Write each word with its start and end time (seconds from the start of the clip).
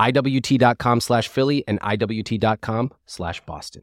IWT.com 0.00 1.00
slash 1.00 1.28
Philly 1.28 1.62
and 1.68 1.80
IWT.com 1.80 2.90
slash 3.06 3.40
Boston. 3.42 3.82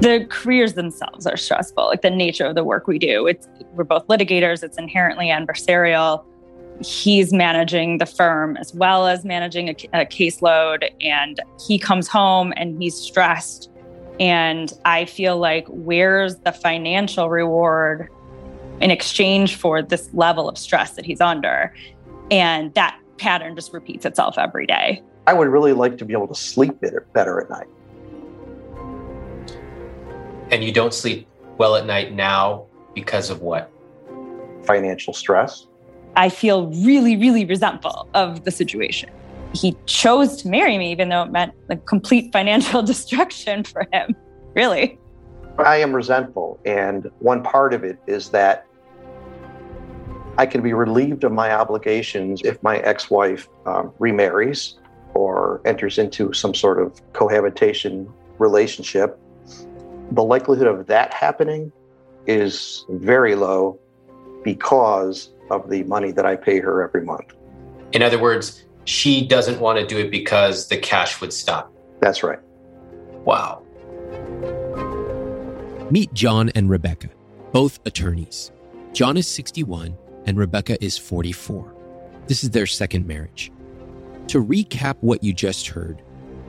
The 0.00 0.26
careers 0.28 0.74
themselves 0.74 1.26
are 1.26 1.36
stressful, 1.36 1.86
like 1.86 2.02
the 2.02 2.10
nature 2.10 2.46
of 2.46 2.54
the 2.54 2.64
work 2.64 2.86
we 2.86 2.98
do. 2.98 3.26
It's 3.26 3.48
we're 3.72 3.84
both 3.84 4.06
litigators, 4.06 4.62
it's 4.62 4.78
inherently 4.78 5.28
adversarial 5.28 6.24
he's 6.80 7.32
managing 7.32 7.98
the 7.98 8.06
firm 8.06 8.56
as 8.56 8.74
well 8.74 9.06
as 9.06 9.24
managing 9.24 9.68
a, 9.68 9.72
a, 9.92 10.06
caseload 10.06 10.88
and 11.00 11.40
he 11.66 11.78
comes 11.78 12.06
home 12.06 12.52
and 12.56 12.80
he's 12.80 12.94
stressed 12.94 13.70
and 14.20 14.72
i 14.84 15.04
feel 15.04 15.38
like 15.38 15.66
where's 15.68 16.36
the 16.38 16.52
financial 16.52 17.28
reward 17.28 18.08
in 18.80 18.90
exchange 18.90 19.56
for 19.56 19.82
this 19.82 20.08
level 20.12 20.48
of 20.48 20.56
stress 20.56 20.92
that 20.92 21.04
he's 21.04 21.20
under 21.20 21.74
and 22.30 22.72
that 22.74 22.98
pattern 23.18 23.54
just 23.54 23.72
repeats 23.72 24.04
itself 24.04 24.36
every 24.38 24.66
day 24.66 25.02
i 25.26 25.32
would 25.32 25.48
really 25.48 25.72
like 25.72 25.98
to 25.98 26.04
be 26.04 26.12
able 26.12 26.28
to 26.28 26.34
sleep 26.34 26.80
better, 26.80 27.06
better 27.12 27.40
at 27.40 27.50
night 27.50 27.66
and 30.50 30.64
you 30.64 30.72
don't 30.72 30.94
sleep 30.94 31.26
well 31.58 31.76
at 31.76 31.86
night 31.86 32.12
now 32.12 32.64
because 32.94 33.30
of 33.30 33.40
what 33.40 33.70
financial 34.64 35.12
stress 35.12 35.66
I 36.18 36.28
feel 36.30 36.66
really, 36.68 37.16
really 37.16 37.44
resentful 37.44 38.08
of 38.14 38.44
the 38.44 38.50
situation. 38.50 39.08
He 39.54 39.76
chose 39.86 40.42
to 40.42 40.48
marry 40.48 40.76
me, 40.76 40.90
even 40.90 41.08
though 41.08 41.22
it 41.22 41.30
meant 41.30 41.54
like 41.68 41.86
complete 41.86 42.32
financial 42.32 42.82
destruction 42.92 43.62
for 43.62 43.86
him. 43.92 44.16
Really. 44.54 44.98
I 45.58 45.76
am 45.76 45.94
resentful. 45.94 46.58
And 46.64 47.08
one 47.20 47.44
part 47.44 47.72
of 47.72 47.84
it 47.84 47.98
is 48.08 48.30
that 48.30 48.66
I 50.38 50.46
can 50.46 50.62
be 50.62 50.72
relieved 50.72 51.24
of 51.24 51.32
my 51.32 51.52
obligations 51.52 52.42
if 52.44 52.62
my 52.62 52.78
ex 52.78 53.10
wife 53.10 53.48
um, 53.66 53.92
remarries 53.98 54.78
or 55.14 55.60
enters 55.64 55.98
into 55.98 56.32
some 56.32 56.54
sort 56.54 56.80
of 56.80 57.00
cohabitation 57.12 58.08
relationship. 58.38 59.18
The 60.12 60.22
likelihood 60.22 60.68
of 60.68 60.86
that 60.86 61.12
happening 61.12 61.72
is 62.28 62.84
very 62.88 63.34
low 63.34 63.80
because 64.44 65.30
of 65.50 65.68
the 65.70 65.82
money 65.84 66.12
that 66.12 66.24
I 66.24 66.36
pay 66.36 66.60
her 66.60 66.84
every 66.84 67.04
month. 67.04 67.34
In 67.92 68.00
other 68.02 68.20
words, 68.20 68.64
she 68.84 69.26
doesn't 69.26 69.58
want 69.58 69.80
to 69.80 69.86
do 69.86 69.98
it 69.98 70.08
because 70.08 70.68
the 70.68 70.76
cash 70.76 71.20
would 71.20 71.32
stop. 71.32 71.72
That's 71.98 72.22
right. 72.22 72.38
Wow. 73.24 73.64
Meet 75.90 76.14
John 76.14 76.50
and 76.50 76.70
Rebecca, 76.70 77.08
both 77.50 77.80
attorneys. 77.84 78.52
John 78.92 79.16
is 79.16 79.26
61 79.26 79.96
and 80.28 80.36
Rebecca 80.36 80.76
is 80.84 80.98
44. 80.98 81.74
This 82.26 82.44
is 82.44 82.50
their 82.50 82.66
second 82.66 83.06
marriage. 83.06 83.50
To 84.26 84.44
recap 84.44 84.96
what 85.00 85.24
you 85.24 85.32
just 85.32 85.68
heard, 85.68 86.02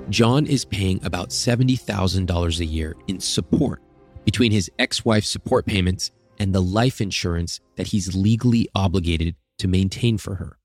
John 0.10 0.46
is 0.46 0.66
paying 0.66 1.00
about 1.06 1.30
$70,000 1.30 2.60
a 2.60 2.66
year 2.66 2.98
in 3.08 3.22
support 3.22 3.82
between 4.26 4.52
his 4.52 4.70
ex 4.80 5.06
wife's 5.06 5.30
support 5.30 5.66
payments 5.66 6.12
and 6.40 6.54
the 6.54 6.62
life 6.62 7.00
insurance 7.00 7.62
that 7.78 7.88
he's 7.88 8.14
legally 8.14 8.68
obligated 8.76 9.38
to 9.60 9.70
maintain 9.70 10.18
for 10.18 10.36
her. 10.36 10.58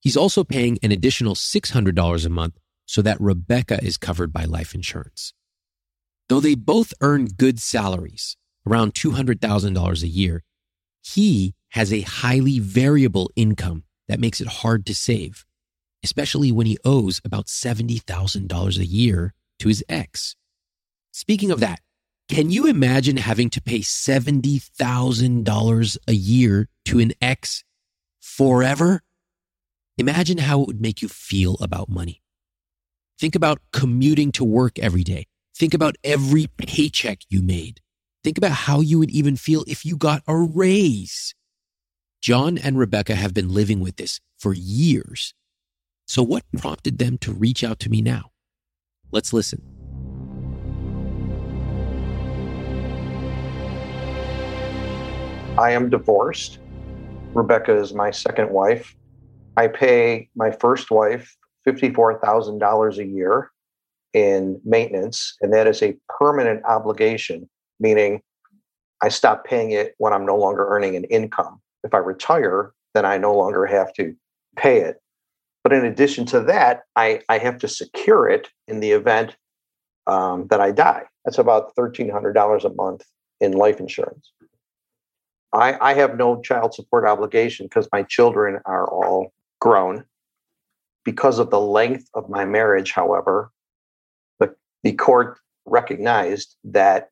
He's 0.00 0.16
also 0.16 0.42
paying 0.42 0.80
an 0.82 0.90
additional 0.90 1.36
$600 1.36 2.26
a 2.26 2.28
month 2.28 2.58
so 2.86 3.02
that 3.02 3.20
Rebecca 3.20 3.78
is 3.84 3.96
covered 3.96 4.32
by 4.32 4.46
life 4.46 4.74
insurance. 4.74 5.32
Though 6.28 6.40
they 6.40 6.56
both 6.56 6.92
earn 7.00 7.26
good 7.26 7.60
salaries, 7.60 8.36
around 8.66 8.94
$200,000 8.94 10.02
a 10.02 10.08
year, 10.08 10.42
he 11.00 11.54
has 11.70 11.92
a 11.92 12.02
highly 12.02 12.58
variable 12.58 13.30
income 13.36 13.84
that 14.08 14.18
makes 14.20 14.40
it 14.40 14.48
hard 14.48 14.86
to 14.86 14.94
save, 14.94 15.44
especially 16.02 16.50
when 16.50 16.66
he 16.66 16.78
owes 16.84 17.20
about 17.24 17.46
$70,000 17.46 18.78
a 18.78 18.86
year 18.86 19.34
to 19.58 19.68
his 19.68 19.84
ex. 19.88 20.34
Speaking 21.12 21.50
of 21.50 21.60
that, 21.60 21.80
can 22.28 22.50
you 22.50 22.66
imagine 22.66 23.16
having 23.16 23.48
to 23.50 23.60
pay 23.60 23.80
$70,000 23.80 25.96
a 26.06 26.12
year 26.12 26.68
to 26.84 27.00
an 27.00 27.12
ex 27.20 27.64
forever? 28.20 29.02
Imagine 29.96 30.38
how 30.38 30.60
it 30.60 30.66
would 30.66 30.80
make 30.80 31.02
you 31.02 31.08
feel 31.08 31.56
about 31.60 31.88
money. 31.88 32.22
Think 33.18 33.34
about 33.34 33.58
commuting 33.72 34.30
to 34.32 34.44
work 34.44 34.78
every 34.78 35.02
day. 35.02 35.26
Think 35.56 35.74
about 35.74 35.96
every 36.04 36.46
paycheck 36.56 37.22
you 37.28 37.42
made. 37.42 37.80
Think 38.22 38.38
about 38.38 38.52
how 38.52 38.80
you 38.80 39.00
would 39.00 39.10
even 39.10 39.34
feel 39.36 39.64
if 39.66 39.84
you 39.84 39.96
got 39.96 40.22
a 40.28 40.36
raise. 40.36 41.34
John 42.20 42.58
and 42.58 42.76
Rebecca 42.76 43.14
have 43.14 43.32
been 43.32 43.54
living 43.54 43.80
with 43.80 43.96
this 43.96 44.20
for 44.38 44.52
years. 44.52 45.34
So, 46.06 46.22
what 46.22 46.42
prompted 46.56 46.98
them 46.98 47.16
to 47.18 47.32
reach 47.32 47.62
out 47.62 47.78
to 47.80 47.90
me 47.90 48.02
now? 48.02 48.32
Let's 49.12 49.32
listen. 49.32 49.62
I 55.58 55.70
am 55.70 55.90
divorced. 55.90 56.58
Rebecca 57.34 57.76
is 57.76 57.94
my 57.94 58.10
second 58.10 58.50
wife. 58.50 58.96
I 59.56 59.68
pay 59.68 60.28
my 60.34 60.50
first 60.50 60.90
wife 60.90 61.36
$54,000 61.66 62.98
a 62.98 63.06
year 63.06 63.50
in 64.12 64.60
maintenance, 64.64 65.36
and 65.40 65.52
that 65.52 65.66
is 65.66 65.82
a 65.82 65.96
permanent 66.08 66.64
obligation, 66.64 67.48
meaning 67.78 68.22
I 69.02 69.08
stop 69.08 69.44
paying 69.44 69.70
it 69.70 69.94
when 69.98 70.12
I'm 70.12 70.26
no 70.26 70.36
longer 70.36 70.66
earning 70.68 70.96
an 70.96 71.04
income. 71.04 71.60
If 71.88 71.94
I 71.94 71.98
retire, 71.98 72.74
then 72.92 73.06
I 73.06 73.16
no 73.16 73.34
longer 73.34 73.64
have 73.64 73.94
to 73.94 74.14
pay 74.56 74.82
it. 74.82 75.00
But 75.64 75.72
in 75.72 75.86
addition 75.86 76.26
to 76.26 76.40
that, 76.40 76.82
I, 76.96 77.22
I 77.30 77.38
have 77.38 77.56
to 77.60 77.68
secure 77.68 78.28
it 78.28 78.48
in 78.66 78.80
the 78.80 78.90
event 78.90 79.34
um, 80.06 80.48
that 80.48 80.60
I 80.60 80.70
die. 80.70 81.04
That's 81.24 81.38
about 81.38 81.74
$1,300 81.76 82.64
a 82.64 82.74
month 82.74 83.06
in 83.40 83.52
life 83.52 83.80
insurance. 83.80 84.32
I, 85.54 85.78
I 85.80 85.94
have 85.94 86.18
no 86.18 86.42
child 86.42 86.74
support 86.74 87.06
obligation 87.06 87.64
because 87.64 87.88
my 87.90 88.02
children 88.02 88.60
are 88.66 88.86
all 88.86 89.32
grown. 89.58 90.04
Because 91.06 91.38
of 91.38 91.48
the 91.48 91.60
length 91.60 92.10
of 92.12 92.28
my 92.28 92.44
marriage, 92.44 92.92
however, 92.92 93.50
the, 94.40 94.54
the 94.82 94.92
court 94.92 95.38
recognized 95.64 96.54
that 96.64 97.08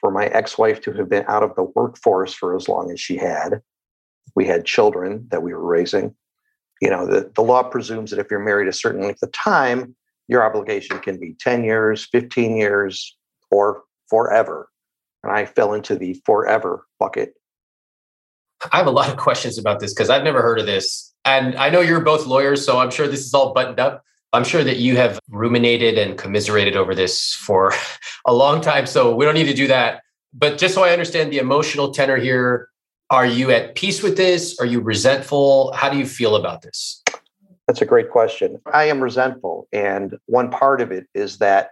for 0.00 0.10
my 0.10 0.26
ex 0.26 0.58
wife 0.58 0.80
to 0.80 0.92
have 0.94 1.08
been 1.08 1.24
out 1.28 1.44
of 1.44 1.54
the 1.54 1.62
workforce 1.62 2.34
for 2.34 2.56
as 2.56 2.68
long 2.68 2.90
as 2.90 2.98
she 2.98 3.16
had, 3.16 3.62
we 4.34 4.46
had 4.46 4.64
children 4.64 5.26
that 5.30 5.42
we 5.42 5.52
were 5.52 5.66
raising. 5.66 6.14
you 6.80 6.90
know, 6.90 7.06
the, 7.06 7.30
the 7.34 7.42
law 7.42 7.62
presumes 7.62 8.10
that 8.10 8.18
if 8.18 8.30
you're 8.30 8.40
married 8.40 8.68
a 8.68 8.72
certain 8.72 9.02
length 9.02 9.22
of 9.22 9.32
time, 9.32 9.94
your 10.28 10.44
obligation 10.44 10.98
can 11.00 11.18
be 11.18 11.34
10 11.40 11.64
years, 11.64 12.06
15 12.06 12.56
years, 12.56 13.16
or 13.50 13.82
forever. 14.08 14.68
And 15.22 15.32
I 15.32 15.44
fell 15.44 15.74
into 15.74 15.96
the 15.96 16.14
forever 16.24 16.86
bucket. 16.98 17.34
I 18.72 18.78
have 18.78 18.86
a 18.86 18.92
lot 18.92 19.10
of 19.10 19.16
questions 19.16 19.58
about 19.58 19.80
this 19.80 19.92
because 19.92 20.10
I've 20.10 20.24
never 20.24 20.42
heard 20.42 20.58
of 20.58 20.66
this. 20.66 21.12
And 21.24 21.54
I 21.56 21.68
know 21.68 21.80
you're 21.80 22.00
both 22.00 22.26
lawyers, 22.26 22.64
so 22.64 22.78
I'm 22.78 22.90
sure 22.90 23.08
this 23.08 23.26
is 23.26 23.34
all 23.34 23.52
buttoned 23.52 23.80
up. 23.80 24.04
I'm 24.32 24.44
sure 24.44 24.62
that 24.62 24.78
you 24.78 24.96
have 24.96 25.18
ruminated 25.28 25.98
and 25.98 26.16
commiserated 26.16 26.76
over 26.76 26.94
this 26.94 27.34
for 27.34 27.72
a 28.26 28.32
long 28.32 28.60
time. 28.60 28.86
So 28.86 29.14
we 29.14 29.24
don't 29.24 29.34
need 29.34 29.46
to 29.46 29.54
do 29.54 29.66
that. 29.66 30.02
But 30.32 30.58
just 30.58 30.74
so 30.74 30.84
I 30.84 30.90
understand 30.90 31.32
the 31.32 31.38
emotional 31.38 31.92
tenor 31.92 32.16
here, 32.16 32.68
are 33.10 33.26
you 33.26 33.50
at 33.50 33.74
peace 33.74 34.02
with 34.02 34.16
this? 34.16 34.58
Are 34.60 34.66
you 34.66 34.80
resentful? 34.80 35.72
How 35.72 35.88
do 35.88 35.98
you 35.98 36.06
feel 36.06 36.36
about 36.36 36.62
this? 36.62 37.02
That's 37.66 37.82
a 37.82 37.86
great 37.86 38.10
question. 38.10 38.60
I 38.72 38.84
am 38.84 39.00
resentful. 39.00 39.68
And 39.72 40.16
one 40.26 40.50
part 40.50 40.80
of 40.80 40.92
it 40.92 41.06
is 41.14 41.38
that 41.38 41.70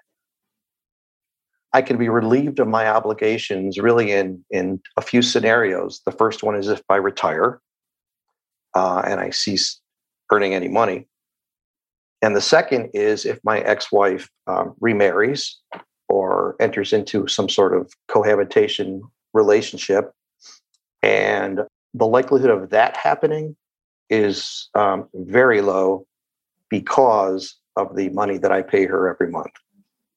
I 1.72 1.82
can 1.82 1.96
be 1.96 2.08
relieved 2.08 2.58
of 2.58 2.66
my 2.66 2.88
obligations 2.88 3.78
really 3.78 4.10
in, 4.10 4.44
in 4.50 4.80
a 4.96 5.02
few 5.02 5.22
scenarios. 5.22 6.00
The 6.04 6.12
first 6.12 6.42
one 6.42 6.56
is 6.56 6.68
if 6.68 6.82
I 6.88 6.96
retire 6.96 7.60
uh, 8.74 9.02
and 9.04 9.20
I 9.20 9.30
cease 9.30 9.80
earning 10.32 10.54
any 10.54 10.68
money. 10.68 11.06
And 12.20 12.34
the 12.34 12.40
second 12.40 12.90
is 12.94 13.24
if 13.24 13.38
my 13.44 13.60
ex 13.60 13.92
wife 13.92 14.28
um, 14.48 14.74
remarries 14.80 15.56
or 16.08 16.56
enters 16.58 16.92
into 16.92 17.28
some 17.28 17.48
sort 17.48 17.76
of 17.76 17.92
cohabitation 18.08 19.02
relationship. 19.34 20.12
And 21.02 21.60
the 21.94 22.06
likelihood 22.06 22.50
of 22.50 22.70
that 22.70 22.96
happening 22.96 23.56
is 24.10 24.68
um, 24.74 25.08
very 25.14 25.60
low 25.60 26.06
because 26.70 27.54
of 27.76 27.96
the 27.96 28.08
money 28.10 28.38
that 28.38 28.52
I 28.52 28.62
pay 28.62 28.86
her 28.86 29.08
every 29.08 29.30
month. 29.30 29.52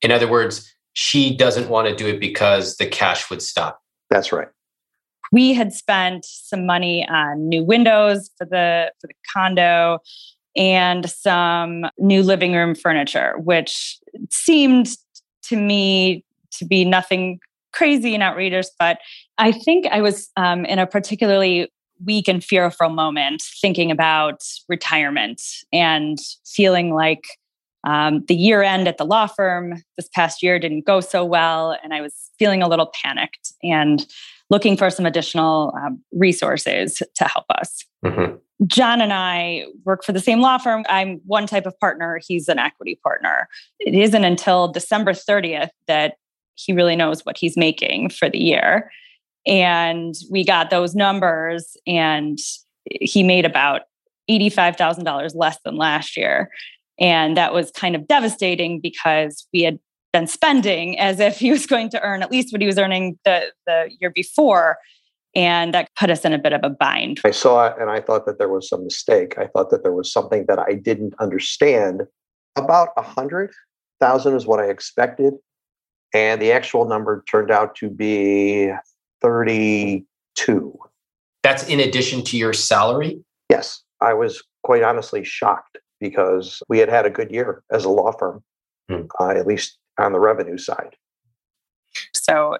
In 0.01 0.11
other 0.11 0.29
words, 0.29 0.73
she 0.93 1.35
doesn't 1.35 1.69
want 1.69 1.87
to 1.87 1.95
do 1.95 2.07
it 2.07 2.19
because 2.19 2.77
the 2.77 2.87
cash 2.87 3.29
would 3.29 3.41
stop. 3.41 3.81
That's 4.09 4.31
right. 4.31 4.49
We 5.31 5.53
had 5.53 5.71
spent 5.71 6.25
some 6.25 6.65
money 6.65 7.07
on 7.07 7.47
new 7.47 7.63
windows 7.63 8.29
for 8.37 8.45
the 8.45 8.91
for 8.99 9.07
the 9.07 9.13
condo 9.33 9.99
and 10.57 11.09
some 11.09 11.85
new 11.97 12.21
living 12.21 12.53
room 12.53 12.75
furniture, 12.75 13.35
which 13.37 13.97
seemed 14.29 14.89
to 15.43 15.55
me 15.55 16.25
to 16.51 16.65
be 16.65 16.83
nothing 16.83 17.39
crazy 17.73 18.13
and 18.13 18.23
outrageous. 18.23 18.71
But 18.79 18.99
I 19.37 19.51
think 19.51 19.85
I 19.87 20.01
was 20.01 20.29
um, 20.37 20.65
in 20.65 20.79
a 20.79 20.87
particularly 20.87 21.71
weak 22.03 22.27
and 22.27 22.43
fearful 22.43 22.89
moment 22.89 23.43
thinking 23.61 23.91
about 23.91 24.41
retirement 24.67 25.41
and 25.71 26.17
feeling 26.45 26.93
like 26.93 27.25
um, 27.83 28.23
the 28.27 28.35
year 28.35 28.61
end 28.61 28.87
at 28.87 28.97
the 28.97 29.05
law 29.05 29.27
firm 29.27 29.81
this 29.97 30.07
past 30.09 30.43
year 30.43 30.59
didn't 30.59 30.85
go 30.85 31.01
so 31.01 31.25
well. 31.25 31.77
And 31.83 31.93
I 31.93 32.01
was 32.01 32.29
feeling 32.37 32.61
a 32.61 32.67
little 32.67 32.91
panicked 33.03 33.53
and 33.63 34.05
looking 34.49 34.77
for 34.77 34.89
some 34.89 35.05
additional 35.05 35.73
um, 35.81 36.01
resources 36.11 37.01
to 37.15 37.23
help 37.25 37.45
us. 37.49 37.83
Mm-hmm. 38.05 38.35
John 38.67 39.01
and 39.01 39.11
I 39.13 39.65
work 39.85 40.03
for 40.03 40.11
the 40.11 40.19
same 40.19 40.41
law 40.41 40.59
firm. 40.59 40.83
I'm 40.87 41.19
one 41.25 41.47
type 41.47 41.65
of 41.65 41.79
partner, 41.79 42.19
he's 42.27 42.47
an 42.47 42.59
equity 42.59 42.99
partner. 43.01 43.47
It 43.79 43.95
isn't 43.95 44.23
until 44.23 44.67
December 44.67 45.13
30th 45.13 45.69
that 45.87 46.15
he 46.55 46.73
really 46.73 46.95
knows 46.95 47.25
what 47.25 47.37
he's 47.37 47.57
making 47.57 48.09
for 48.09 48.29
the 48.29 48.39
year. 48.39 48.91
And 49.45 50.13
we 50.29 50.45
got 50.45 50.69
those 50.69 50.93
numbers, 50.93 51.75
and 51.87 52.37
he 52.85 53.23
made 53.23 53.45
about 53.45 53.81
$85,000 54.29 55.31
less 55.35 55.57
than 55.65 55.75
last 55.75 56.15
year. 56.15 56.49
And 56.99 57.35
that 57.37 57.53
was 57.53 57.71
kind 57.71 57.95
of 57.95 58.07
devastating 58.07 58.79
because 58.79 59.47
we 59.51 59.63
had 59.63 59.79
been 60.13 60.27
spending 60.27 60.99
as 60.99 61.19
if 61.19 61.37
he 61.39 61.51
was 61.51 61.65
going 61.65 61.89
to 61.89 62.01
earn 62.01 62.21
at 62.21 62.31
least 62.31 62.53
what 62.53 62.61
he 62.61 62.67
was 62.67 62.77
earning 62.77 63.17
the, 63.25 63.51
the 63.65 63.89
year 63.99 64.11
before. 64.11 64.77
And 65.33 65.73
that 65.73 65.89
put 65.97 66.09
us 66.09 66.25
in 66.25 66.33
a 66.33 66.37
bit 66.37 66.53
of 66.53 66.61
a 66.63 66.69
bind. 66.69 67.21
I 67.23 67.31
saw 67.31 67.67
it 67.67 67.75
and 67.79 67.89
I 67.89 68.01
thought 68.01 68.25
that 68.25 68.37
there 68.37 68.49
was 68.49 68.67
some 68.67 68.83
mistake. 68.83 69.37
I 69.37 69.47
thought 69.47 69.69
that 69.69 69.81
there 69.81 69.93
was 69.93 70.11
something 70.11 70.45
that 70.47 70.59
I 70.59 70.73
didn't 70.73 71.13
understand. 71.19 72.03
About 72.57 72.89
a 72.97 73.01
hundred 73.01 73.51
thousand 74.01 74.35
is 74.35 74.45
what 74.45 74.59
I 74.59 74.65
expected. 74.65 75.35
And 76.13 76.41
the 76.41 76.51
actual 76.51 76.85
number 76.85 77.23
turned 77.29 77.51
out 77.51 77.75
to 77.75 77.89
be 77.89 78.71
32. 79.21 80.79
That's 81.43 81.67
in 81.67 81.79
addition 81.79 82.23
to 82.25 82.37
your 82.37 82.53
salary? 82.53 83.23
Yes. 83.49 83.83
I 84.01 84.13
was 84.13 84.43
quite 84.63 84.83
honestly 84.83 85.23
shocked 85.23 85.77
because 85.99 86.61
we 86.67 86.79
had 86.79 86.89
had 86.89 87.05
a 87.05 87.09
good 87.09 87.31
year 87.31 87.63
as 87.71 87.85
a 87.85 87.89
law 87.89 88.11
firm, 88.11 88.43
hmm. 88.89 89.03
uh, 89.19 89.29
at 89.29 89.47
least 89.47 89.77
on 89.99 90.11
the 90.11 90.19
revenue 90.19 90.57
side. 90.57 90.95
So 92.13 92.57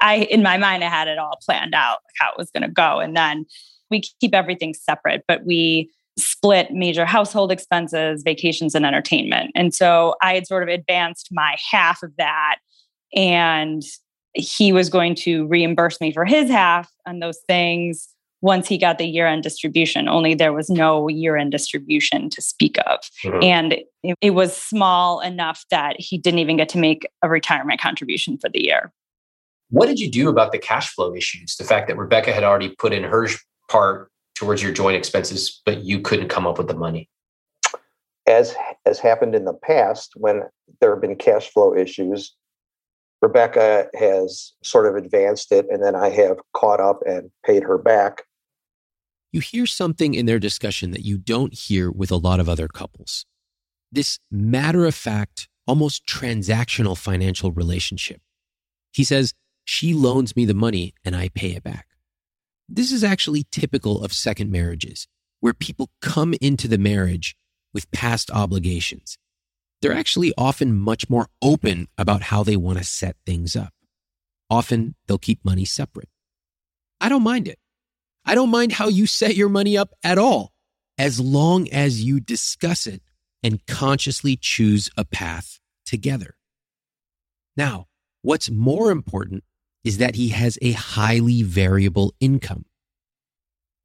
I, 0.00 0.28
in 0.30 0.42
my 0.42 0.58
mind, 0.58 0.84
I 0.84 0.88
had 0.88 1.08
it 1.08 1.18
all 1.18 1.38
planned 1.44 1.74
out 1.74 1.98
how 2.18 2.30
it 2.30 2.38
was 2.38 2.50
going 2.50 2.62
to 2.62 2.70
go, 2.70 2.98
and 2.98 3.16
then 3.16 3.46
we 3.90 4.02
keep 4.20 4.34
everything 4.34 4.74
separate, 4.74 5.24
but 5.28 5.44
we 5.44 5.90
split 6.16 6.72
major 6.72 7.04
household 7.04 7.50
expenses, 7.50 8.22
vacations, 8.24 8.74
and 8.74 8.86
entertainment. 8.86 9.50
And 9.54 9.74
so 9.74 10.14
I 10.22 10.34
had 10.34 10.46
sort 10.46 10.62
of 10.62 10.68
advanced 10.68 11.28
my 11.32 11.56
half 11.70 12.02
of 12.02 12.12
that, 12.18 12.58
and 13.14 13.82
he 14.34 14.72
was 14.72 14.88
going 14.88 15.14
to 15.14 15.46
reimburse 15.46 16.00
me 16.00 16.12
for 16.12 16.24
his 16.24 16.50
half 16.50 16.90
on 17.06 17.20
those 17.20 17.38
things 17.48 18.08
once 18.44 18.68
he 18.68 18.76
got 18.76 18.98
the 18.98 19.06
year 19.06 19.26
end 19.26 19.42
distribution, 19.42 20.06
only 20.06 20.34
there 20.34 20.52
was 20.52 20.68
no 20.68 21.08
year 21.08 21.34
end 21.34 21.50
distribution 21.50 22.28
to 22.28 22.42
speak 22.42 22.76
of. 22.86 23.00
Mm-hmm. 23.24 23.42
And 23.42 23.72
it, 24.02 24.18
it 24.20 24.30
was 24.30 24.54
small 24.54 25.20
enough 25.20 25.64
that 25.70 25.98
he 25.98 26.18
didn't 26.18 26.40
even 26.40 26.58
get 26.58 26.68
to 26.70 26.78
make 26.78 27.08
a 27.22 27.28
retirement 27.30 27.80
contribution 27.80 28.36
for 28.36 28.50
the 28.50 28.62
year. 28.62 28.92
What 29.70 29.86
did 29.86 29.98
you 29.98 30.10
do 30.10 30.28
about 30.28 30.52
the 30.52 30.58
cash 30.58 30.90
flow 30.90 31.14
issues? 31.14 31.56
The 31.56 31.64
fact 31.64 31.88
that 31.88 31.96
Rebecca 31.96 32.34
had 32.34 32.44
already 32.44 32.68
put 32.68 32.92
in 32.92 33.02
her 33.02 33.26
part 33.70 34.10
towards 34.34 34.62
your 34.62 34.72
joint 34.72 34.96
expenses, 34.96 35.62
but 35.64 35.82
you 35.82 36.00
couldn't 36.00 36.28
come 36.28 36.46
up 36.46 36.58
with 36.58 36.68
the 36.68 36.76
money? 36.76 37.08
As 38.26 38.54
has 38.84 38.98
happened 38.98 39.34
in 39.34 39.46
the 39.46 39.54
past, 39.54 40.12
when 40.16 40.42
there 40.80 40.90
have 40.90 41.00
been 41.00 41.16
cash 41.16 41.50
flow 41.50 41.74
issues, 41.74 42.34
Rebecca 43.24 43.88
has 43.94 44.52
sort 44.62 44.86
of 44.86 44.96
advanced 44.96 45.52
it, 45.52 45.66
and 45.70 45.82
then 45.82 45.94
I 45.94 46.10
have 46.10 46.38
caught 46.52 46.80
up 46.80 47.00
and 47.06 47.30
paid 47.44 47.62
her 47.62 47.78
back 47.78 48.24
you 49.34 49.40
hear 49.40 49.66
something 49.66 50.14
in 50.14 50.26
their 50.26 50.38
discussion 50.38 50.92
that 50.92 51.04
you 51.04 51.18
don't 51.18 51.52
hear 51.52 51.90
with 51.90 52.12
a 52.12 52.16
lot 52.16 52.38
of 52.38 52.48
other 52.48 52.68
couples. 52.68 53.26
This 53.90 54.20
matter 54.30 54.86
of 54.86 54.94
fact, 54.94 55.48
almost 55.66 56.06
transactional 56.06 56.96
financial 56.96 57.50
relationship. 57.50 58.20
He 58.92 59.02
says, 59.02 59.34
She 59.64 59.92
loans 59.92 60.36
me 60.36 60.44
the 60.44 60.54
money 60.54 60.94
and 61.04 61.16
I 61.16 61.30
pay 61.30 61.48
it 61.48 61.64
back. 61.64 61.88
This 62.68 62.92
is 62.92 63.02
actually 63.02 63.44
typical 63.50 64.04
of 64.04 64.12
second 64.12 64.52
marriages, 64.52 65.08
where 65.40 65.52
people 65.52 65.90
come 66.00 66.34
into 66.40 66.68
the 66.68 66.78
marriage 66.78 67.36
with 67.72 67.90
past 67.90 68.30
obligations. 68.30 69.18
They're 69.84 69.92
actually 69.92 70.32
often 70.38 70.72
much 70.72 71.10
more 71.10 71.28
open 71.42 71.88
about 71.98 72.22
how 72.22 72.42
they 72.42 72.56
want 72.56 72.78
to 72.78 72.84
set 72.84 73.16
things 73.26 73.54
up. 73.54 73.74
Often 74.48 74.94
they'll 75.06 75.18
keep 75.18 75.44
money 75.44 75.66
separate. 75.66 76.08
I 77.02 77.10
don't 77.10 77.22
mind 77.22 77.48
it. 77.48 77.58
I 78.24 78.34
don't 78.34 78.48
mind 78.48 78.72
how 78.72 78.88
you 78.88 79.06
set 79.06 79.36
your 79.36 79.50
money 79.50 79.76
up 79.76 79.90
at 80.02 80.16
all, 80.16 80.54
as 80.96 81.20
long 81.20 81.68
as 81.68 82.02
you 82.02 82.18
discuss 82.18 82.86
it 82.86 83.02
and 83.42 83.66
consciously 83.66 84.38
choose 84.40 84.88
a 84.96 85.04
path 85.04 85.60
together. 85.84 86.36
Now, 87.54 87.88
what's 88.22 88.48
more 88.48 88.90
important 88.90 89.44
is 89.84 89.98
that 89.98 90.14
he 90.14 90.30
has 90.30 90.56
a 90.62 90.72
highly 90.72 91.42
variable 91.42 92.14
income. 92.20 92.64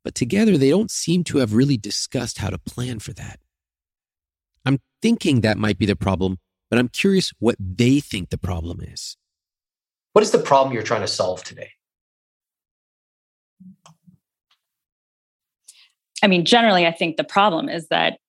But 0.06 0.16
together, 0.16 0.58
they 0.58 0.70
don't 0.70 0.92
seem 0.92 1.26
to 1.26 1.40
have 1.40 1.54
really 1.54 1.76
discussed 1.76 2.38
how 2.38 2.52
to 2.52 2.58
plan 2.58 3.00
for 3.00 3.12
that. 3.16 3.42
I'm 4.70 4.78
thinking 5.02 5.42
that 5.42 5.58
might 5.58 5.80
be 5.80 5.88
the 5.88 5.96
problem, 5.96 6.38
but 6.70 6.78
I'm 6.78 6.90
curious 6.90 7.34
what 7.40 7.56
they 7.60 8.00
think 8.00 8.30
the 8.30 8.38
problem 8.38 8.82
is. 8.82 9.18
What 10.14 10.22
is 10.22 10.30
the 10.30 10.38
problem 10.38 10.76
you're 10.76 10.84
trying 10.84 11.02
to 11.02 11.08
solve 11.08 11.44
today? 11.44 11.72
I 16.22 16.28
mean, 16.28 16.46
generally, 16.46 16.86
I 16.86 16.92
think 16.92 17.18
the 17.18 17.24
problem 17.24 17.68
is 17.68 17.88
that 17.88 18.20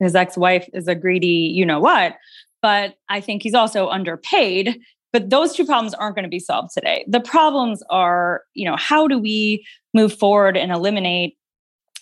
his 0.00 0.14
ex 0.14 0.36
wife 0.36 0.68
is 0.74 0.86
a 0.86 0.94
greedy, 0.94 1.50
you 1.54 1.64
know 1.64 1.80
what, 1.80 2.16
but 2.60 2.96
I 3.08 3.22
think 3.22 3.42
he's 3.42 3.54
also 3.54 3.88
underpaid. 3.88 4.78
But 5.14 5.30
those 5.30 5.54
two 5.54 5.64
problems 5.64 5.94
aren't 5.94 6.14
going 6.14 6.24
to 6.24 6.28
be 6.28 6.38
solved 6.38 6.72
today. 6.74 7.06
The 7.08 7.20
problems 7.20 7.82
are, 7.88 8.42
you 8.52 8.68
know, 8.68 8.76
how 8.76 9.08
do 9.08 9.18
we 9.18 9.64
move 9.94 10.12
forward 10.12 10.58
and 10.58 10.70
eliminate 10.70 11.38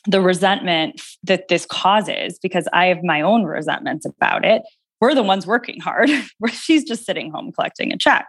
the 0.09 0.21
resentment 0.21 1.01
that 1.25 1.49
this 1.49 1.67
causes? 1.67 2.39
Because 2.43 2.69
I 2.73 2.87
have 2.87 3.03
my 3.03 3.21
own 3.21 3.45
resentments 3.45 4.07
about 4.07 4.45
it. 4.45 4.63
We're 5.01 5.15
the 5.15 5.23
ones 5.23 5.47
working 5.47 5.81
hard. 5.81 6.11
She's 6.51 6.85
just 6.85 7.05
sitting 7.05 7.31
home 7.31 7.53
collecting 7.53 7.93
a 7.93 7.99
check. 7.99 8.29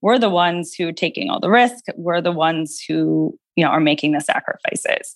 We're 0.00 0.18
the 0.18 0.30
ones 0.30 0.74
who 0.74 0.92
taking 0.92 1.30
all 1.30 1.40
the 1.40 1.50
risk. 1.50 1.84
We're 1.96 2.20
the 2.20 2.32
ones 2.32 2.82
who, 2.86 3.36
you 3.56 3.64
know, 3.64 3.70
are 3.70 3.80
making 3.80 4.12
the 4.12 4.20
sacrifices 4.20 5.14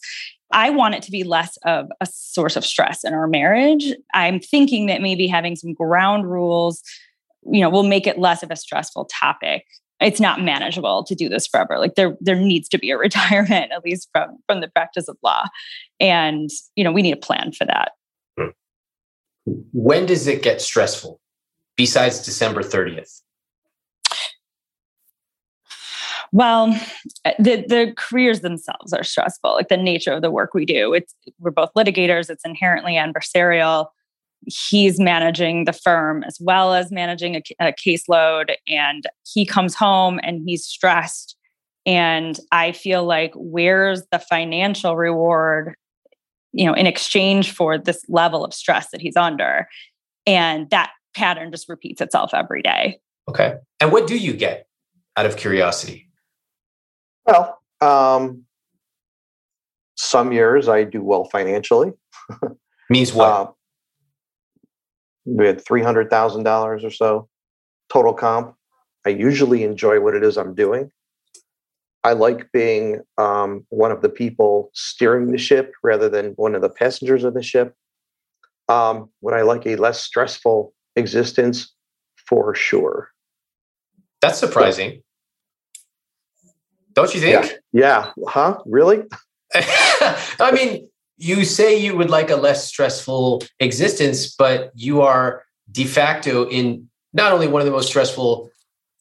I 0.53 0.71
want 0.71 0.95
it 0.95 1.03
to 1.05 1.11
be 1.11 1.25
less 1.25 1.57
of 1.65 1.89
a 2.01 2.07
source 2.07 2.57
of 2.57 2.65
stress 2.65 3.05
in 3.05 3.15
our 3.15 3.27
marriage. 3.27 3.93
I'm 4.15 4.39
thinking 4.39 4.87
that 4.87 5.01
maybe 5.01 5.27
having 5.27 5.57
some 5.57 5.73
ground 5.73 6.31
rules, 6.31 6.83
you 7.51 7.61
know, 7.61 7.71
will 7.71 7.83
make 7.83 8.07
it 8.07 8.19
less 8.19 8.43
of 8.43 8.51
a 8.51 8.57
stressful 8.57 9.07
topic. 9.07 9.65
It's 10.03 10.21
not 10.21 10.43
manageable 10.43 11.05
to 11.05 11.15
do 11.15 11.29
this 11.29 11.47
forever. 11.47 11.79
Like 11.79 11.95
there, 11.95 12.17
there 12.21 12.37
needs 12.37 12.69
to 12.71 12.79
be 12.79 12.91
a 12.91 12.99
retirement, 12.99 13.73
at 13.73 13.85
least 13.85 14.09
from 14.13 14.39
from 14.47 14.61
the 14.61 14.69
practice 14.69 15.09
of 15.09 15.17
law, 15.23 15.45
and 16.01 16.51
you 16.77 16.85
know, 16.85 16.93
we 16.93 17.03
need 17.03 17.13
a 17.13 17.17
plan 17.17 17.53
for 17.53 17.65
that. 17.65 17.93
When 19.45 20.07
does 20.07 20.27
it 20.27 20.43
get 20.43 20.61
stressful? 20.61 21.21
Besides 21.77 22.25
December 22.25 22.63
thirtieth. 22.63 23.23
Well, 26.33 26.69
the 27.39 27.65
the 27.69 27.93
careers 27.97 28.41
themselves 28.41 28.93
are 28.93 29.05
stressful. 29.05 29.53
Like 29.53 29.69
the 29.69 29.77
nature 29.77 30.13
of 30.13 30.23
the 30.23 30.31
work 30.31 30.55
we 30.55 30.65
do. 30.65 30.95
It's 30.95 31.15
we're 31.39 31.51
both 31.51 31.71
litigators. 31.77 32.31
It's 32.31 32.45
inherently 32.45 32.95
adversarial. 32.95 33.89
He's 34.47 34.99
managing 34.99 35.65
the 35.65 35.73
firm 35.73 36.25
as 36.25 36.39
well 36.41 36.75
as 36.75 36.91
managing 36.91 37.37
a, 37.37 37.43
a 37.61 37.73
caseload, 37.73 38.55
and 38.69 39.05
he 39.33 39.47
comes 39.47 39.75
home 39.75 40.19
and 40.23 40.43
he's 40.47 40.65
stressed. 40.65 41.37
And 41.87 42.39
I 42.53 42.73
feel 42.73 43.05
like 43.05 43.33
where's 43.35 44.03
the 44.13 44.19
financial 44.19 44.97
reward, 44.97 45.75
you 46.53 46.65
know, 46.65 46.75
in 46.75 46.87
exchange 46.87 47.53
for 47.53 47.79
this 47.79 48.05
level 48.09 48.45
of 48.45 48.55
stress 48.55 48.91
that 48.91 49.01
he's 49.01 49.17
under, 49.17 49.69
and 50.27 50.71
that 50.71 50.91
pattern 51.15 51.51
just 51.51 51.69
repeats 51.69 52.01
itself 52.01 52.33
every 52.35 52.63
day. 52.63 53.01
Okay. 53.29 53.57
And 53.81 53.93
what 53.93 54.07
do 54.07 54.17
you 54.17 54.33
get 54.33 54.67
out 55.17 55.27
of 55.27 55.37
curiosity? 55.37 56.09
Well, 57.27 57.61
um, 57.81 58.45
some 59.97 60.33
years 60.33 60.69
I 60.69 60.85
do 60.85 61.03
well 61.03 61.25
financially. 61.25 61.93
Means 62.91 63.13
what? 63.13 63.29
Uh, 63.29 63.51
we 65.25 65.47
had 65.47 65.65
three 65.65 65.83
hundred 65.83 66.11
thousand 66.11 66.45
dollars 66.45 66.85
or 66.85 66.91
so 66.91 67.29
total 67.93 68.15
comp. 68.15 68.55
I 69.07 69.11
usually 69.11 69.65
enjoy 69.65 70.01
what 70.01 70.15
it 70.15 70.23
is 70.23 70.37
I'm 70.37 70.55
doing. 70.55 70.91
I 72.05 72.15
like 72.15 72.51
being 72.53 73.01
um, 73.19 73.65
one 73.69 73.93
of 73.93 74.03
the 74.03 74.09
people 74.09 74.71
steering 74.75 75.31
the 75.31 75.39
ship 75.39 75.73
rather 75.83 76.09
than 76.09 76.33
one 76.33 76.55
of 76.55 76.63
the 76.63 76.69
passengers 76.69 77.23
of 77.25 77.35
the 77.35 77.43
ship. 77.43 77.75
Um, 78.69 79.11
would 79.21 79.35
I 79.35 79.43
like 79.43 79.67
a 79.67 79.77
less 79.77 80.03
stressful 80.03 80.73
existence? 80.97 81.73
For 82.27 82.55
sure. 82.55 83.11
That's 84.21 84.39
surprising. 84.39 85.03
Don't 86.95 87.13
you 87.15 87.21
think? 87.21 87.59
Yeah. 87.73 88.11
yeah. 88.17 88.25
Huh? 88.29 88.59
Really? 88.65 89.03
I 89.55 90.53
mean, 90.53 90.89
you 91.23 91.45
say 91.45 91.79
you 91.79 91.97
would 91.97 92.11
like 92.11 92.31
a 92.31 92.37
less 92.37 92.67
stressful 92.67 93.45
existence, 93.61 94.35
but 94.35 94.73
you 94.75 95.03
are 95.03 95.45
de 95.71 95.85
facto 95.85 96.49
in 96.49 96.89
not 97.13 97.33
only 97.33 97.47
one 97.47 97.63
of 97.63 97.67
the 97.67 97.71
most 97.71 97.87
stressful 97.87 98.51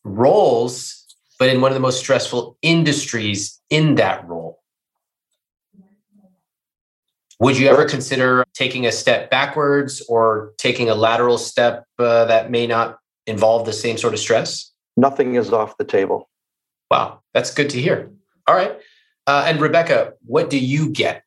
roles, 0.04 1.04
but 1.40 1.50
in 1.50 1.62
one 1.62 1.72
of 1.72 1.74
the 1.74 1.82
most 1.82 2.00
stressful 2.00 2.58
industries 2.62 3.60
in 3.72 3.96
that 3.96 4.28
role. 4.28 4.60
Would 7.40 7.58
you 7.58 7.68
ever 7.70 7.86
consider 7.86 8.46
taking 8.54 8.86
a 8.86 8.92
step 8.92 9.32
backwards 9.32 10.04
or 10.08 10.54
taking 10.60 10.90
a 10.90 10.96
lateral 10.96 11.40
step 11.40 11.86
uh, 11.98 12.26
that 12.26 12.52
may 12.52 12.68
not 12.68 13.00
involve 13.26 13.66
the 13.66 13.74
same 13.74 13.98
sort 13.98 14.14
of 14.14 14.20
stress? 14.20 14.72
Nothing 14.96 15.34
is 15.34 15.52
off 15.52 15.76
the 15.78 15.86
table. 15.86 16.30
Wow, 16.92 17.22
that's 17.34 17.52
good 17.52 17.72
to 17.72 17.82
hear. 17.82 18.12
All 18.46 18.56
right. 18.56 18.78
Uh, 19.26 19.46
and 19.48 19.60
Rebecca, 19.60 20.14
what 20.24 20.52
do 20.52 20.60
you 20.60 20.92
get? 20.92 21.24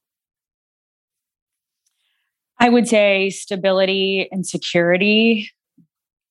I 2.64 2.71
would 2.71 2.88
say 2.88 3.28
stability 3.28 4.26
and 4.33 4.47
security. 4.47 5.50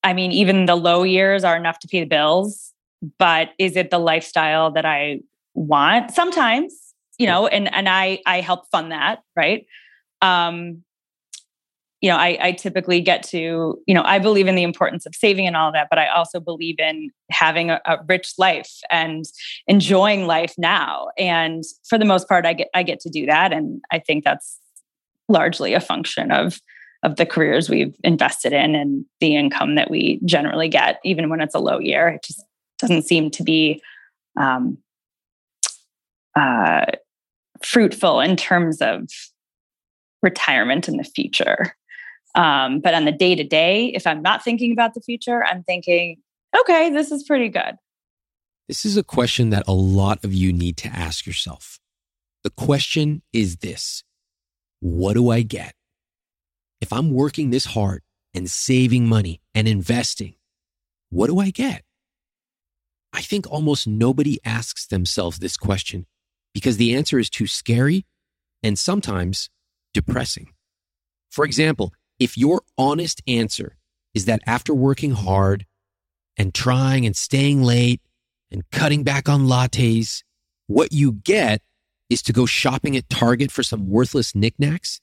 I 0.04 0.13
mean, 0.13 0.32
even 0.32 0.66
the 0.66 0.75
low 0.75 1.04
years 1.04 1.44
are 1.44 1.56
enough 1.56 1.78
to 1.82 1.88
pay 1.88 2.00
the 2.00 2.08
bills, 2.08 2.74
but 3.20 3.50
is 3.60 3.75
it 3.75 3.92
the 3.92 4.00
lifestyle 4.00 4.72
that 4.72 4.84
I 4.84 5.20
want? 5.54 6.10
Sometimes, 6.10 6.74
you 7.20 7.28
know, 7.28 7.46
and 7.46 7.72
and 7.72 7.88
I 7.88 8.18
I 8.25 8.42
help 8.42 8.68
fund 8.72 8.92
that, 8.92 9.22
right? 9.36 9.68
Um, 10.24 10.84
you 12.02 12.10
know, 12.10 12.18
I, 12.18 12.38
I, 12.42 12.52
typically 12.52 13.00
get 13.00 13.24
to, 13.28 13.80
you 13.86 13.94
know, 13.94 14.04
I 14.04 14.20
believe 14.20 14.48
in 14.48 14.56
the 14.56 14.63
importance 14.63 15.06
of 15.06 15.16
saving 15.16 15.48
and 15.48 15.56
all 15.56 15.70
of 15.70 15.74
that, 15.74 15.88
but 15.90 16.00
I 16.00 16.08
also 16.08 16.42
believe 16.42 16.78
in 16.78 17.12
having 17.32 17.70
a, 17.70 17.80
a, 17.86 17.98
rich 18.10 18.34
life 18.38 18.80
and 18.90 19.24
enjoying 19.68 20.28
life 20.28 20.54
now. 20.58 21.08
And 21.18 21.63
for 21.88 21.98
the 21.98 22.04
most 22.04 22.28
part, 22.28 22.46
I 22.46 22.54
get 22.54 22.70
I 22.74 22.84
get 22.84 23.00
to 23.02 23.10
do 23.10 23.25
that, 23.28 23.54
and 23.54 23.82
I 23.92 24.00
think 24.00 24.24
that's 24.24 24.60
largely 25.34 25.74
a 25.74 25.82
function 25.82 26.32
of 26.32 26.60
of 27.04 27.18
the 27.18 27.25
careers 27.25 27.70
we've 27.70 27.96
invested 28.06 28.54
in 28.54 28.75
and 28.75 29.06
the 29.20 29.36
income 29.36 29.75
that 29.75 29.92
we 29.92 30.22
generally 30.24 30.70
get, 30.70 31.02
even 31.04 31.30
when 31.30 31.42
it's 31.42 31.54
a 31.54 31.60
low 31.60 31.78
year. 31.78 32.08
It 32.08 32.24
just 32.24 32.42
doesn't 32.80 33.02
seem 33.02 33.30
to 33.32 33.44
be 33.44 33.82
um, 34.40 34.78
uh, 36.34 36.86
fruitful 37.62 38.22
in 38.22 38.38
terms 38.38 38.82
of 38.82 39.10
retirement 40.22 40.88
in 40.88 40.96
the 40.96 41.04
future. 41.04 41.75
Um, 42.36 42.80
but 42.80 42.94
on 42.94 43.06
the 43.06 43.12
day 43.12 43.36
to 43.36 43.44
day, 43.44 43.88
if 43.88 44.08
I'm 44.08 44.22
not 44.22 44.44
thinking 44.44 44.72
about 44.72 44.94
the 44.94 45.02
future, 45.02 45.44
I'm 45.46 45.63
thinking, 45.63 46.18
okay, 46.58 46.90
this 46.90 47.12
is 47.12 47.24
pretty 47.24 47.50
good. 47.50 47.75
This 48.68 48.86
is 48.86 48.96
a 48.96 49.04
question 49.04 49.50
that 49.50 49.68
a 49.68 49.74
lot 49.74 50.24
of 50.24 50.34
you 50.34 50.54
need 50.54 50.78
to 50.78 50.88
ask 50.88 51.25
yourself. 51.25 51.80
The 52.44 52.50
question 52.50 53.22
is 53.34 53.58
this 53.58 54.04
What 54.84 55.13
do 55.13 55.30
I 55.30 55.44
get? 55.44 55.75
If 56.82 56.92
I'm 56.92 57.12
working 57.12 57.52
this 57.52 57.63
hard 57.63 58.02
and 58.34 58.52
saving 58.52 59.08
money 59.08 59.40
and 59.56 59.66
investing, 59.66 60.36
what 61.10 61.28
do 61.28 61.40
I 61.40 61.52
get? 61.52 61.84
I 63.13 63.22
think 63.22 63.50
almost 63.50 63.88
nobody 63.88 64.40
asks 64.44 64.86
themselves 64.86 65.40
this 65.40 65.56
question 65.56 66.06
because 66.54 66.75
the 66.75 66.94
answer 66.94 67.18
is 67.18 67.30
too 67.30 67.48
scary 67.48 68.06
and 68.62 68.78
sometimes 68.78 69.50
depressing. 69.94 70.52
For 71.32 71.46
example, 71.46 71.94
if 72.20 72.38
your 72.38 72.62
honest 72.78 73.22
answer 73.25 73.78
is 74.13 74.25
that 74.25 74.42
after 74.46 74.74
working 74.74 75.12
hard 75.12 75.66
and 76.36 76.54
trying 76.54 77.06
and 77.06 77.16
staying 77.16 77.63
late 77.63 78.02
and 78.52 78.70
cutting 78.74 79.06
back 79.06 79.30
on 79.30 79.48
lattes, 79.48 80.24
what 80.68 80.92
you 80.92 81.13
get 81.13 81.62
is 82.13 82.22
to 82.24 82.34
go 82.34 82.46
shopping 82.46 82.96
at 82.96 83.10
Target 83.10 83.51
for 83.51 83.63
some 83.63 83.89
worthless 83.89 84.34
knickknacks, 84.34 85.01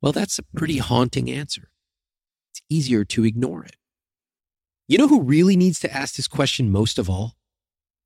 well, 0.00 0.12
that's 0.12 0.38
a 0.38 0.42
pretty 0.56 0.78
haunting 0.78 1.30
answer. 1.30 1.70
It's 2.52 2.62
easier 2.68 3.04
to 3.06 3.24
ignore 3.24 3.64
it. 3.64 3.76
You 4.88 4.98
know 4.98 5.08
who 5.08 5.22
really 5.22 5.56
needs 5.56 5.78
to 5.80 5.92
ask 5.92 6.16
this 6.16 6.28
question 6.28 6.70
most 6.70 6.98
of 6.98 7.08
all? 7.08 7.34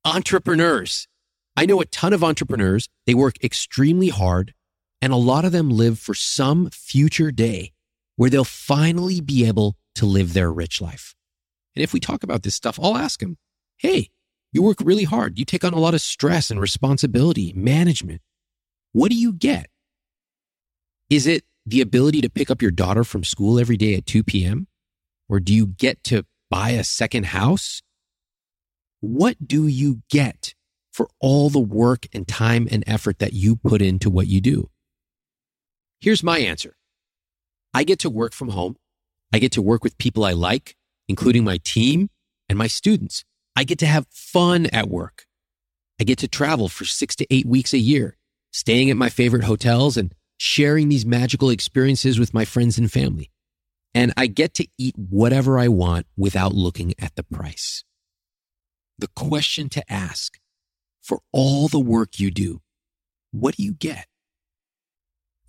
Entrepreneurs. 0.03 1.07
I 1.55 1.65
know 1.65 1.81
a 1.81 1.85
ton 1.85 2.13
of 2.13 2.23
entrepreneurs. 2.23 2.89
They 3.05 3.13
work 3.13 3.43
extremely 3.43 4.09
hard, 4.09 4.53
and 5.01 5.13
a 5.13 5.17
lot 5.17 5.45
of 5.45 5.51
them 5.51 5.69
live 5.69 5.99
for 5.99 6.13
some 6.13 6.69
future 6.69 7.31
day 7.31 7.71
where 8.17 8.29
they'll 8.29 8.43
finally 8.43 9.21
be 9.21 9.45
able 9.45 9.75
to 9.95 10.05
live 10.05 10.33
their 10.33 10.51
rich 10.51 10.81
life. 10.81 11.15
And 11.75 11.83
if 11.83 11.93
we 11.93 11.99
talk 11.99 12.23
about 12.23 12.43
this 12.43 12.55
stuff, 12.55 12.79
I'll 12.81 12.97
ask 12.97 13.19
them, 13.19 13.37
Hey, 13.77 14.09
you 14.55 14.61
work 14.61 14.77
really 14.81 15.03
hard. 15.03 15.37
You 15.37 15.43
take 15.43 15.65
on 15.65 15.73
a 15.73 15.79
lot 15.79 15.93
of 15.93 15.99
stress 15.99 16.49
and 16.49 16.61
responsibility, 16.61 17.51
management. 17.53 18.21
What 18.93 19.11
do 19.11 19.17
you 19.17 19.33
get? 19.33 19.67
Is 21.09 21.27
it 21.27 21.43
the 21.65 21.81
ability 21.81 22.21
to 22.21 22.29
pick 22.29 22.49
up 22.49 22.61
your 22.61 22.71
daughter 22.71 23.03
from 23.03 23.25
school 23.25 23.59
every 23.59 23.75
day 23.75 23.95
at 23.95 24.05
2 24.05 24.23
p.m.? 24.23 24.67
Or 25.27 25.41
do 25.41 25.53
you 25.53 25.67
get 25.67 26.01
to 26.05 26.25
buy 26.49 26.69
a 26.69 26.85
second 26.85 27.25
house? 27.25 27.81
What 29.01 29.45
do 29.45 29.67
you 29.67 30.01
get 30.09 30.55
for 30.93 31.09
all 31.19 31.49
the 31.49 31.59
work 31.59 32.07
and 32.13 32.25
time 32.25 32.65
and 32.71 32.81
effort 32.87 33.19
that 33.19 33.33
you 33.33 33.57
put 33.57 33.81
into 33.81 34.09
what 34.09 34.27
you 34.27 34.39
do? 34.39 34.69
Here's 35.99 36.23
my 36.23 36.37
answer 36.37 36.77
I 37.73 37.83
get 37.83 37.99
to 37.99 38.09
work 38.09 38.31
from 38.31 38.49
home. 38.49 38.77
I 39.33 39.39
get 39.39 39.51
to 39.51 39.61
work 39.61 39.83
with 39.83 39.97
people 39.97 40.23
I 40.23 40.31
like, 40.31 40.77
including 41.09 41.43
my 41.43 41.59
team 41.61 42.09
and 42.47 42.57
my 42.57 42.67
students. 42.67 43.25
I 43.55 43.63
get 43.63 43.79
to 43.79 43.85
have 43.85 44.07
fun 44.09 44.65
at 44.67 44.89
work. 44.89 45.25
I 45.99 46.03
get 46.03 46.19
to 46.19 46.27
travel 46.27 46.67
for 46.67 46.85
six 46.85 47.15
to 47.17 47.27
eight 47.33 47.45
weeks 47.45 47.73
a 47.73 47.77
year, 47.77 48.17
staying 48.51 48.89
at 48.89 48.97
my 48.97 49.09
favorite 49.09 49.45
hotels 49.45 49.95
and 49.95 50.13
sharing 50.37 50.89
these 50.89 51.05
magical 51.05 51.49
experiences 51.49 52.19
with 52.19 52.33
my 52.33 52.43
friends 52.43 52.77
and 52.77 52.91
family. 52.91 53.31
And 53.93 54.13
I 54.17 54.27
get 54.27 54.53
to 54.55 54.67
eat 54.77 54.95
whatever 54.97 55.57
I 55.57 55.69
want 55.69 56.05
without 56.17 56.53
looking 56.53 56.93
at 56.99 57.15
the 57.15 57.23
price. 57.23 57.85
The 58.97 59.07
question 59.15 59.69
to 59.69 59.91
ask 59.91 60.37
for 61.01 61.19
all 61.31 61.69
the 61.69 61.79
work 61.79 62.19
you 62.19 62.31
do, 62.31 62.61
what 63.31 63.55
do 63.55 63.63
you 63.63 63.73
get? 63.73 64.07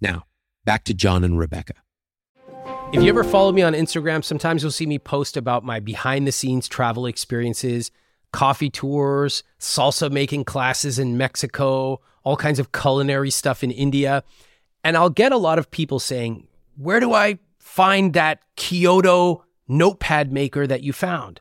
Now, 0.01 0.27
back 0.65 0.85
to 0.85 0.95
John 0.95 1.25
and 1.25 1.39
Rebecca. 1.39 1.75
If 2.93 3.03
you 3.03 3.09
ever 3.09 3.25
follow 3.25 3.51
me 3.51 3.63
on 3.63 3.75
Instagram, 3.75 4.25
sometimes 4.25 4.63
you'll 4.63 4.71
see 4.71 4.87
me 4.87 4.99
post 4.99 5.37
about 5.37 5.65
my 5.65 5.81
behind 5.81 6.27
the 6.27 6.33
scenes 6.33 6.69
travel 6.69 7.05
experiences, 7.05 7.91
coffee 8.33 8.71
tours, 8.71 9.43
salsa 9.59 10.11
making 10.11 10.45
classes 10.45 10.99
in 10.99 11.19
Mexico, 11.19 12.01
all 12.23 12.37
kinds 12.37 12.61
of 12.61 12.71
culinary 12.71 13.31
stuff 13.31 13.65
in 13.65 13.73
India. 13.73 14.23
And 14.85 14.97
I'll 14.97 15.11
get 15.11 15.33
a 15.33 15.37
lot 15.37 15.59
of 15.59 15.71
people 15.71 15.99
saying, 15.99 16.47
Where 16.77 17.01
do 17.01 17.13
I 17.13 17.41
find 17.59 18.15
that 18.15 18.41
Kyoto 18.55 19.45
notepad 19.67 20.33
maker 20.33 20.67
that 20.67 20.83
you 20.83 20.93
found? 20.93 21.41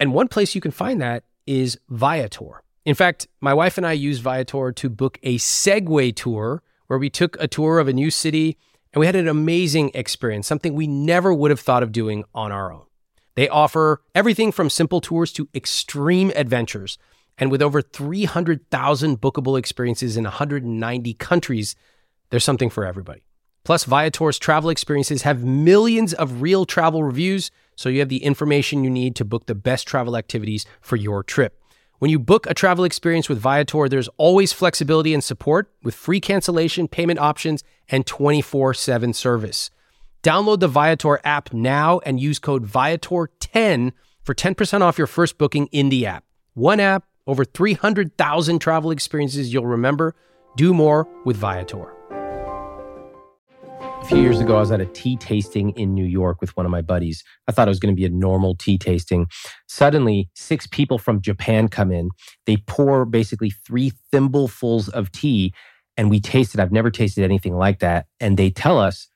And 0.00 0.12
one 0.12 0.28
place 0.28 0.56
you 0.56 0.60
can 0.60 0.72
find 0.72 1.00
that 1.00 1.22
is 1.46 1.78
Viator. 1.88 2.62
In 2.84 2.96
fact, 2.96 3.28
my 3.40 3.54
wife 3.54 3.78
and 3.78 3.86
I 3.86 3.92
used 3.92 4.22
Viator 4.22 4.72
to 4.72 4.90
book 4.90 5.18
a 5.22 5.38
Segway 5.38 6.14
tour 6.14 6.62
where 6.88 6.98
we 6.98 7.10
took 7.10 7.36
a 7.38 7.46
tour 7.46 7.78
of 7.78 7.86
a 7.86 7.92
new 7.92 8.10
city 8.10 8.58
and 8.92 9.00
we 9.00 9.06
had 9.06 9.16
an 9.16 9.28
amazing 9.28 9.90
experience, 9.94 10.46
something 10.46 10.74
we 10.74 10.86
never 10.86 11.32
would 11.32 11.50
have 11.50 11.60
thought 11.60 11.82
of 11.82 11.92
doing 11.92 12.24
on 12.34 12.52
our 12.52 12.72
own. 12.72 12.84
They 13.34 13.48
offer 13.48 14.02
everything 14.14 14.50
from 14.50 14.70
simple 14.70 15.00
tours 15.00 15.32
to 15.34 15.48
extreme 15.54 16.32
adventures. 16.34 16.98
And 17.36 17.52
with 17.52 17.62
over 17.62 17.80
300,000 17.80 19.20
bookable 19.20 19.56
experiences 19.58 20.16
in 20.16 20.24
190 20.24 21.14
countries, 21.14 21.76
there's 22.30 22.42
something 22.42 22.70
for 22.70 22.84
everybody. 22.84 23.22
Plus, 23.64 23.84
Viator's 23.84 24.38
travel 24.38 24.70
experiences 24.70 25.22
have 25.22 25.44
millions 25.44 26.14
of 26.14 26.40
real 26.42 26.64
travel 26.64 27.04
reviews, 27.04 27.50
so 27.76 27.88
you 27.88 28.00
have 28.00 28.08
the 28.08 28.24
information 28.24 28.82
you 28.82 28.90
need 28.90 29.14
to 29.14 29.24
book 29.24 29.46
the 29.46 29.54
best 29.54 29.86
travel 29.86 30.16
activities 30.16 30.66
for 30.80 30.96
your 30.96 31.22
trip. 31.22 31.62
When 31.98 32.10
you 32.10 32.18
book 32.18 32.46
a 32.46 32.54
travel 32.54 32.84
experience 32.84 33.28
with 33.28 33.38
Viator, 33.38 33.88
there's 33.88 34.08
always 34.16 34.52
flexibility 34.52 35.12
and 35.14 35.22
support 35.22 35.70
with 35.82 35.94
free 35.94 36.20
cancellation, 36.20 36.88
payment 36.88 37.18
options, 37.18 37.62
and 37.88 38.06
24 38.06 38.74
7 38.74 39.12
service. 39.12 39.70
Download 40.22 40.60
the 40.60 40.68
Viator 40.68 41.20
app 41.24 41.52
now 41.52 42.00
and 42.00 42.20
use 42.20 42.38
code 42.38 42.66
Viator10 42.66 43.92
for 44.22 44.34
10% 44.34 44.80
off 44.82 44.98
your 44.98 45.06
first 45.06 45.38
booking 45.38 45.68
in 45.68 45.88
the 45.88 46.06
app. 46.06 46.24
One 46.54 46.80
app, 46.80 47.04
over 47.26 47.44
300,000 47.44 48.58
travel 48.58 48.90
experiences 48.90 49.52
you'll 49.52 49.66
remember. 49.66 50.14
Do 50.56 50.74
more 50.74 51.06
with 51.24 51.36
Viator 51.36 51.94
A 53.80 54.04
few 54.06 54.18
years 54.18 54.40
ago, 54.40 54.56
I 54.56 54.60
was 54.60 54.72
at 54.72 54.80
a 54.80 54.86
tea 54.86 55.16
tasting 55.16 55.70
in 55.70 55.94
New 55.94 56.04
York 56.04 56.40
with 56.40 56.56
one 56.56 56.66
of 56.66 56.72
my 56.72 56.82
buddies. 56.82 57.22
I 57.46 57.52
thought 57.52 57.68
it 57.68 57.70
was 57.70 57.78
going 57.78 57.94
to 57.94 57.98
be 57.98 58.04
a 58.06 58.10
normal 58.10 58.56
tea 58.56 58.76
tasting. 58.76 59.28
Suddenly, 59.68 60.30
six 60.34 60.66
people 60.66 60.98
from 60.98 61.20
Japan 61.20 61.68
come 61.68 61.92
in. 61.92 62.10
They 62.46 62.56
pour 62.56 63.04
basically 63.04 63.50
three 63.50 63.92
thimblefuls 64.12 64.88
of 64.90 65.12
tea, 65.12 65.54
and 65.98 66.08
we 66.08 66.20
tasted. 66.20 66.60
I've 66.60 66.72
never 66.72 66.90
tasted 66.90 67.24
anything 67.24 67.56
like 67.56 67.80
that. 67.80 68.06
And 68.20 68.38
they 68.38 68.50
tell 68.50 68.78
us 68.78 69.08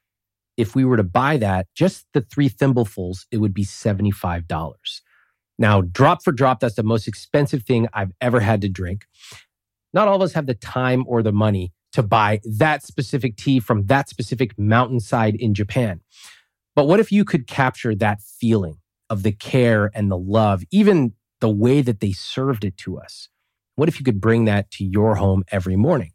if 0.58 0.74
we 0.74 0.84
were 0.84 0.98
to 0.98 1.04
buy 1.04 1.38
that, 1.38 1.68
just 1.74 2.06
the 2.12 2.20
three 2.20 2.50
thimblefuls, 2.50 3.24
it 3.30 3.38
would 3.38 3.54
be 3.54 3.64
$75. 3.64 5.00
Now, 5.58 5.80
drop 5.80 6.22
for 6.24 6.32
drop, 6.32 6.60
that's 6.60 6.74
the 6.74 6.82
most 6.82 7.06
expensive 7.06 7.62
thing 7.62 7.88
I've 7.94 8.10
ever 8.20 8.40
had 8.40 8.60
to 8.62 8.68
drink. 8.68 9.04
Not 9.94 10.08
all 10.08 10.16
of 10.16 10.22
us 10.22 10.32
have 10.32 10.46
the 10.46 10.54
time 10.54 11.04
or 11.06 11.22
the 11.22 11.32
money 11.32 11.72
to 11.92 12.02
buy 12.02 12.40
that 12.44 12.82
specific 12.82 13.36
tea 13.36 13.60
from 13.60 13.86
that 13.86 14.08
specific 14.08 14.58
mountainside 14.58 15.36
in 15.36 15.54
Japan. 15.54 16.00
But 16.74 16.88
what 16.88 17.00
if 17.00 17.12
you 17.12 17.24
could 17.24 17.46
capture 17.46 17.94
that 17.94 18.20
feeling 18.20 18.78
of 19.08 19.22
the 19.22 19.32
care 19.32 19.90
and 19.94 20.10
the 20.10 20.18
love, 20.18 20.64
even 20.72 21.12
the 21.40 21.50
way 21.50 21.82
that 21.82 22.00
they 22.00 22.12
served 22.12 22.64
it 22.64 22.76
to 22.78 22.98
us? 22.98 23.28
What 23.76 23.88
if 23.88 24.00
you 24.00 24.04
could 24.04 24.20
bring 24.20 24.46
that 24.46 24.70
to 24.72 24.84
your 24.84 25.16
home 25.16 25.44
every 25.52 25.76
morning? 25.76 26.12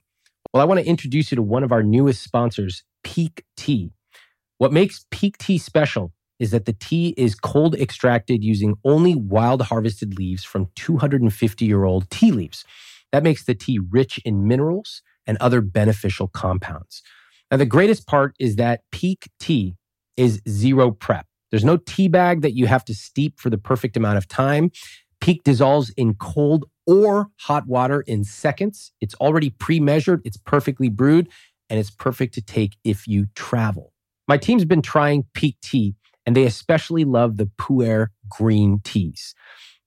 Well, 0.54 0.62
I 0.62 0.66
want 0.66 0.80
to 0.80 0.86
introduce 0.86 1.32
you 1.32 1.36
to 1.36 1.42
one 1.42 1.64
of 1.64 1.72
our 1.72 1.84
newest 1.84 2.24
sponsors, 2.24 2.84
Pique 3.04 3.44
Tea. 3.56 3.92
What 4.58 4.74
makes 4.74 5.06
Pique 5.12 5.38
Tea 5.38 5.58
special 5.58 6.14
is 6.40 6.52
that 6.52 6.66
the 6.66 6.74
tea 6.74 7.14
is 7.18 7.36
cold 7.36 7.76
extracted 7.76 8.44
using 8.44 8.76
only 8.84 9.16
wild 9.16 9.64
harvested 9.64 10.18
leaves 10.18 10.44
from 10.44 10.68
250 10.76 11.66
year 11.66 11.84
old 11.84 12.10
tea 12.10 12.32
leaves. 12.32 12.64
That 13.12 13.24
makes 13.24 13.46
the 13.46 13.56
tea 13.56 13.80
rich 13.80 14.20
in 14.26 14.48
minerals 14.48 15.02
and 15.26 15.38
other 15.40 15.62
beneficial 15.62 16.28
compounds. 16.28 17.02
Now, 17.50 17.58
the 17.58 17.66
greatest 17.66 18.08
part 18.08 18.36
is 18.40 18.58
that 18.58 18.82
Pique 18.92 19.30
tea 19.40 19.76
is 20.16 20.42
zero 20.48 20.92
prep. 20.92 21.26
There's 21.52 21.64
no 21.64 21.78
tea 21.78 22.08
bag 22.08 22.42
that 22.42 22.54
you 22.54 22.68
have 22.68 22.84
to 22.86 22.94
steep 22.94 23.40
for 23.40 23.50
the 23.50 23.58
perfect 23.58 23.96
amount 23.96 24.18
of 24.18 24.28
time. 24.28 24.72
Pique 25.22 25.44
dissolves 25.44 25.92
in 25.92 26.16
cold 26.16 26.66
or 26.88 27.28
hot 27.42 27.68
water 27.68 28.02
in 28.02 28.24
seconds. 28.24 28.92
It's 29.02 29.14
already 29.16 29.52
pre 29.52 29.80
measured, 29.80 30.22
it's 30.26 30.38
perfectly 30.38 30.90
brewed, 30.90 31.30
and 31.70 31.80
it's 31.80 31.92
perfect 31.92 32.34
to 32.36 32.42
take 32.42 32.78
if 32.84 33.08
you 33.08 33.28
travel. 33.36 33.94
My 34.28 34.38
team's 34.38 34.66
been 34.66 34.82
trying 34.82 35.26
Pique 35.34 35.60
tea, 35.62 35.96
and 36.26 36.36
they 36.36 36.46
especially 36.46 37.06
love 37.06 37.38
the 37.38 37.50
Pu'er 37.60 38.08
green 38.28 38.80
teas. 38.84 39.36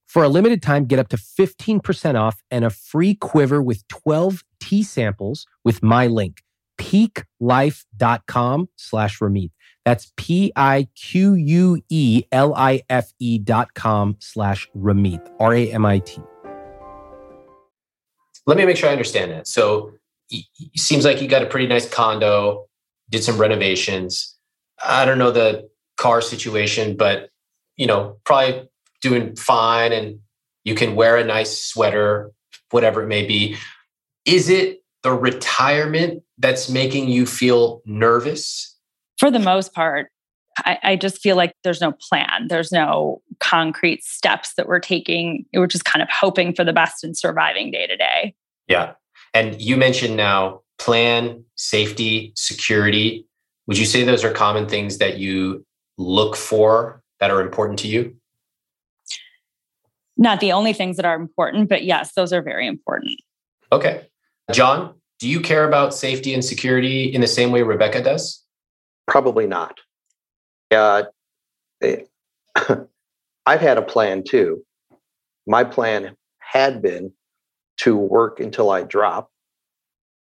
For 0.07 0.23
a 0.23 0.29
limited 0.29 0.61
time, 0.61 0.85
get 0.85 0.99
up 0.99 1.07
to 1.09 1.17
15% 1.17 2.15
off 2.19 2.41
and 2.51 2.65
a 2.65 2.69
free 2.69 3.15
quiver 3.15 3.61
with 3.61 3.87
12 3.87 4.43
tea 4.59 4.83
samples 4.83 5.45
with 5.63 5.81
my 5.81 6.07
link, 6.07 6.41
piquelife.com 6.77 8.69
slash 8.75 9.19
Ramit. 9.19 9.51
That's 9.85 10.11
P-I-Q-U-E-L-I-F-E 10.17 10.97
dot 13.39 13.73
com 13.73 14.17
slash 14.19 14.69
Ramit, 14.75 15.29
R-A-M-I-T. 15.39 16.21
Let 18.45 18.57
me 18.57 18.65
make 18.65 18.77
sure 18.77 18.89
I 18.89 18.91
understand 18.91 19.31
that. 19.31 19.47
So 19.47 19.91
it 20.29 20.45
seems 20.77 21.05
like 21.05 21.21
you 21.21 21.27
got 21.27 21.43
a 21.43 21.47
pretty 21.47 21.67
nice 21.67 21.87
condo, 21.87 22.67
did 23.09 23.23
some 23.23 23.37
renovations. 23.37 24.35
I 24.83 25.05
don't 25.05 25.17
know 25.17 25.31
the 25.31 25.69
car 25.97 26.21
situation, 26.21 26.97
but 26.97 27.29
you 27.77 27.87
know, 27.87 28.17
probably 28.23 28.69
doing 29.01 29.35
fine 29.35 29.91
and 29.91 30.19
you 30.63 30.75
can 30.75 30.95
wear 30.95 31.17
a 31.17 31.23
nice 31.23 31.59
sweater, 31.59 32.31
whatever 32.69 33.03
it 33.03 33.07
may 33.07 33.25
be. 33.25 33.57
Is 34.25 34.49
it 34.49 34.83
the 35.03 35.11
retirement 35.11 36.23
that's 36.37 36.69
making 36.69 37.09
you 37.09 37.25
feel 37.25 37.81
nervous? 37.85 38.77
For 39.17 39.31
the 39.31 39.39
most 39.39 39.73
part, 39.73 40.11
I, 40.59 40.77
I, 40.83 40.95
just 40.95 41.19
feel 41.21 41.35
like 41.35 41.53
there's 41.63 41.81
no 41.81 41.93
plan. 41.93 42.47
There's 42.49 42.71
no 42.71 43.21
concrete 43.39 44.03
steps 44.03 44.53
that 44.55 44.67
we're 44.67 44.79
taking. 44.79 45.45
We're 45.53 45.67
just 45.67 45.85
kind 45.85 46.03
of 46.03 46.09
hoping 46.09 46.53
for 46.53 46.63
the 46.63 46.73
best 46.73 47.03
and 47.03 47.17
surviving 47.17 47.71
day 47.71 47.87
to 47.87 47.95
day. 47.95 48.35
Yeah. 48.67 48.93
And 49.33 49.59
you 49.61 49.77
mentioned 49.77 50.17
now 50.17 50.61
plan, 50.77 51.43
safety, 51.55 52.33
security. 52.35 53.25
Would 53.67 53.77
you 53.77 53.85
say 53.85 54.03
those 54.03 54.23
are 54.23 54.31
common 54.31 54.67
things 54.67 54.97
that 54.97 55.17
you 55.17 55.65
look 55.97 56.35
for 56.35 57.01
that 57.19 57.31
are 57.31 57.41
important 57.41 57.79
to 57.79 57.87
you? 57.87 58.15
Not 60.17 60.39
the 60.39 60.51
only 60.51 60.73
things 60.73 60.97
that 60.97 61.05
are 61.05 61.15
important, 61.15 61.69
but 61.69 61.83
yes, 61.83 62.13
those 62.13 62.33
are 62.33 62.41
very 62.41 62.67
important. 62.67 63.21
Okay. 63.71 64.07
John, 64.51 64.95
do 65.19 65.29
you 65.29 65.39
care 65.39 65.65
about 65.65 65.93
safety 65.93 66.33
and 66.33 66.43
security 66.43 67.03
in 67.03 67.21
the 67.21 67.27
same 67.27 67.51
way 67.51 67.61
Rebecca 67.61 68.03
does? 68.03 68.43
Probably 69.07 69.47
not. 69.47 69.79
Uh, 70.71 71.03
I've 73.45 73.61
had 73.61 73.77
a 73.77 73.81
plan 73.81 74.23
too. 74.23 74.63
My 75.47 75.63
plan 75.63 76.15
had 76.39 76.81
been 76.81 77.11
to 77.77 77.95
work 77.95 78.39
until 78.39 78.69
I 78.69 78.83
drop 78.83 79.31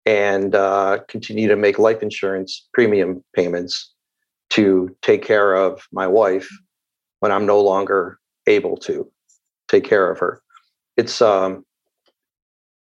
and 0.06 0.56
uh, 0.56 1.00
continue 1.08 1.48
to 1.48 1.56
make 1.56 1.78
life 1.78 2.02
insurance 2.02 2.68
premium 2.74 3.24
payments 3.36 3.94
to 4.52 4.96
take 5.02 5.24
care 5.24 5.54
of 5.56 5.82
my 5.92 6.08
wife 6.08 6.50
when 7.20 7.32
I'm 7.32 7.46
no 7.46 7.62
longer 7.62 8.20
able 8.48 8.78
to 8.78 9.10
take 9.68 9.84
care 9.84 10.10
of 10.10 10.20
her. 10.20 10.42
It's 10.98 11.22
um, 11.22 11.66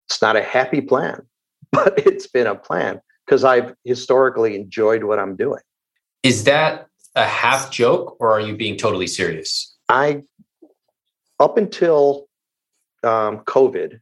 it's 0.09 0.23
not 0.23 0.37
a 0.37 0.42
happy 0.42 0.81
plan, 0.81 1.27
but 1.73 1.99
it's 2.07 2.27
been 2.27 2.47
a 2.47 2.55
plan 2.55 3.01
because 3.27 3.44
I've 3.44 3.75
historically 3.85 4.55
enjoyed 4.55 5.05
what 5.05 5.18
I'm 5.18 5.37
doing. 5.37 5.61
Is 6.23 6.44
that 6.44 6.88
a 7.18 7.26
half 7.26 7.70
joke 7.70 8.16
or 8.20 8.31
are 8.31 8.40
you 8.40 8.57
being 8.57 8.76
totally 8.76 9.07
serious? 9.07 9.76
I, 9.88 10.22
up 11.40 11.57
until 11.57 12.28
um, 13.02 13.38
COVID, 13.40 14.00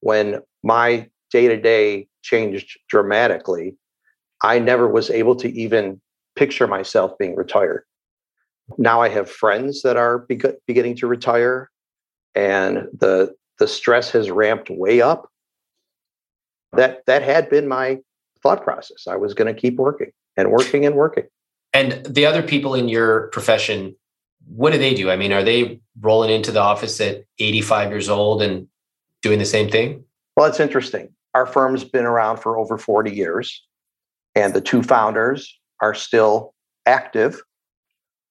when 0.00 0.40
my 0.62 1.08
day 1.30 1.48
to 1.48 1.56
day 1.56 2.08
changed 2.22 2.78
dramatically, 2.88 3.76
I 4.42 4.58
never 4.58 4.88
was 4.88 5.10
able 5.10 5.36
to 5.36 5.50
even 5.52 6.00
picture 6.36 6.66
myself 6.66 7.16
being 7.18 7.34
retired. 7.34 7.84
Now 8.78 9.00
I 9.02 9.08
have 9.08 9.30
friends 9.30 9.82
that 9.82 9.96
are 9.96 10.18
be- 10.18 10.40
beginning 10.66 10.96
to 10.96 11.06
retire, 11.06 11.70
and 12.34 12.88
the 12.98 13.34
the 13.58 13.68
stress 13.68 14.10
has 14.10 14.30
ramped 14.30 14.68
way 14.68 15.00
up 15.00 15.28
that 16.72 17.04
that 17.06 17.22
had 17.22 17.48
been 17.50 17.68
my 17.68 18.00
thought 18.42 18.62
process. 18.64 19.06
I 19.06 19.16
was 19.16 19.34
going 19.34 19.52
to 19.52 19.58
keep 19.58 19.76
working 19.76 20.12
and 20.36 20.50
working 20.50 20.84
and 20.86 20.94
working. 20.94 21.24
And 21.74 22.00
the 22.06 22.24
other 22.24 22.42
people 22.42 22.74
in 22.74 22.88
your 22.88 23.28
profession, 23.28 23.96
what 24.46 24.72
do 24.72 24.78
they 24.78 24.94
do? 24.94 25.10
I 25.10 25.16
mean, 25.16 25.32
are 25.32 25.42
they 25.42 25.80
rolling 26.00 26.30
into 26.30 26.52
the 26.52 26.60
office 26.60 27.00
at 27.00 27.24
85 27.40 27.90
years 27.90 28.08
old 28.08 28.40
and 28.42 28.68
doing 29.22 29.40
the 29.40 29.44
same 29.44 29.68
thing? 29.68 30.04
Well, 30.36 30.46
it's 30.46 30.60
interesting. 30.60 31.08
Our 31.34 31.46
firm's 31.46 31.82
been 31.82 32.04
around 32.04 32.38
for 32.38 32.56
over 32.58 32.78
40 32.78 33.12
years, 33.12 33.62
and 34.36 34.54
the 34.54 34.60
two 34.60 34.82
founders 34.84 35.52
are 35.82 35.94
still 35.94 36.54
active, 36.86 37.42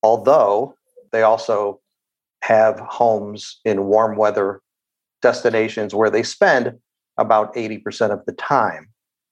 although 0.01 0.75
they 1.12 1.23
also 1.23 1.82
have 2.43 2.79
homes 2.79 3.60
in 3.65 3.86
warm 3.86 4.15
weather 4.17 4.62
destinations 5.21 5.93
where 5.93 6.10
they 6.10 6.23
spend 6.23 6.73
about 7.17 7.53
80% 7.56 8.12
of 8.12 8.25
the 8.25 8.34
time. 8.34 8.89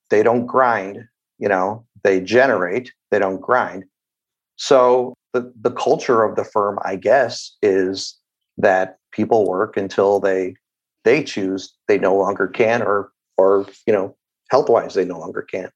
They 0.09 0.23
don't 0.23 0.45
grind, 0.45 1.05
you 1.39 1.47
know, 1.47 1.85
they 2.03 2.19
generate, 2.21 2.91
they 3.09 3.19
don't 3.19 3.41
grind. 3.41 3.85
So 4.61 5.15
the, 5.33 5.51
the 5.59 5.71
culture 5.71 6.21
of 6.23 6.35
the 6.35 6.43
firm, 6.43 6.77
I 6.85 6.95
guess, 6.95 7.57
is 7.63 8.15
that 8.59 8.97
people 9.11 9.49
work 9.49 9.75
until 9.75 10.19
they 10.19 10.53
they 11.03 11.23
choose 11.23 11.73
they 11.87 11.97
no 11.97 12.15
longer 12.15 12.47
can 12.47 12.83
or 12.83 13.09
or 13.39 13.65
you 13.87 13.93
know 13.93 14.15
health 14.51 14.69
wise 14.69 14.93
they 14.93 15.03
no 15.03 15.17
longer 15.17 15.41
can. 15.41 15.71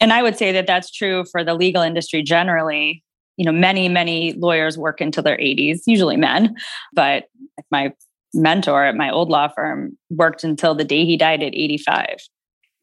And 0.00 0.12
i 0.12 0.22
would 0.22 0.38
say 0.38 0.52
that 0.52 0.68
that's 0.68 0.88
true 0.92 1.24
for 1.32 1.42
the 1.42 1.54
legal 1.54 1.82
industry 1.82 2.22
generally. 2.22 3.02
You 3.38 3.44
know 3.44 3.52
many 3.52 3.88
many 3.88 4.34
lawyers 4.34 4.78
work 4.78 5.00
until 5.00 5.24
their 5.24 5.36
80s 5.36 5.80
usually 5.86 6.16
men 6.16 6.54
but 6.94 7.24
my 7.72 7.92
mentor 8.32 8.84
at 8.84 8.94
my 8.94 9.10
old 9.10 9.30
law 9.30 9.48
firm 9.48 9.98
worked 10.10 10.44
until 10.44 10.76
the 10.76 10.84
day 10.84 11.04
he 11.04 11.16
died 11.16 11.42
at 11.42 11.54
85 11.54 12.06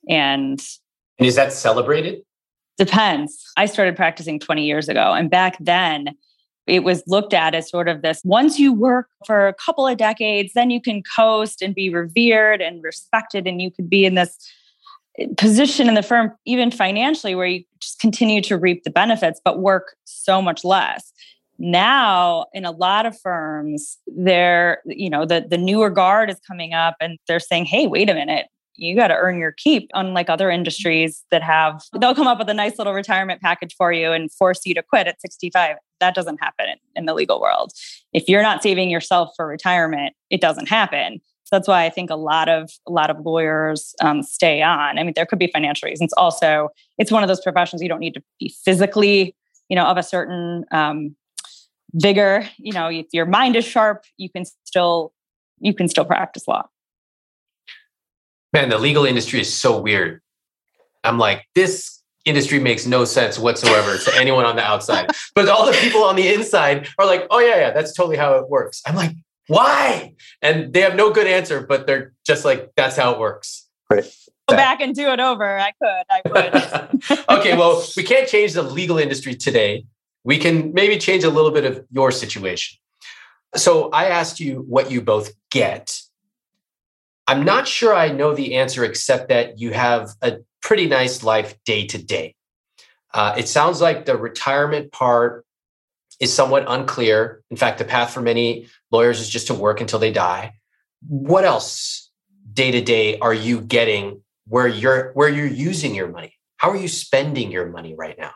and 0.10 0.62
and 1.18 1.28
is 1.28 1.36
that 1.36 1.54
celebrated 1.54 2.22
depends. 2.78 3.52
I 3.58 3.66
started 3.66 3.96
practicing 3.96 4.40
20 4.40 4.66
years 4.66 4.90
ago 4.90 5.14
and 5.14 5.30
back 5.30 5.58
then 5.60 6.16
it 6.66 6.84
was 6.84 7.04
looked 7.08 7.34
at 7.34 7.54
as 7.54 7.70
sort 7.70 7.88
of 7.90 8.02
this 8.02 8.22
once 8.24 8.58
you 8.58 8.72
work 8.72 9.10
for 9.26 9.48
a 9.48 9.54
couple 9.54 9.86
of 9.86 9.98
decades 9.98 10.54
then 10.56 10.70
you 10.70 10.82
can 10.82 11.04
coast 11.16 11.62
and 11.62 11.76
be 11.76 11.90
revered 11.90 12.62
and 12.62 12.84
respected 12.84 13.46
and 13.48 13.62
you 13.62 13.70
could 13.70 13.90
be 13.90 14.06
in 14.06 14.16
this 14.16 14.38
eh, 15.20 15.28
position 15.38 15.88
in 15.88 15.96
the 15.96 16.04
firm 16.04 16.32
even 16.46 16.72
financially 16.72 17.36
where 17.36 17.48
you 17.48 17.64
just 17.80 18.00
continue 18.00 18.42
to 18.42 18.58
reap 18.58 18.84
the 18.84 18.90
benefits 18.90 19.42
but 19.44 19.60
work 19.60 19.96
so 20.06 20.42
much 20.42 20.64
less. 20.64 21.12
Now 21.60 22.46
in 22.54 22.66
a 22.66 22.72
lot 22.72 23.06
of 23.06 23.20
firms 23.20 23.98
they're 24.08 24.82
you 24.86 25.10
know 25.10 25.26
the 25.26 25.46
the 25.48 25.58
newer 25.58 25.90
guard 25.90 26.30
is 26.30 26.40
coming 26.48 26.74
up 26.74 26.96
and 27.00 27.20
they're 27.28 27.40
saying 27.40 27.66
hey 27.66 27.88
wait 27.88 28.10
a 28.10 28.14
minute 28.14 28.48
you 28.76 28.96
got 28.96 29.08
to 29.08 29.16
earn 29.16 29.38
your 29.38 29.52
keep 29.52 29.90
unlike 29.94 30.30
other 30.30 30.50
industries 30.50 31.24
that 31.32 31.44
have 31.44 31.84
they'll 32.00 32.16
come 32.16 32.28
up 32.28 32.40
with 32.40 32.50
a 32.50 32.54
nice 32.54 32.78
little 32.78 32.94
retirement 32.94 33.42
package 33.42 33.76
for 33.76 33.92
you 33.92 34.12
and 34.12 34.32
force 34.32 34.62
you 34.66 34.74
to 34.74 34.84
quit 34.84 35.08
at 35.08 35.20
65 35.22 35.76
that 36.00 36.16
doesn't 36.16 36.38
happen 36.42 36.66
in 36.96 37.06
the 37.06 37.14
legal 37.14 37.40
world 37.40 37.72
if 38.14 38.28
you're 38.28 38.42
not 38.42 38.64
saving 38.64 38.90
yourself 38.90 39.30
for 39.36 39.48
retirement 39.48 40.14
it 40.30 40.42
doesn't 40.42 40.68
happen 40.68 41.20
so 41.46 41.58
that's 41.58 41.68
why 41.68 41.84
I 41.86 41.90
think 41.90 42.10
a 42.10 42.16
lot 42.16 42.48
of 42.48 42.72
a 42.88 42.92
lot 42.92 43.10
of 43.10 43.26
lawyers 43.26 43.94
um, 44.02 44.24
stay 44.24 44.62
on. 44.62 44.98
I 44.98 45.04
mean, 45.04 45.14
there 45.16 45.26
could 45.26 45.40
be 45.40 45.48
financial 45.54 45.88
reasons. 45.88 46.14
Also, 46.14 46.70
it's 46.98 47.12
one 47.12 47.22
of 47.22 47.28
those 47.28 47.42
professions 47.42 47.82
you 47.82 47.90
don't 47.90 48.00
need 48.00 48.14
to 48.14 48.24
be 48.40 48.54
physically, 48.64 49.36
you 49.68 49.76
know, 49.76 49.86
of 49.86 49.98
a 49.98 50.04
certain 50.04 50.64
um, 50.72 51.16
vigor. 51.94 52.48
You 52.58 52.72
know, 52.72 52.88
if 52.88 53.08
your 53.12 53.26
mind 53.26 53.56
is 53.56 53.66
sharp, 53.66 54.06
you 54.18 54.30
can 54.30 54.46
still 54.64 55.14
you 55.60 55.74
can 55.74 55.88
still 55.88 56.06
practice 56.06 56.48
law. 56.48 56.68
Man, 58.54 58.70
the 58.70 58.78
legal 58.78 59.06
industry 59.06 59.42
is 59.42 59.54
so 59.54 59.80
weird. 59.80 60.22
I'm 61.04 61.18
like, 61.18 61.46
this 61.56 62.02
industry 62.24 62.60
makes 62.60 62.86
no 62.86 63.04
sense 63.04 63.38
whatsoever 63.38 63.98
to 63.98 64.16
anyone 64.20 64.46
on 64.46 64.56
the 64.56 64.64
outside. 64.64 65.10
But 65.36 65.50
all 65.50 65.66
the 65.66 65.74
people 65.74 66.04
on 66.04 66.16
the 66.16 66.34
inside 66.34 66.88
are 66.98 67.06
like, 67.06 67.28
oh 67.30 67.40
yeah, 67.40 67.58
yeah, 67.58 67.72
that's 67.72 67.94
totally 67.94 68.18
how 68.18 68.36
it 68.36 68.50
works. 68.50 68.82
I'm 68.86 68.96
like, 68.96 69.16
why? 69.48 70.14
And 70.42 70.72
they 70.72 70.82
have 70.82 70.96
no 70.96 71.12
good 71.12 71.28
answer, 71.28 71.66
but 71.66 71.86
they're 71.86 72.14
just 72.26 72.46
like, 72.46 72.72
that's 72.78 72.96
how 72.96 73.12
it 73.12 73.20
works. 73.20 73.68
Right. 73.90 74.06
Go 74.50 74.56
back 74.56 74.82
and 74.82 74.94
do 74.94 75.08
it 75.08 75.20
over. 75.20 75.58
I 75.58 75.72
could. 75.72 76.04
I 76.10 76.22
would. 76.26 77.20
okay, 77.40 77.58
well, 77.58 77.84
we 77.96 78.04
can't 78.04 78.28
change 78.28 78.54
the 78.54 78.62
legal 78.62 78.98
industry 78.98 79.36
today. 79.36 79.86
We 80.24 80.38
can 80.38 80.74
maybe 80.74 80.98
change 80.98 81.24
a 81.24 81.30
little 81.30 81.52
bit 81.52 81.66
of 81.66 81.86
your 81.92 82.12
situation. 82.12 82.78
So 83.56 83.90
I 83.90 84.06
asked 84.06 84.40
you 84.40 84.66
what 84.68 84.92
you 84.92 85.02
both 85.02 85.32
get. 85.52 85.98
I'm 87.28 87.44
not 87.44 87.68
sure 87.68 87.94
I 87.94 88.10
know 88.10 88.36
the 88.36 88.56
answer, 88.56 88.84
except 88.84 89.30
that 89.30 89.60
you 89.60 89.72
have 89.72 90.10
a 90.22 90.38
pretty 90.62 90.88
nice 90.88 91.24
life 91.24 91.56
day 91.66 91.86
to 91.88 91.98
day. 91.98 92.36
Uh, 93.14 93.36
it 93.38 93.48
sounds 93.48 93.80
like 93.80 94.06
the 94.06 94.18
retirement 94.18 94.92
part 94.92 95.46
is 96.20 96.34
somewhat 96.34 96.66
unclear. 96.68 97.44
In 97.50 97.58
fact, 97.58 97.78
the 97.78 97.86
path 97.86 98.14
for 98.14 98.22
many 98.22 98.68
lawyers 98.92 99.20
is 99.20 99.30
just 99.30 99.48
to 99.48 99.54
work 99.54 99.82
until 99.82 100.00
they 100.00 100.12
die. 100.12 100.54
What 101.08 101.46
else 101.46 102.10
day 102.54 102.72
to 102.72 102.82
day 102.82 103.20
are 103.20 103.34
you 103.34 103.62
getting 103.62 104.22
where 104.48 104.68
you're 104.68 105.12
where 105.14 105.30
you're 105.30 105.48
using 105.48 105.96
your 105.96 106.08
money? 106.08 106.34
How 106.58 106.72
are 106.72 106.78
you 106.78 106.88
spending 106.88 107.52
your 107.52 107.70
money 107.70 107.94
right 107.96 108.18
now? 108.18 108.32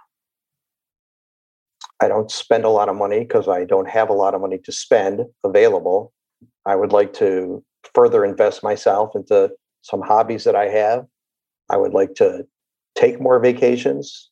I 2.00 2.08
don't 2.08 2.30
spend 2.30 2.64
a 2.64 2.70
lot 2.70 2.90
of 2.90 2.96
money 2.96 3.20
because 3.22 3.48
I 3.48 3.66
don't 3.66 3.90
have 3.90 4.10
a 4.10 4.14
lot 4.14 4.36
of 4.36 4.42
money 4.42 4.60
to 4.60 4.72
spend 4.72 5.22
available. 5.44 6.14
I 6.66 6.76
would 6.76 6.92
like 6.92 7.14
to 7.14 7.64
further 7.94 8.26
invest 8.26 8.64
myself 8.64 9.16
into 9.16 9.52
some 9.82 10.02
hobbies 10.02 10.44
that 10.44 10.56
I 10.56 10.68
have. 10.70 11.06
I 11.70 11.78
would 11.78 11.94
like 11.94 12.16
to 12.16 12.46
take 12.96 13.22
more 13.22 13.40
vacations, 13.40 14.30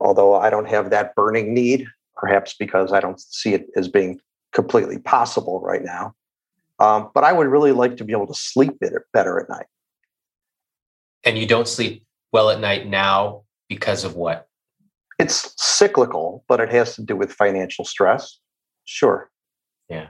although 0.00 0.34
I 0.34 0.50
don't 0.50 0.68
have 0.68 0.90
that 0.90 1.14
burning 1.14 1.54
need 1.54 1.86
perhaps 2.16 2.54
because 2.58 2.92
I 2.92 3.00
don't 3.00 3.20
see 3.20 3.54
it 3.54 3.66
as 3.76 3.88
being 3.88 4.18
completely 4.52 4.98
possible 4.98 5.60
right 5.60 5.82
now. 5.84 6.14
Um, 6.78 7.10
but 7.14 7.24
I 7.24 7.32
would 7.32 7.46
really 7.46 7.72
like 7.72 7.96
to 7.98 8.04
be 8.04 8.12
able 8.12 8.26
to 8.26 8.34
sleep 8.34 8.78
better, 8.80 9.06
better 9.12 9.38
at 9.40 9.48
night. 9.48 9.66
And 11.24 11.38
you 11.38 11.46
don't 11.46 11.68
sleep 11.68 12.04
well 12.32 12.50
at 12.50 12.60
night 12.60 12.86
now 12.86 13.42
because 13.68 14.04
of 14.04 14.14
what? 14.16 14.48
It's 15.18 15.54
cyclical, 15.56 16.44
but 16.48 16.60
it 16.60 16.70
has 16.70 16.94
to 16.96 17.02
do 17.02 17.16
with 17.16 17.32
financial 17.32 17.84
stress. 17.84 18.38
Sure. 18.84 19.30
Yeah. 19.88 20.08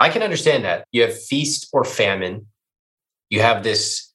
I 0.00 0.08
can 0.08 0.22
understand 0.22 0.64
that. 0.64 0.86
You 0.92 1.02
have 1.02 1.22
feast 1.22 1.68
or 1.72 1.84
famine. 1.84 2.46
You 3.30 3.40
have 3.40 3.62
this 3.62 4.12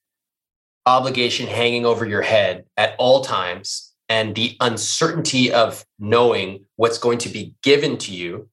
obligation 0.85 1.47
hanging 1.47 1.85
over 1.85 2.05
your 2.05 2.21
head 2.21 2.65
at 2.77 2.95
all 2.97 3.23
times 3.23 3.93
and 4.07 4.33
the 4.35 4.57
uncertainty 4.59 5.51
of 5.53 5.85
knowing 5.99 6.65
what's 6.75 6.97
going 6.97 7.19
to 7.19 7.29
be 7.29 7.55
given 7.61 7.97
to 7.99 8.13
you 8.13 8.49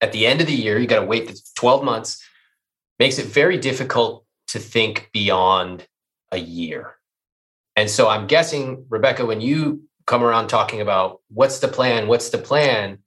at 0.00 0.12
the 0.12 0.26
end 0.26 0.40
of 0.40 0.46
the 0.46 0.54
year, 0.54 0.78
you 0.78 0.86
got 0.86 1.00
to 1.00 1.06
wait 1.06 1.40
12 1.54 1.82
months, 1.82 2.22
makes 2.98 3.18
it 3.18 3.26
very 3.26 3.58
difficult 3.58 4.24
to 4.48 4.58
think 4.58 5.10
beyond 5.12 5.86
a 6.32 6.38
year. 6.38 6.96
And 7.74 7.90
so 7.90 8.08
I'm 8.08 8.26
guessing, 8.26 8.86
Rebecca, 8.88 9.24
when 9.26 9.40
you 9.40 9.82
come 10.06 10.22
around 10.22 10.48
talking 10.48 10.80
about 10.80 11.20
what's 11.28 11.58
the 11.58 11.68
plan, 11.68 12.08
what's 12.08 12.30
the 12.30 12.38
plan, 12.38 12.98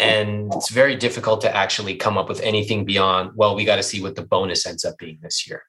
and 0.00 0.52
it's 0.54 0.70
very 0.70 0.96
difficult 0.96 1.42
to 1.42 1.54
actually 1.54 1.94
come 1.94 2.16
up 2.16 2.28
with 2.28 2.40
anything 2.40 2.84
beyond, 2.84 3.32
well, 3.34 3.54
we 3.54 3.64
got 3.64 3.76
to 3.76 3.82
see 3.82 4.00
what 4.00 4.16
the 4.16 4.22
bonus 4.22 4.66
ends 4.66 4.84
up 4.84 4.96
being 4.98 5.18
this 5.22 5.46
year. 5.46 5.64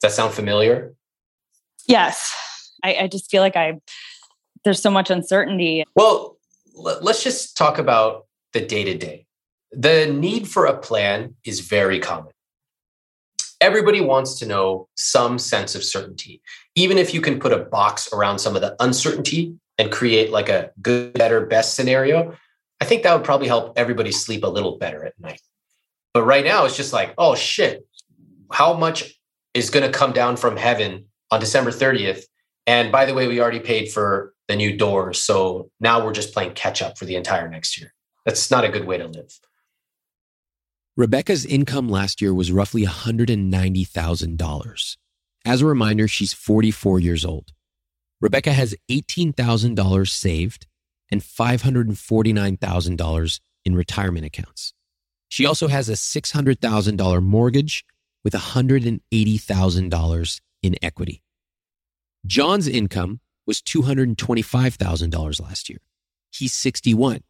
Does 0.00 0.10
that 0.10 0.16
sound 0.16 0.34
familiar? 0.34 0.94
Yes. 1.88 2.34
I, 2.84 2.94
I 3.02 3.06
just 3.06 3.30
feel 3.30 3.42
like 3.42 3.56
I 3.56 3.80
there's 4.64 4.80
so 4.80 4.90
much 4.90 5.10
uncertainty. 5.10 5.84
Well, 5.96 6.36
let's 6.74 7.24
just 7.24 7.56
talk 7.56 7.78
about 7.78 8.26
the 8.52 8.60
day 8.60 8.84
to 8.84 8.96
day. 8.96 9.26
The 9.72 10.06
need 10.06 10.46
for 10.46 10.66
a 10.66 10.76
plan 10.76 11.34
is 11.44 11.60
very 11.60 11.98
common. 11.98 12.32
Everybody 13.60 14.00
wants 14.00 14.38
to 14.40 14.46
know 14.46 14.88
some 14.94 15.38
sense 15.38 15.74
of 15.74 15.82
certainty. 15.82 16.42
Even 16.74 16.98
if 16.98 17.14
you 17.14 17.20
can 17.20 17.40
put 17.40 17.52
a 17.52 17.58
box 17.58 18.12
around 18.12 18.38
some 18.38 18.54
of 18.54 18.62
the 18.62 18.76
uncertainty 18.80 19.56
and 19.78 19.90
create 19.90 20.30
like 20.30 20.48
a 20.48 20.70
good, 20.82 21.14
better, 21.14 21.46
best 21.46 21.74
scenario, 21.74 22.36
I 22.82 22.84
think 22.84 23.04
that 23.04 23.14
would 23.14 23.22
probably 23.22 23.46
help 23.46 23.74
everybody 23.76 24.10
sleep 24.10 24.42
a 24.42 24.48
little 24.48 24.76
better 24.76 25.04
at 25.04 25.14
night. 25.20 25.40
But 26.12 26.24
right 26.24 26.44
now, 26.44 26.64
it's 26.64 26.76
just 26.76 26.92
like, 26.92 27.14
oh 27.16 27.36
shit, 27.36 27.86
how 28.50 28.74
much 28.74 29.20
is 29.54 29.70
going 29.70 29.86
to 29.86 29.92
come 29.96 30.10
down 30.10 30.36
from 30.36 30.56
heaven 30.56 31.04
on 31.30 31.38
December 31.38 31.70
30th? 31.70 32.24
And 32.66 32.90
by 32.90 33.04
the 33.04 33.14
way, 33.14 33.28
we 33.28 33.40
already 33.40 33.60
paid 33.60 33.92
for 33.92 34.34
the 34.48 34.56
new 34.56 34.76
doors. 34.76 35.20
So 35.20 35.70
now 35.78 36.04
we're 36.04 36.12
just 36.12 36.34
playing 36.34 36.54
catch 36.54 36.82
up 36.82 36.98
for 36.98 37.04
the 37.04 37.14
entire 37.14 37.48
next 37.48 37.80
year. 37.80 37.94
That's 38.26 38.50
not 38.50 38.64
a 38.64 38.68
good 38.68 38.84
way 38.84 38.98
to 38.98 39.06
live. 39.06 39.38
Rebecca's 40.96 41.46
income 41.46 41.88
last 41.88 42.20
year 42.20 42.34
was 42.34 42.50
roughly 42.50 42.84
$190,000. 42.84 44.96
As 45.44 45.62
a 45.62 45.66
reminder, 45.66 46.08
she's 46.08 46.32
44 46.32 46.98
years 46.98 47.24
old. 47.24 47.52
Rebecca 48.20 48.52
has 48.52 48.74
$18,000 48.90 50.08
saved 50.08 50.66
and 51.12 51.20
$549,000 51.20 53.40
in 53.64 53.76
retirement 53.76 54.26
accounts. 54.26 54.72
She 55.28 55.46
also 55.46 55.68
has 55.68 55.88
a 55.88 55.92
$600,000 55.92 57.22
mortgage 57.22 57.84
with 58.24 58.32
$180,000 58.32 60.40
in 60.62 60.74
equity. 60.82 61.22
John's 62.26 62.66
income 62.66 63.20
was 63.46 63.60
$225,000 63.60 65.40
last 65.40 65.68
year. 65.68 65.78
He's 66.30 66.54
61 66.54 67.22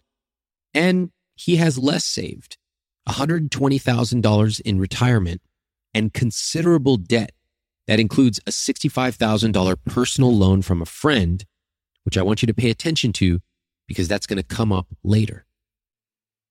and 0.74 1.10
he 1.34 1.56
has 1.56 1.76
less 1.78 2.04
saved, 2.04 2.56
$120,000 3.08 4.60
in 4.60 4.78
retirement 4.78 5.42
and 5.92 6.14
considerable 6.14 6.96
debt. 6.96 7.32
That 7.88 7.98
includes 7.98 8.38
a 8.46 8.50
$65,000 8.50 9.76
personal 9.84 10.36
loan 10.36 10.62
from 10.62 10.80
a 10.80 10.86
friend, 10.86 11.44
which 12.04 12.16
I 12.16 12.22
want 12.22 12.42
you 12.42 12.46
to 12.46 12.54
pay 12.54 12.70
attention 12.70 13.12
to 13.14 13.40
because 13.86 14.08
that's 14.08 14.26
going 14.26 14.38
to 14.38 14.42
come 14.42 14.72
up 14.72 14.86
later. 15.02 15.46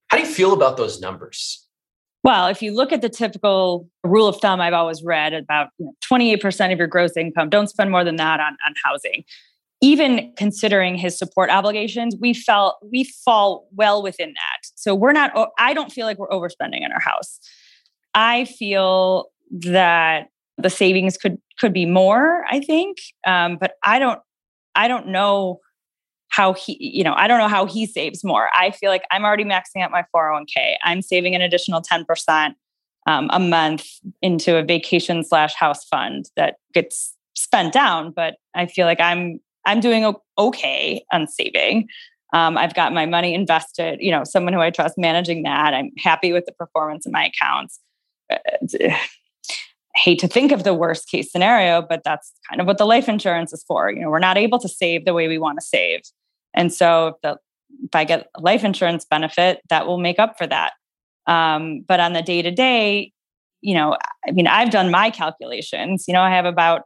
How 0.08 0.18
do 0.18 0.24
you 0.24 0.30
feel 0.30 0.54
about 0.54 0.78
those 0.78 1.00
numbers? 1.00 1.68
Well, 2.24 2.48
if 2.48 2.62
you 2.62 2.74
look 2.74 2.92
at 2.92 3.02
the 3.02 3.10
typical 3.10 3.90
rule 4.04 4.28
of 4.28 4.38
thumb, 4.38 4.62
I've 4.62 4.74
always 4.74 5.04
read 5.04 5.34
about 5.34 5.70
28% 6.12 6.72
of 6.72 6.78
your 6.78 6.88
gross 6.88 7.18
income. 7.18 7.50
Don't 7.50 7.68
spend 7.68 7.90
more 7.90 8.04
than 8.04 8.18
that 8.18 8.40
on, 8.40 8.58
on 8.68 8.74
housing. 8.84 9.24
Even 9.84 10.32
considering 10.38 10.96
his 10.96 11.18
support 11.18 11.50
obligations, 11.50 12.16
we 12.20 12.36
felt 12.36 12.78
we 12.84 13.06
fall 13.06 13.68
well 13.72 14.04
within 14.04 14.30
that. 14.30 14.60
So 14.76 14.94
we're 14.94 15.14
not, 15.14 15.32
I 15.58 15.74
don't 15.74 15.92
feel 15.92 16.06
like 16.06 16.20
we're 16.20 16.30
overspending 16.30 16.86
in 16.86 16.92
our 16.92 17.00
house. 17.00 17.40
I 18.14 18.46
feel 18.46 19.32
that 19.52 20.28
the 20.58 20.70
savings 20.70 21.18
could 21.18 21.38
could 21.60 21.74
be 21.74 21.86
more, 21.86 22.46
I 22.50 22.60
think. 22.60 22.98
Um, 23.26 23.58
but 23.60 23.74
I 23.84 24.00
don't 24.00 24.20
I 24.76 24.88
don't 24.88 25.08
know 25.08 25.60
how 26.32 26.54
he, 26.54 26.78
you 26.80 27.04
know, 27.04 27.14
I 27.16 27.28
don't 27.28 27.40
know 27.40 27.48
how 27.48 27.66
he 27.66 27.86
saves 27.86 28.24
more. 28.24 28.50
I 28.54 28.72
feel 28.72 28.90
like 28.90 29.04
I'm 29.12 29.24
already 29.24 29.44
maxing 29.44 29.82
out 29.82 29.92
my 29.92 30.06
401k. 30.16 30.76
I'm 30.84 31.02
saving 31.02 31.36
an 31.36 31.42
additional 31.42 31.82
10% 31.82 32.56
um, 33.06 33.30
a 33.32 33.40
month 33.40 33.86
into 34.22 34.58
a 34.58 34.64
vacation 34.64 35.24
slash 35.24 35.54
house 35.54 35.86
fund 35.86 36.30
that 36.38 36.56
gets 36.74 37.16
spent 37.36 37.74
down. 37.74 38.12
But 38.12 38.36
I 38.56 38.66
feel 38.66 38.86
like 38.86 39.00
I'm 39.00 39.40
I'm 39.66 39.80
doing 39.80 40.12
okay 40.40 41.04
on 41.12 41.28
saving. 41.28 41.88
Um, 42.34 42.58
I've 42.58 42.74
got 42.74 42.94
my 42.94 43.06
money 43.06 43.34
invested. 43.34 44.00
You 44.00 44.12
know, 44.12 44.24
someone 44.24 44.54
who 44.54 44.62
I 44.62 44.72
trust 44.72 44.98
managing 44.98 45.44
that. 45.44 45.74
I'm 45.74 45.92
happy 45.98 46.32
with 46.32 46.46
the 46.46 46.54
performance 46.54 47.06
of 47.06 47.12
my 47.12 47.26
accounts. 47.26 47.80
Uh, 48.32 48.38
hate 49.96 50.20
to 50.20 50.28
think 50.28 50.54
of 50.54 50.64
the 50.64 50.74
worst 50.74 51.10
case 51.10 51.30
scenario, 51.30 51.82
but 51.82 52.02
that's 52.06 52.32
kind 52.50 52.62
of 52.62 52.68
what 52.68 52.78
the 52.78 52.86
life 52.86 53.10
insurance 53.10 53.52
is 53.52 53.64
for. 53.68 53.92
You 53.92 54.00
know, 54.00 54.10
we're 54.10 54.20
not 54.20 54.38
able 54.38 54.58
to 54.60 54.70
save 54.70 55.04
the 55.04 55.14
way 55.14 55.28
we 55.28 55.38
want 55.38 55.60
to 55.60 55.66
save. 55.66 56.00
And 56.54 56.74
so 56.74 57.08
if, 57.08 57.16
the, 57.24 57.38
if 57.84 57.96
I 57.96 58.04
get 58.04 58.30
life 58.40 58.64
insurance 58.64 59.06
benefit, 59.06 59.62
that 59.70 59.88
will 59.88 59.98
make 59.98 60.20
up 60.20 60.38
for 60.38 60.48
that. 60.48 60.74
Um, 61.28 61.82
but 61.88 62.00
on 62.00 62.14
the 62.14 62.22
day 62.22 62.42
to 62.42 62.52
day, 62.52 63.12
you 63.62 63.76
know, 63.76 63.96
I 64.28 64.32
mean, 64.32 64.48
I've 64.48 64.72
done 64.72 64.92
my 64.92 65.10
calculations. 65.12 66.06
You 66.08 66.14
know, 66.14 66.22
I 66.22 66.32
have 66.32 66.46
about 66.46 66.84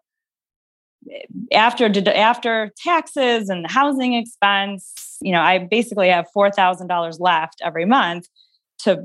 after 1.52 1.92
after 2.14 2.72
taxes 2.78 3.50
and 3.50 3.70
housing 3.70 4.14
expense. 4.14 5.18
You 5.22 5.32
know, 5.32 5.42
I 5.42 5.60
basically 5.60 6.10
have 6.10 6.26
four 6.34 6.52
thousand 6.52 6.88
dollars 6.88 7.20
left 7.20 7.62
every 7.64 7.86
month 7.86 8.28
to 8.80 9.04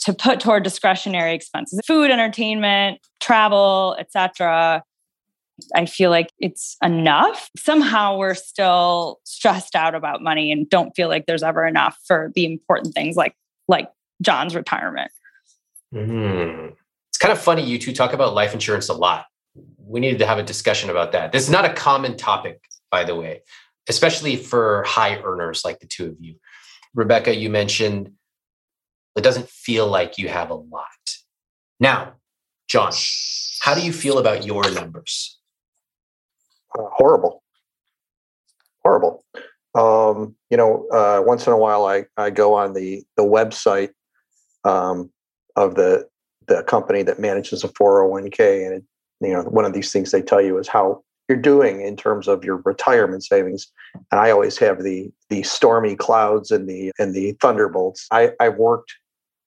to 0.00 0.12
put 0.12 0.40
toward 0.40 0.64
discretionary 0.64 1.34
expenses, 1.34 1.80
food, 1.86 2.10
entertainment, 2.10 2.98
travel, 3.20 3.96
etc. 3.98 4.82
I 5.74 5.86
feel 5.86 6.10
like 6.10 6.30
it's 6.38 6.76
enough. 6.82 7.50
Somehow 7.56 8.16
we're 8.16 8.34
still 8.34 9.20
stressed 9.24 9.76
out 9.76 9.94
about 9.94 10.22
money 10.22 10.50
and 10.50 10.68
don't 10.68 10.92
feel 10.96 11.08
like 11.08 11.26
there's 11.26 11.42
ever 11.42 11.66
enough 11.66 11.98
for 12.06 12.32
the 12.34 12.44
important 12.44 12.94
things 12.94 13.16
like 13.16 13.34
like 13.68 13.90
John's 14.20 14.54
retirement. 14.54 15.10
Mm-hmm. 15.94 16.74
It's 17.08 17.18
kind 17.18 17.32
of 17.32 17.40
funny 17.40 17.62
you 17.62 17.78
two 17.78 17.92
talk 17.92 18.12
about 18.12 18.34
life 18.34 18.52
insurance 18.52 18.88
a 18.88 18.94
lot. 18.94 19.26
We 19.78 20.00
needed 20.00 20.18
to 20.18 20.26
have 20.26 20.38
a 20.38 20.42
discussion 20.42 20.90
about 20.90 21.12
that. 21.12 21.30
This 21.30 21.44
is 21.44 21.50
not 21.50 21.64
a 21.64 21.72
common 21.72 22.16
topic, 22.16 22.60
by 22.90 23.04
the 23.04 23.14
way, 23.14 23.42
especially 23.88 24.36
for 24.36 24.82
high 24.84 25.20
earners 25.22 25.64
like 25.64 25.78
the 25.78 25.86
two 25.86 26.06
of 26.06 26.16
you. 26.18 26.34
Rebecca, 26.94 27.34
you 27.34 27.50
mentioned 27.50 28.10
it 29.16 29.22
doesn't 29.22 29.48
feel 29.48 29.86
like 29.86 30.18
you 30.18 30.28
have 30.28 30.50
a 30.50 30.54
lot. 30.54 30.88
Now, 31.78 32.14
John, 32.66 32.92
how 33.60 33.74
do 33.74 33.82
you 33.82 33.92
feel 33.92 34.18
about 34.18 34.44
your 34.44 34.68
numbers? 34.70 35.38
Uh, 36.78 36.86
horrible, 36.92 37.42
horrible. 38.82 39.24
Um, 39.74 40.36
you 40.50 40.56
know, 40.56 40.86
uh, 40.92 41.22
once 41.24 41.46
in 41.46 41.52
a 41.52 41.58
while, 41.58 41.86
I 41.86 42.04
I 42.16 42.30
go 42.30 42.54
on 42.54 42.74
the 42.74 43.02
the 43.16 43.24
website 43.24 43.90
um, 44.64 45.10
of 45.56 45.74
the 45.74 46.08
the 46.46 46.62
company 46.64 47.02
that 47.02 47.18
manages 47.18 47.64
a 47.64 47.68
401k, 47.68 48.66
and 48.66 48.74
it, 48.74 48.84
you 49.20 49.32
know, 49.32 49.42
one 49.42 49.64
of 49.64 49.72
these 49.72 49.92
things 49.92 50.10
they 50.10 50.22
tell 50.22 50.42
you 50.42 50.58
is 50.58 50.68
how 50.68 51.02
you're 51.28 51.38
doing 51.38 51.80
in 51.80 51.96
terms 51.96 52.28
of 52.28 52.44
your 52.44 52.56
retirement 52.64 53.24
savings. 53.24 53.66
And 54.10 54.20
I 54.20 54.30
always 54.30 54.58
have 54.58 54.82
the 54.82 55.10
the 55.30 55.42
stormy 55.42 55.96
clouds 55.96 56.50
and 56.50 56.68
the 56.68 56.92
and 56.98 57.14
the 57.14 57.32
thunderbolts. 57.40 58.06
I, 58.10 58.32
I've 58.40 58.56
worked 58.56 58.94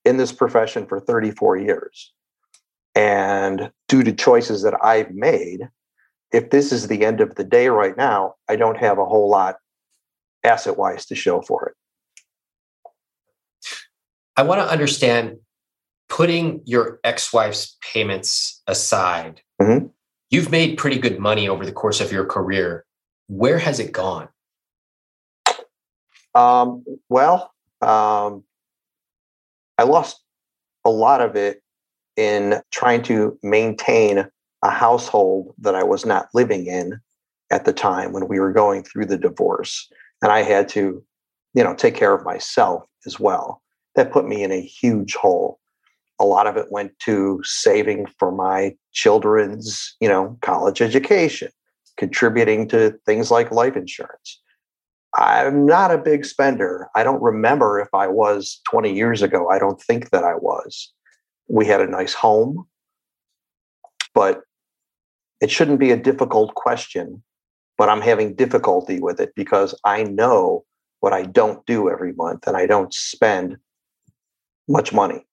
in 0.05 0.17
this 0.17 0.31
profession 0.31 0.87
for 0.87 0.99
34 0.99 1.57
years. 1.57 2.13
And 2.95 3.71
due 3.87 4.03
to 4.03 4.11
choices 4.11 4.63
that 4.63 4.73
I've 4.83 5.11
made, 5.11 5.69
if 6.31 6.49
this 6.49 6.71
is 6.71 6.87
the 6.87 7.05
end 7.05 7.21
of 7.21 7.35
the 7.35 7.43
day 7.43 7.69
right 7.69 7.95
now, 7.97 8.35
I 8.49 8.55
don't 8.55 8.77
have 8.77 8.97
a 8.97 9.05
whole 9.05 9.29
lot 9.29 9.57
asset 10.43 10.77
wise 10.77 11.05
to 11.07 11.15
show 11.15 11.41
for 11.41 11.69
it. 11.69 11.75
I 14.35 14.43
want 14.43 14.61
to 14.61 14.69
understand 14.69 15.37
putting 16.09 16.61
your 16.65 16.99
ex 17.03 17.33
wife's 17.33 17.77
payments 17.81 18.61
aside, 18.67 19.41
mm-hmm. 19.61 19.87
you've 20.29 20.51
made 20.51 20.77
pretty 20.77 20.99
good 20.99 21.19
money 21.19 21.47
over 21.47 21.65
the 21.65 21.71
course 21.71 22.01
of 22.01 22.11
your 22.11 22.25
career. 22.25 22.85
Where 23.27 23.57
has 23.57 23.79
it 23.79 23.91
gone? 23.91 24.29
Um, 26.35 26.85
well, 27.09 27.51
um, 27.81 28.43
I 29.77 29.83
lost 29.83 30.23
a 30.85 30.89
lot 30.89 31.21
of 31.21 31.35
it 31.35 31.61
in 32.15 32.61
trying 32.71 33.03
to 33.03 33.37
maintain 33.43 34.27
a 34.67 34.69
household 34.71 35.55
that 35.59 35.75
I 35.75 35.83
was 35.83 36.05
not 36.05 36.27
living 36.33 36.67
in 36.67 36.99
at 37.51 37.63
the 37.63 37.71
time 37.71 38.11
when 38.11 38.27
we 38.27 38.39
were 38.39 38.51
going 38.51 38.83
through 38.83 39.05
the 39.05 39.17
divorce. 39.17 39.89
And 40.21 40.29
I 40.29 40.43
had 40.43 40.67
to, 40.69 41.01
you 41.53 41.63
know, 41.63 41.73
take 41.73 41.95
care 41.95 42.13
of 42.13 42.25
myself 42.25 42.83
as 43.05 43.17
well. 43.17 43.61
That 43.95 44.11
put 44.11 44.27
me 44.27 44.43
in 44.43 44.51
a 44.51 44.61
huge 44.61 45.15
hole. 45.15 45.59
A 46.19 46.25
lot 46.25 46.47
of 46.47 46.57
it 46.57 46.69
went 46.69 46.99
to 46.99 47.39
saving 47.43 48.07
for 48.19 48.31
my 48.31 48.75
children's, 48.91 49.95
you 50.01 50.09
know, 50.09 50.37
college 50.41 50.81
education, 50.81 51.49
contributing 51.95 52.67
to 52.67 52.99
things 53.05 53.31
like 53.31 53.51
life 53.51 53.77
insurance. 53.77 54.41
I'm 55.15 55.65
not 55.65 55.91
a 55.91 55.97
big 55.97 56.25
spender. 56.25 56.89
I 56.93 57.03
don't 57.03 57.21
remember 57.21 57.79
if 57.79 57.87
I 57.93 58.07
was 58.07 58.59
20 58.69 58.93
years 58.93 59.21
ago. 59.21 59.49
I 59.49 59.59
don't 59.59 59.81
think 59.81 60.09
that 60.09 60.25
I 60.25 60.35
was. 60.35 60.91
We 61.47 61.65
had 61.65 61.79
a 61.79 61.87
nice 61.87 62.13
home, 62.13 62.67
but 64.13 64.41
it 65.41 65.51
shouldn't 65.51 65.79
be 65.79 65.91
a 65.91 65.97
difficult 65.97 66.55
question, 66.55 67.23
but 67.77 67.89
I'm 67.89 68.01
having 68.01 68.35
difficulty 68.35 68.99
with 68.99 69.19
it 69.19 69.33
because 69.35 69.75
I 69.83 70.03
know 70.03 70.65
what 70.99 71.13
I 71.13 71.23
don't 71.23 71.65
do 71.65 71.89
every 71.89 72.13
month 72.13 72.47
and 72.47 72.57
I 72.57 72.65
don't 72.65 72.93
spend 72.93 73.57
much 74.67 74.91
money. 74.91 75.25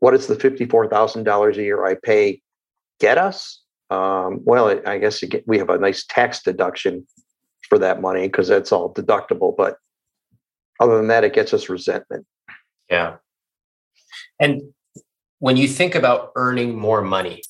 What 0.00 0.12
does 0.12 0.26
the 0.26 0.36
$54,000 0.36 1.56
a 1.56 1.62
year 1.62 1.84
I 1.84 1.94
pay 1.94 2.40
get 3.00 3.18
us? 3.18 3.62
Um, 3.90 4.40
well, 4.44 4.80
I 4.86 4.98
guess 4.98 5.22
we 5.46 5.58
have 5.58 5.70
a 5.70 5.78
nice 5.78 6.04
tax 6.04 6.42
deduction 6.42 7.06
for 7.68 7.78
that 7.78 8.00
money 8.00 8.28
because 8.28 8.48
that's 8.48 8.70
all 8.70 8.92
deductible. 8.92 9.56
But 9.56 9.76
other 10.78 10.96
than 10.96 11.08
that, 11.08 11.24
it 11.24 11.32
gets 11.32 11.54
us 11.54 11.68
resentment. 11.68 12.26
Yeah. 12.90 13.16
And 14.38 14.62
when 15.38 15.56
you 15.56 15.68
think 15.68 15.94
about 15.94 16.32
earning 16.36 16.78
more 16.78 17.02
money, 17.02 17.42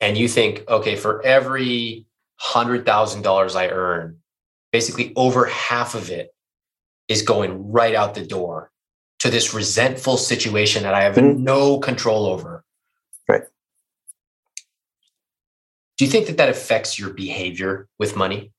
and 0.00 0.16
you 0.16 0.28
think, 0.28 0.64
okay, 0.68 0.96
for 0.96 1.22
every 1.24 2.06
hundred 2.36 2.86
thousand 2.86 3.22
dollars 3.22 3.56
I 3.56 3.68
earn, 3.68 4.18
basically 4.72 5.12
over 5.16 5.46
half 5.46 5.94
of 5.94 6.10
it 6.10 6.34
is 7.08 7.22
going 7.22 7.72
right 7.72 7.94
out 7.94 8.14
the 8.14 8.26
door 8.26 8.70
to 9.20 9.30
this 9.30 9.52
resentful 9.52 10.16
situation 10.16 10.84
that 10.84 10.94
I 10.94 11.02
have 11.02 11.14
mm-hmm. 11.14 11.42
no 11.42 11.78
control 11.78 12.26
over. 12.26 12.64
Right. 13.28 13.42
Do 15.96 16.04
you 16.04 16.10
think 16.10 16.26
that 16.26 16.36
that 16.36 16.48
affects 16.48 16.98
your 16.98 17.10
behavior 17.10 17.88
with 17.98 18.14
money? 18.16 18.52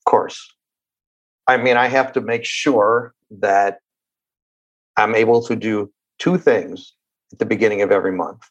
Of 0.00 0.10
course. 0.10 0.54
I 1.48 1.56
mean, 1.56 1.76
I 1.76 1.88
have 1.88 2.12
to 2.12 2.20
make 2.20 2.44
sure 2.44 3.14
that 3.30 3.80
I'm 4.96 5.16
able 5.16 5.42
to 5.44 5.56
do 5.56 5.92
two 6.18 6.38
things 6.38 6.92
at 7.32 7.40
the 7.40 7.46
beginning 7.46 7.82
of 7.82 7.90
every 7.90 8.12
month 8.12 8.48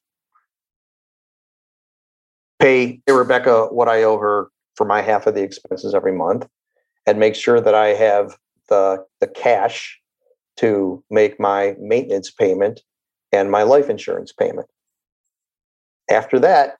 pay 2.59 3.01
Rebecca 3.07 3.67
what 3.71 3.87
I 3.87 4.03
owe 4.03 4.19
her 4.19 4.49
for 4.75 4.85
my 4.85 5.01
half 5.01 5.27
of 5.27 5.35
the 5.35 5.43
expenses 5.43 5.93
every 5.95 6.11
month 6.11 6.47
and 7.05 7.19
make 7.19 7.35
sure 7.35 7.59
that 7.59 7.73
I 7.73 7.87
have 7.89 8.37
the 8.69 9.03
the 9.19 9.27
cash 9.27 9.99
to 10.57 11.03
make 11.09 11.39
my 11.39 11.75
maintenance 11.79 12.29
payment 12.29 12.81
and 13.31 13.49
my 13.49 13.63
life 13.63 13.89
insurance 13.89 14.31
payment. 14.33 14.67
After 16.09 16.39
that, 16.39 16.77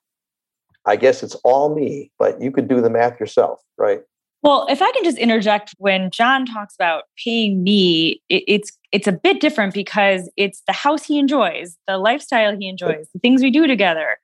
I 0.84 0.96
guess 0.96 1.22
it's 1.22 1.34
all 1.36 1.74
me, 1.74 2.10
but 2.18 2.40
you 2.40 2.50
could 2.50 2.68
do 2.68 2.80
the 2.80 2.90
math 2.90 3.18
yourself, 3.18 3.60
right? 3.78 4.00
Well, 4.42 4.66
if 4.70 4.80
I 4.80 4.90
can 4.92 5.04
just 5.04 5.18
interject, 5.18 5.74
when 5.78 6.10
John 6.10 6.46
talks 6.46 6.74
about 6.74 7.04
paying 7.22 7.62
me, 7.62 8.22
it, 8.28 8.44
it's 8.46 8.72
it's 8.92 9.06
a 9.06 9.12
bit 9.12 9.40
different 9.40 9.74
because 9.74 10.30
it's 10.36 10.62
the 10.66 10.72
house 10.72 11.04
he 11.04 11.18
enjoys, 11.18 11.76
the 11.86 11.98
lifestyle 11.98 12.56
he 12.56 12.68
enjoys, 12.68 13.08
the 13.12 13.20
things 13.20 13.42
we 13.42 13.50
do 13.50 13.66
together 13.66 14.18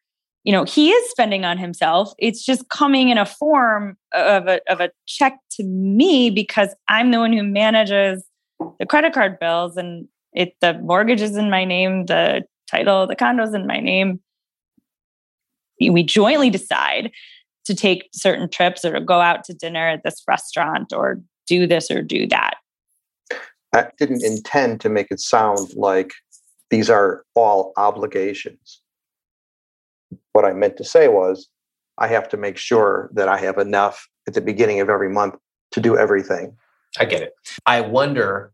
you 0.46 0.52
know 0.52 0.64
he 0.64 0.90
is 0.90 1.10
spending 1.10 1.44
on 1.44 1.58
himself 1.58 2.14
it's 2.18 2.42
just 2.42 2.66
coming 2.70 3.10
in 3.10 3.18
a 3.18 3.26
form 3.26 3.98
of 4.14 4.46
a, 4.46 4.60
of 4.70 4.80
a 4.80 4.90
check 5.06 5.38
to 5.50 5.64
me 5.64 6.30
because 6.30 6.74
i'm 6.88 7.10
the 7.10 7.18
one 7.18 7.32
who 7.32 7.42
manages 7.42 8.24
the 8.78 8.86
credit 8.86 9.12
card 9.12 9.38
bills 9.38 9.76
and 9.76 10.08
It 10.32 10.54
the 10.60 10.74
mortgage 10.74 11.22
is 11.22 11.36
in 11.36 11.50
my 11.50 11.64
name, 11.64 12.06
the 12.06 12.42
title, 12.70 13.06
the 13.06 13.16
condo's 13.16 13.54
in 13.54 13.66
my 13.66 13.80
name. 13.80 14.20
We 15.80 16.02
jointly 16.02 16.50
decide 16.50 17.10
to 17.66 17.74
take 17.74 18.08
certain 18.12 18.48
trips 18.48 18.84
or 18.84 18.92
to 18.92 19.00
go 19.00 19.20
out 19.20 19.44
to 19.44 19.54
dinner 19.54 19.88
at 19.88 20.02
this 20.04 20.22
restaurant 20.28 20.92
or 20.92 21.20
do 21.46 21.66
this 21.66 21.90
or 21.90 22.02
do 22.02 22.26
that. 22.28 22.54
I 23.74 23.88
didn't 23.98 24.24
intend 24.24 24.80
to 24.82 24.88
make 24.88 25.08
it 25.10 25.20
sound 25.20 25.74
like 25.74 26.12
these 26.70 26.88
are 26.88 27.24
all 27.34 27.72
obligations. 27.76 28.80
What 30.36 30.44
I 30.44 30.52
meant 30.52 30.76
to 30.76 30.84
say 30.84 31.08
was, 31.08 31.48
I 31.96 32.08
have 32.08 32.28
to 32.28 32.36
make 32.36 32.58
sure 32.58 33.08
that 33.14 33.26
I 33.26 33.38
have 33.38 33.56
enough 33.56 34.06
at 34.28 34.34
the 34.34 34.42
beginning 34.42 34.80
of 34.80 34.90
every 34.90 35.08
month 35.08 35.36
to 35.70 35.80
do 35.80 35.96
everything. 35.96 36.58
I 36.98 37.06
get 37.06 37.22
it. 37.22 37.32
I 37.64 37.80
wonder 37.80 38.52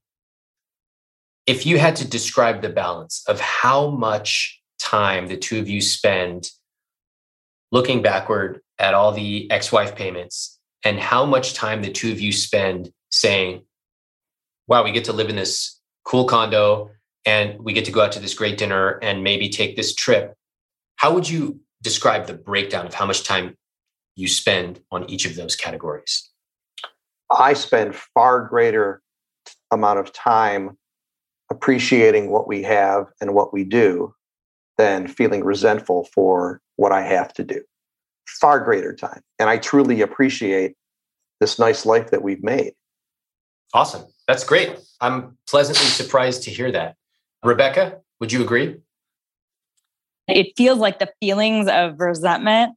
if 1.44 1.66
you 1.66 1.80
had 1.80 1.96
to 1.96 2.06
describe 2.06 2.62
the 2.62 2.68
balance 2.68 3.24
of 3.26 3.40
how 3.40 3.90
much 3.90 4.62
time 4.78 5.26
the 5.26 5.36
two 5.36 5.58
of 5.58 5.68
you 5.68 5.80
spend 5.80 6.52
looking 7.72 8.00
backward 8.00 8.60
at 8.78 8.94
all 8.94 9.10
the 9.10 9.50
ex 9.50 9.72
wife 9.72 9.96
payments 9.96 10.60
and 10.84 11.00
how 11.00 11.26
much 11.26 11.52
time 11.52 11.82
the 11.82 11.90
two 11.90 12.12
of 12.12 12.20
you 12.20 12.30
spend 12.30 12.92
saying, 13.10 13.64
wow, 14.68 14.84
we 14.84 14.92
get 14.92 15.06
to 15.06 15.12
live 15.12 15.30
in 15.30 15.34
this 15.34 15.80
cool 16.04 16.26
condo 16.26 16.90
and 17.26 17.58
we 17.58 17.72
get 17.72 17.86
to 17.86 17.90
go 17.90 18.02
out 18.02 18.12
to 18.12 18.20
this 18.20 18.34
great 18.34 18.56
dinner 18.56 19.00
and 19.02 19.24
maybe 19.24 19.48
take 19.48 19.74
this 19.74 19.96
trip. 19.96 20.36
How 20.94 21.12
would 21.14 21.28
you 21.28 21.58
describe 21.82 22.26
the 22.26 22.34
breakdown 22.34 22.86
of 22.86 22.94
how 22.94 23.06
much 23.06 23.24
time 23.24 23.56
you 24.16 24.28
spend 24.28 24.80
on 24.90 25.08
each 25.10 25.26
of 25.26 25.36
those 25.36 25.56
categories? 25.56 26.30
I 27.30 27.54
spend 27.54 27.94
far 27.94 28.46
greater 28.46 29.02
amount 29.70 29.98
of 29.98 30.12
time 30.12 30.78
appreciating 31.50 32.30
what 32.30 32.46
we 32.46 32.62
have 32.62 33.06
and 33.20 33.34
what 33.34 33.52
we 33.52 33.64
do 33.64 34.14
than 34.78 35.06
feeling 35.06 35.44
resentful 35.44 36.08
for 36.14 36.60
what 36.76 36.92
I 36.92 37.02
have 37.02 37.32
to 37.34 37.44
do. 37.44 37.62
Far 38.40 38.60
greater 38.60 38.94
time. 38.94 39.20
And 39.38 39.50
I 39.50 39.58
truly 39.58 40.00
appreciate 40.00 40.74
this 41.40 41.58
nice 41.58 41.84
life 41.84 42.10
that 42.10 42.22
we've 42.22 42.42
made. 42.42 42.72
Awesome. 43.74 44.04
That's 44.28 44.44
great. 44.44 44.78
I'm 45.00 45.36
pleasantly 45.48 45.86
surprised 45.86 46.44
to 46.44 46.50
hear 46.50 46.70
that. 46.72 46.96
Rebecca, 47.42 48.00
would 48.20 48.32
you 48.32 48.42
agree? 48.42 48.76
It 50.32 50.52
feels 50.56 50.78
like 50.78 50.98
the 50.98 51.10
feelings 51.20 51.68
of 51.68 52.00
resentment 52.00 52.74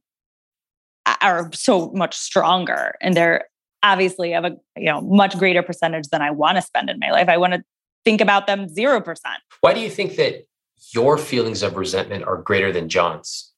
are 1.22 1.50
so 1.52 1.90
much 1.92 2.16
stronger 2.16 2.94
and 3.00 3.14
they're 3.14 3.46
obviously 3.82 4.34
of 4.34 4.44
a 4.44 4.56
you 4.76 4.86
know 4.86 5.00
much 5.00 5.38
greater 5.38 5.62
percentage 5.62 6.08
than 6.08 6.20
I 6.22 6.30
want 6.30 6.56
to 6.56 6.62
spend 6.62 6.90
in 6.90 6.98
my 6.98 7.10
life. 7.10 7.28
I 7.28 7.36
want 7.36 7.54
to 7.54 7.64
think 8.04 8.20
about 8.20 8.46
them 8.46 8.66
0%. 8.66 9.16
Why 9.60 9.74
do 9.74 9.80
you 9.80 9.90
think 9.90 10.16
that 10.16 10.46
your 10.94 11.18
feelings 11.18 11.62
of 11.62 11.76
resentment 11.76 12.24
are 12.24 12.36
greater 12.36 12.72
than 12.72 12.88
John's? 12.88 13.52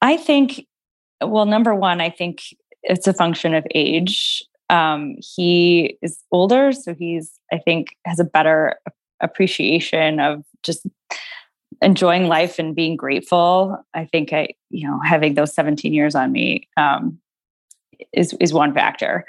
I 0.00 0.16
think, 0.16 0.66
well, 1.22 1.46
number 1.46 1.74
one, 1.74 2.00
I 2.00 2.10
think 2.10 2.42
it's 2.82 3.06
a 3.06 3.14
function 3.14 3.54
of 3.54 3.64
age. 3.72 4.42
Um, 4.72 5.16
he 5.18 5.98
is 6.00 6.18
older, 6.32 6.72
so 6.72 6.94
he's, 6.94 7.38
I 7.52 7.58
think, 7.58 7.94
has 8.06 8.18
a 8.18 8.24
better 8.24 8.78
appreciation 9.20 10.18
of 10.18 10.42
just 10.62 10.86
enjoying 11.82 12.26
life 12.26 12.58
and 12.58 12.74
being 12.74 12.96
grateful. 12.96 13.76
I 13.92 14.06
think 14.06 14.32
I, 14.32 14.48
you 14.70 14.88
know, 14.88 14.98
having 15.04 15.34
those 15.34 15.54
17 15.54 15.92
years 15.92 16.14
on 16.14 16.32
me 16.32 16.68
um, 16.78 17.18
is 18.14 18.32
is 18.40 18.54
one 18.54 18.72
factor. 18.72 19.26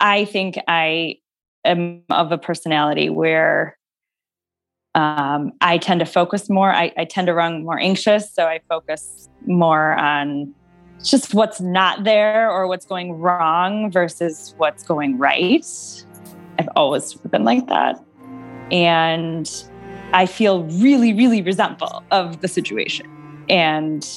I 0.00 0.24
think 0.24 0.58
I 0.66 1.16
am 1.64 2.02
of 2.08 2.32
a 2.32 2.38
personality 2.38 3.10
where 3.10 3.76
um, 4.94 5.52
I 5.60 5.76
tend 5.76 6.00
to 6.00 6.06
focus 6.06 6.48
more. 6.48 6.72
I, 6.72 6.90
I 6.96 7.04
tend 7.04 7.26
to 7.26 7.34
run 7.34 7.64
more 7.64 7.78
anxious, 7.78 8.32
so 8.32 8.46
I 8.46 8.60
focus 8.66 9.28
more 9.46 9.92
on 9.92 10.54
just 11.04 11.34
what's 11.34 11.60
not 11.60 12.04
there 12.04 12.50
or 12.50 12.66
what's 12.66 12.86
going 12.86 13.18
wrong 13.18 13.90
versus 13.90 14.54
what's 14.56 14.82
going 14.82 15.18
right. 15.18 15.66
I've 16.58 16.68
always 16.74 17.14
been 17.14 17.44
like 17.44 17.66
that. 17.68 18.02
And 18.70 19.50
I 20.12 20.26
feel 20.26 20.64
really, 20.64 21.12
really 21.12 21.42
resentful 21.42 22.02
of 22.10 22.40
the 22.40 22.48
situation. 22.48 23.06
And 23.48 24.08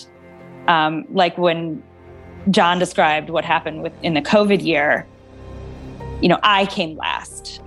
um, 0.67 1.05
like 1.11 1.37
when 1.37 1.83
John 2.49 2.79
described 2.79 3.29
what 3.29 3.45
happened 3.45 3.83
with 3.83 3.93
in 4.01 4.13
the 4.13 4.21
COVID 4.21 4.63
year, 4.63 5.05
you 6.21 6.29
know, 6.29 6.39
I 6.43 6.65
came 6.65 6.97
last. 6.97 7.61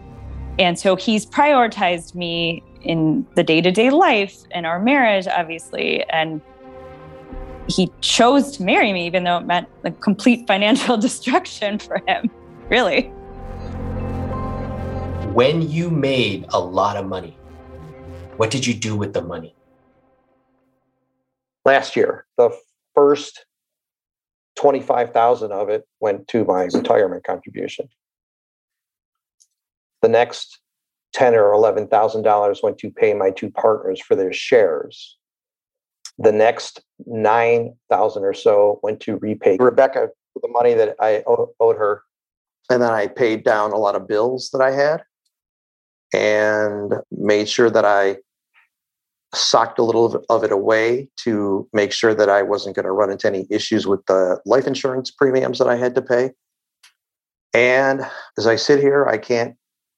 And 0.58 0.78
so 0.78 0.96
he's 0.96 1.24
prioritized 1.24 2.14
me 2.14 2.62
in 2.82 3.26
the 3.36 3.42
day-to-day 3.42 3.90
life 3.90 4.36
and 4.50 4.66
our 4.66 4.80
marriage, 4.80 5.26
obviously. 5.26 6.02
And 6.10 6.40
he 7.68 7.90
chose 8.00 8.56
to 8.56 8.62
marry 8.62 8.92
me, 8.92 9.06
even 9.06 9.24
though 9.24 9.38
it 9.38 9.46
meant 9.46 9.68
like 9.84 10.00
complete 10.00 10.46
financial 10.46 10.96
destruction 10.98 11.78
for 11.78 12.02
him, 12.06 12.30
really. 12.68 13.02
When 15.32 15.62
you 15.62 15.90
made 15.90 16.46
a 16.50 16.60
lot 16.60 16.96
of 16.96 17.06
money, 17.06 17.36
what 18.36 18.50
did 18.50 18.66
you 18.66 18.74
do 18.74 18.96
with 18.96 19.12
the 19.12 19.22
money? 19.22 19.54
Last 21.64 21.96
year, 21.96 22.26
the 22.36 22.50
first 22.94 23.46
25,000 24.56 25.52
of 25.52 25.68
it 25.68 25.86
went 26.00 26.28
to 26.28 26.44
my 26.44 26.64
retirement 26.64 27.24
contribution. 27.24 27.88
The 30.02 30.08
next 30.08 30.60
10 31.12 31.34
or 31.34 31.52
11,000 31.52 32.22
dollars 32.22 32.60
went 32.62 32.78
to 32.78 32.90
pay 32.90 33.14
my 33.14 33.30
two 33.30 33.50
partners 33.50 34.00
for 34.00 34.16
their 34.16 34.32
shares. 34.32 35.16
The 36.18 36.32
next 36.32 36.82
9,000 37.06 38.24
or 38.24 38.34
so 38.34 38.80
went 38.82 39.00
to 39.00 39.16
repay 39.16 39.56
Rebecca 39.58 40.08
the 40.40 40.48
money 40.48 40.74
that 40.74 40.96
I 41.00 41.22
owed 41.26 41.76
her. 41.76 42.02
And 42.70 42.82
then 42.82 42.90
I 42.90 43.06
paid 43.06 43.44
down 43.44 43.72
a 43.72 43.76
lot 43.76 43.94
of 43.94 44.08
bills 44.08 44.50
that 44.52 44.60
I 44.60 44.70
had 44.70 45.02
and 46.12 46.94
made 47.10 47.48
sure 47.48 47.70
that 47.70 47.84
I 47.84 48.18
socked 49.34 49.78
a 49.78 49.82
little 49.82 50.22
of 50.28 50.44
it 50.44 50.52
away 50.52 51.08
to 51.16 51.68
make 51.72 51.92
sure 51.92 52.14
that 52.14 52.28
I 52.28 52.42
wasn't 52.42 52.76
going 52.76 52.84
to 52.84 52.92
run 52.92 53.10
into 53.10 53.26
any 53.26 53.46
issues 53.50 53.86
with 53.86 54.04
the 54.06 54.40
life 54.44 54.66
insurance 54.66 55.10
premiums 55.10 55.58
that 55.58 55.68
I 55.68 55.76
had 55.76 55.94
to 55.94 56.02
pay. 56.02 56.32
And 57.54 58.02
as 58.38 58.46
I 58.46 58.56
sit 58.56 58.80
here, 58.80 59.06
I 59.06 59.18
can't 59.18 59.56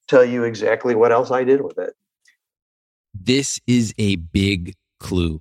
tell 0.09 0.25
you 0.25 0.45
exactly 0.45 0.95
what 0.95 1.13
else 1.13 1.31
I 1.31 1.45
did 1.45 1.63
with 1.63 1.79
it. 1.79 1.95
This 3.13 3.61
is 3.67 3.95
a 3.99 4.17
big 4.17 4.75
clue. 5.01 5.41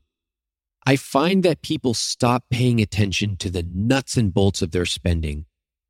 I 0.86 0.98
find 0.98 1.44
that 1.44 1.62
people 1.62 1.94
stop 1.94 2.44
paying 2.50 2.82
attention 2.82 3.38
to 3.38 3.50
the 3.50 3.66
nuts 3.74 4.18
and 4.18 4.34
bolts 4.34 4.62
of 4.62 4.72
their 4.72 4.86
spending 4.86 5.46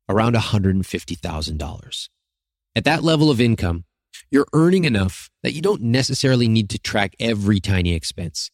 around 0.08 0.36
$150,000. 0.36 2.08
At 2.76 2.84
that 2.84 3.02
level 3.02 3.30
of 3.30 3.40
income, 3.40 3.84
you're 4.30 4.46
earning 4.52 4.84
enough 4.84 5.30
that 5.42 5.52
you 5.52 5.60
don't 5.62 5.82
necessarily 5.82 6.46
need 6.46 6.70
to 6.70 6.78
track 6.78 7.14
every 7.18 7.58
tiny 7.58 7.94
expense. 7.94 8.50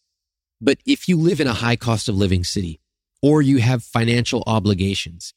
But 0.60 0.78
if 0.86 1.08
you 1.08 1.18
live 1.18 1.40
in 1.40 1.46
a 1.46 1.54
high 1.54 1.76
cost 1.76 2.08
of 2.08 2.16
living 2.16 2.44
city 2.44 2.80
or 3.22 3.42
you 3.42 3.58
have 3.58 3.82
financial 3.82 4.42
obligations, 4.46 5.34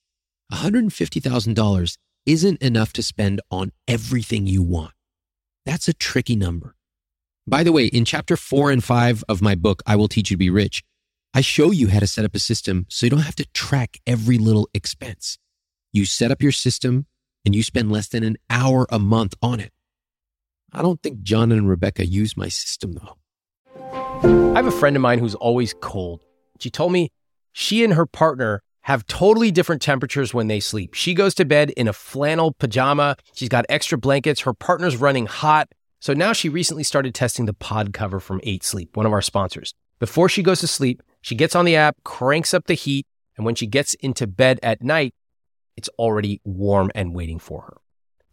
$150,000 0.54 1.98
isn't 2.26 2.62
enough 2.62 2.94
to 2.94 3.04
spend 3.04 3.42
on 3.52 3.72
everything 3.88 4.48
you 4.48 4.64
want. 4.64 4.94
That's 5.66 5.88
a 5.88 5.94
tricky 5.94 6.36
number. 6.36 6.76
By 7.46 7.64
the 7.64 7.74
way, 7.74 7.88
in 7.88 8.06
chapter 8.06 8.38
four 8.38 8.72
and 8.72 8.82
five 8.82 9.24
of 9.28 9.42
my 9.42 9.56
book, 9.56 9.84
I 9.86 9.98
Will 9.98 10.08
Teach 10.08 10.32
You 10.32 10.36
to 10.36 10.40
Be 10.40 10.50
Rich, 10.50 10.84
I 11.36 11.42
show 11.42 11.72
you 11.72 11.88
how 11.88 12.00
to 12.00 12.06
set 12.06 12.26
up 12.26 12.36
a 12.36 12.40
system 12.40 12.86
so 12.90 13.08
you 13.08 13.10
don't 13.10 13.22
have 13.22 13.36
to 13.38 13.48
track 13.54 14.00
every 14.06 14.38
little 14.38 14.70
expense. 14.72 15.40
You 15.92 16.06
set 16.06 16.30
up 16.30 16.44
your 16.44 16.52
system 16.52 17.08
and 17.44 17.56
you 17.56 17.64
spend 17.64 17.92
less 17.92 18.08
than 18.08 18.24
an 18.24 18.38
hour 18.52 18.86
a 18.92 19.00
month 19.00 19.34
on 19.42 19.60
it. 19.60 19.72
I 20.72 20.84
don't 20.84 21.02
think 21.02 21.24
John 21.24 21.52
and 21.52 21.68
Rebecca 21.68 22.06
use 22.06 22.38
my 22.38 22.50
system 22.50 22.94
though. 22.94 23.18
I 24.54 24.58
have 24.58 24.68
a 24.68 24.72
friend 24.72 24.96
of 24.96 25.02
mine 25.02 25.18
who's 25.18 25.34
always 25.34 25.74
cold. 25.82 26.24
She 26.60 26.70
told 26.70 26.92
me 26.92 27.10
she 27.52 27.84
and 27.84 27.96
her 27.96 28.06
partner 28.06 28.62
have 28.82 29.08
totally 29.08 29.50
different 29.50 29.82
temperatures 29.82 30.36
when 30.36 30.50
they 30.50 30.60
sleep. 30.60 30.94
She 30.94 31.16
goes 31.16 31.34
to 31.36 31.46
bed 31.46 31.72
in 31.72 31.88
a 31.88 31.94
flannel 31.94 32.52
pajama. 32.52 33.16
She's 33.34 33.50
got 33.50 33.66
extra 33.70 33.98
blankets. 33.98 34.42
Her 34.42 34.54
partner's 34.54 34.98
running 34.98 35.26
hot. 35.26 35.72
So 36.00 36.14
now 36.14 36.32
she 36.34 36.48
recently 36.48 36.84
started 36.84 37.16
testing 37.16 37.46
the 37.46 37.54
pod 37.54 37.92
cover 37.92 38.20
from 38.20 38.40
8 38.44 38.64
Sleep, 38.64 38.96
one 38.96 39.08
of 39.08 39.14
our 39.14 39.22
sponsors. 39.22 39.74
Before 40.04 40.28
she 40.28 40.44
goes 40.44 40.60
to 40.60 40.68
sleep, 40.68 41.02
she 41.22 41.34
gets 41.34 41.56
on 41.56 41.64
the 41.64 41.78
app, 41.78 41.96
cranks 42.04 42.54
up 42.54 42.68
the 42.68 42.74
heat, 42.74 43.08
and 43.38 43.46
when 43.46 43.56
she 43.56 43.66
gets 43.66 43.94
into 43.94 44.28
bed 44.28 44.60
at 44.62 44.82
night, 44.82 45.16
it's 45.78 45.88
already 45.98 46.42
warm 46.44 46.92
and 46.94 47.16
waiting 47.16 47.40
for 47.40 47.62
her. 47.62 47.78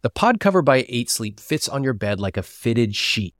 The 0.01 0.09
pod 0.09 0.41
cover 0.41 0.61
by 0.61 0.85
8 0.89 1.09
Sleep 1.09 1.39
fits 1.39 1.69
on 1.69 1.81
your 1.81 1.93
bed 1.93 2.19
like 2.19 2.35
a 2.35 2.43
fitted 2.43 2.93
sheet, 2.93 3.35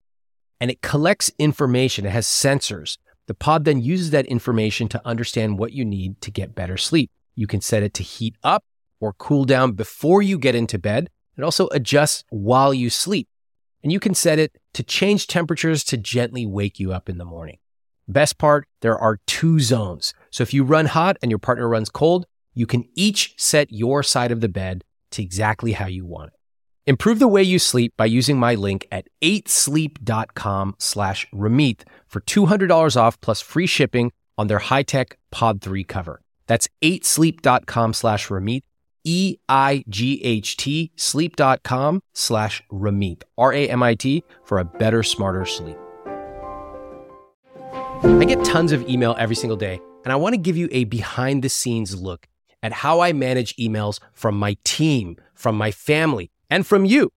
and 0.62 0.70
it 0.70 0.80
collects 0.80 1.30
information. 1.38 2.06
It 2.06 2.12
has 2.12 2.26
sensors. 2.26 2.96
The 3.26 3.34
pod 3.34 3.66
then 3.66 3.82
uses 3.82 4.12
that 4.12 4.24
information 4.24 4.88
to 4.88 5.06
understand 5.06 5.58
what 5.58 5.74
you 5.74 5.84
need 5.84 6.18
to 6.22 6.30
get 6.30 6.54
better 6.54 6.78
sleep. 6.78 7.10
You 7.34 7.46
can 7.46 7.60
set 7.60 7.82
it 7.82 7.92
to 7.92 8.02
heat 8.02 8.36
up 8.42 8.64
or 8.98 9.12
cool 9.12 9.44
down 9.44 9.72
before 9.72 10.22
you 10.22 10.38
get 10.38 10.54
into 10.54 10.78
bed. 10.78 11.10
It 11.36 11.44
also 11.44 11.68
adjusts 11.68 12.24
while 12.30 12.72
you 12.72 12.88
sleep. 12.88 13.28
And 13.82 13.92
you 13.92 14.00
can 14.00 14.14
set 14.14 14.38
it 14.38 14.56
to 14.72 14.82
change 14.82 15.26
temperatures 15.26 15.84
to 15.84 15.98
gently 15.98 16.46
wake 16.46 16.80
you 16.80 16.94
up 16.94 17.10
in 17.10 17.18
the 17.18 17.26
morning. 17.26 17.58
Best 18.12 18.38
part, 18.38 18.66
there 18.80 18.98
are 18.98 19.18
two 19.26 19.58
zones. 19.58 20.12
So 20.30 20.42
if 20.42 20.52
you 20.52 20.64
run 20.64 20.86
hot 20.86 21.16
and 21.22 21.30
your 21.30 21.38
partner 21.38 21.68
runs 21.68 21.88
cold, 21.88 22.26
you 22.54 22.66
can 22.66 22.84
each 22.94 23.34
set 23.38 23.72
your 23.72 24.02
side 24.02 24.30
of 24.30 24.40
the 24.40 24.48
bed 24.48 24.84
to 25.12 25.22
exactly 25.22 25.72
how 25.72 25.86
you 25.86 26.04
want 26.04 26.28
it. 26.28 26.34
Improve 26.84 27.20
the 27.20 27.28
way 27.28 27.42
you 27.42 27.58
sleep 27.58 27.94
by 27.96 28.06
using 28.06 28.38
my 28.38 28.54
link 28.54 28.86
at 28.90 29.06
8sleep.com 29.22 30.74
slash 30.78 31.26
Ramit 31.32 31.82
for 32.08 32.20
$200 32.20 32.96
off 32.96 33.20
plus 33.20 33.40
free 33.40 33.66
shipping 33.66 34.12
on 34.36 34.48
their 34.48 34.58
high-tech 34.58 35.16
Pod 35.30 35.62
3 35.62 35.84
cover. 35.84 36.20
That's 36.46 36.68
8sleep.com 36.82 37.92
slash 37.94 38.28
Ramit, 38.28 38.62
E-I-G-H-T, 39.04 40.92
sleep.com 40.96 42.02
slash 42.12 42.62
Ramit, 42.70 43.22
R-A-M-I-T, 43.38 44.24
for 44.44 44.58
a 44.58 44.64
better, 44.64 45.02
smarter 45.02 45.44
sleep. 45.44 45.76
I 48.04 48.24
get 48.24 48.44
tons 48.44 48.72
of 48.72 48.88
email 48.88 49.14
every 49.16 49.36
single 49.36 49.56
day, 49.56 49.80
and 50.04 50.12
I 50.12 50.16
want 50.16 50.32
to 50.32 50.40
give 50.40 50.56
you 50.56 50.68
a 50.72 50.84
behind-the-scenes 50.84 52.00
look 52.00 52.26
at 52.60 52.72
how 52.72 53.00
I 53.00 53.12
manage 53.12 53.54
emails 53.56 54.00
from 54.12 54.36
my 54.36 54.56
team, 54.64 55.16
from 55.34 55.56
my 55.56 55.70
family, 55.70 56.30
and 56.50 56.66
from 56.66 56.84
you. 56.84 57.12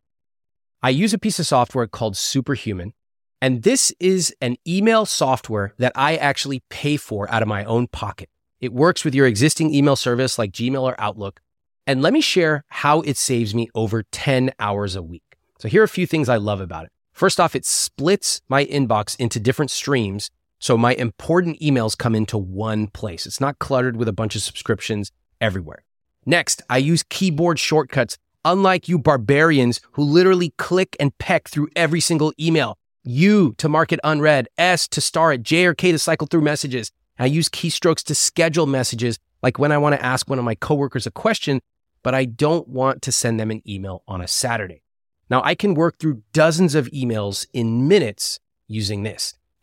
I 0.83 0.89
use 0.89 1.11
a 1.11 1.17
piece 1.17 1.39
of 1.39 1.47
software 1.47 1.87
called 1.87 2.15
Superhuman, 2.15 2.93
and 3.41 3.63
this 3.63 3.91
is 3.99 4.35
an 4.41 4.57
email 4.67 5.07
software 5.07 5.73
that 5.79 5.91
I 5.95 6.17
actually 6.17 6.61
pay 6.69 6.97
for 6.97 7.29
out 7.31 7.41
of 7.41 7.47
my 7.47 7.63
own 7.65 7.87
pocket. 7.87 8.29
It 8.61 8.71
works 8.71 9.03
with 9.03 9.15
your 9.15 9.25
existing 9.25 9.73
email 9.73 9.95
service 9.95 10.37
like 10.37 10.51
Gmail 10.51 10.81
or 10.81 10.95
Outlook. 10.99 11.41
And 11.87 12.01
let 12.01 12.13
me 12.13 12.21
share 12.21 12.63
how 12.67 13.01
it 13.01 13.17
saves 13.17 13.53
me 13.53 13.69
over 13.75 14.03
10 14.03 14.51
hours 14.59 14.95
a 14.95 15.03
week. 15.03 15.37
So 15.59 15.67
here 15.67 15.81
are 15.81 15.85
a 15.85 15.89
few 15.89 16.05
things 16.07 16.29
I 16.29 16.37
love 16.37 16.61
about 16.61 16.85
it. 16.85 16.91
First 17.11 17.39
off, 17.39 17.55
it 17.55 17.65
splits 17.65 18.41
my 18.47 18.65
inbox 18.65 19.15
into 19.19 19.39
different 19.39 19.71
streams. 19.71 20.31
So 20.59 20.77
my 20.77 20.93
important 20.93 21.59
emails 21.59 21.97
come 21.97 22.15
into 22.15 22.37
one 22.37 22.87
place. 22.87 23.25
It's 23.25 23.41
not 23.41 23.59
cluttered 23.59 23.97
with 23.97 24.07
a 24.07 24.13
bunch 24.13 24.35
of 24.35 24.41
subscriptions 24.41 25.11
everywhere. 25.41 25.83
Next, 26.25 26.61
I 26.69 26.77
use 26.77 27.03
keyboard 27.03 27.59
shortcuts, 27.59 28.17
unlike 28.43 28.87
you 28.87 28.97
barbarians 28.97 29.79
who 29.91 30.03
literally 30.03 30.53
click 30.57 30.95
and 30.99 31.15
peck 31.17 31.47
through 31.49 31.69
every 31.75 31.99
single 31.99 32.33
email. 32.39 32.77
U 33.03 33.53
to 33.57 33.69
mark 33.69 33.91
it 33.91 33.99
unread, 34.03 34.47
S 34.57 34.87
to 34.87 35.01
star 35.01 35.33
it, 35.33 35.43
J 35.43 35.65
or 35.65 35.75
K 35.75 35.91
to 35.91 35.99
cycle 35.99 36.27
through 36.27 36.41
messages. 36.41 36.91
I 37.19 37.27
use 37.27 37.47
keystrokes 37.47 38.03
to 38.05 38.15
schedule 38.15 38.65
messages, 38.65 39.19
like 39.43 39.59
when 39.59 39.71
I 39.71 39.77
want 39.77 39.95
to 39.95 40.03
ask 40.03 40.27
one 40.29 40.39
of 40.39 40.45
my 40.45 40.55
coworkers 40.55 41.05
a 41.05 41.11
question, 41.11 41.61
but 42.01 42.15
I 42.15 42.25
don't 42.25 42.67
want 42.67 43.01
to 43.03 43.11
send 43.11 43.39
them 43.39 43.51
an 43.51 43.61
email 43.67 44.03
on 44.07 44.21
a 44.21 44.27
Saturday. 44.27 44.81
Now, 45.29 45.41
I 45.43 45.55
can 45.55 45.75
work 45.75 45.97
through 45.99 46.23
dozens 46.33 46.75
of 46.75 46.87
emails 46.87 47.45
in 47.53 47.87
minutes 47.87 48.39
using 48.67 49.03
this. 49.03 49.35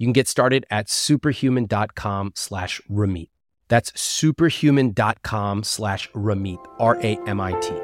You 0.00 0.06
can 0.06 0.14
get 0.14 0.28
started 0.28 0.64
at 0.70 0.88
superhuman.com 0.88 2.32
slash 2.34 2.80
Ramit. 2.90 3.28
That's 3.68 3.92
superhuman.com 4.00 5.62
slash 5.62 6.10
Ramit, 6.12 6.66
R 6.78 6.98
A 7.02 7.18
M 7.26 7.38
I 7.38 7.52
T. 7.60 7.74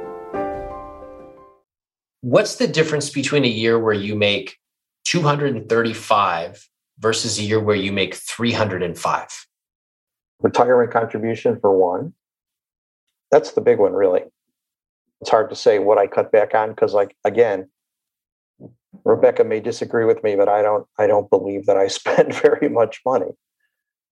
What's 2.22 2.56
the 2.56 2.68
difference 2.68 3.10
between 3.10 3.44
a 3.44 3.48
year 3.48 3.78
where 3.78 3.92
you 3.92 4.14
make 4.14 4.56
235 5.04 6.66
versus 6.98 7.38
a 7.38 7.42
year 7.42 7.60
where 7.60 7.76
you 7.76 7.92
make 7.92 8.14
305? 8.14 9.46
Retirement 10.40 10.90
contribution 10.90 11.60
for 11.60 11.76
one. 11.76 12.14
That's 13.30 13.52
the 13.52 13.60
big 13.60 13.78
one, 13.78 13.92
really. 13.92 14.22
It's 15.20 15.28
hard 15.28 15.50
to 15.50 15.54
say 15.54 15.80
what 15.80 15.98
I 15.98 16.06
cut 16.06 16.32
back 16.32 16.54
on 16.54 16.70
because, 16.70 16.94
like, 16.94 17.14
again, 17.24 17.68
Rebecca 19.04 19.44
may 19.44 19.60
disagree 19.60 20.04
with 20.04 20.22
me, 20.22 20.36
but 20.36 20.48
I 20.48 20.62
don't. 20.62 20.86
I 20.98 21.06
don't 21.06 21.28
believe 21.30 21.66
that 21.66 21.76
I 21.76 21.86
spend 21.98 22.34
very 22.34 22.68
much 22.68 23.00
money. 23.04 23.30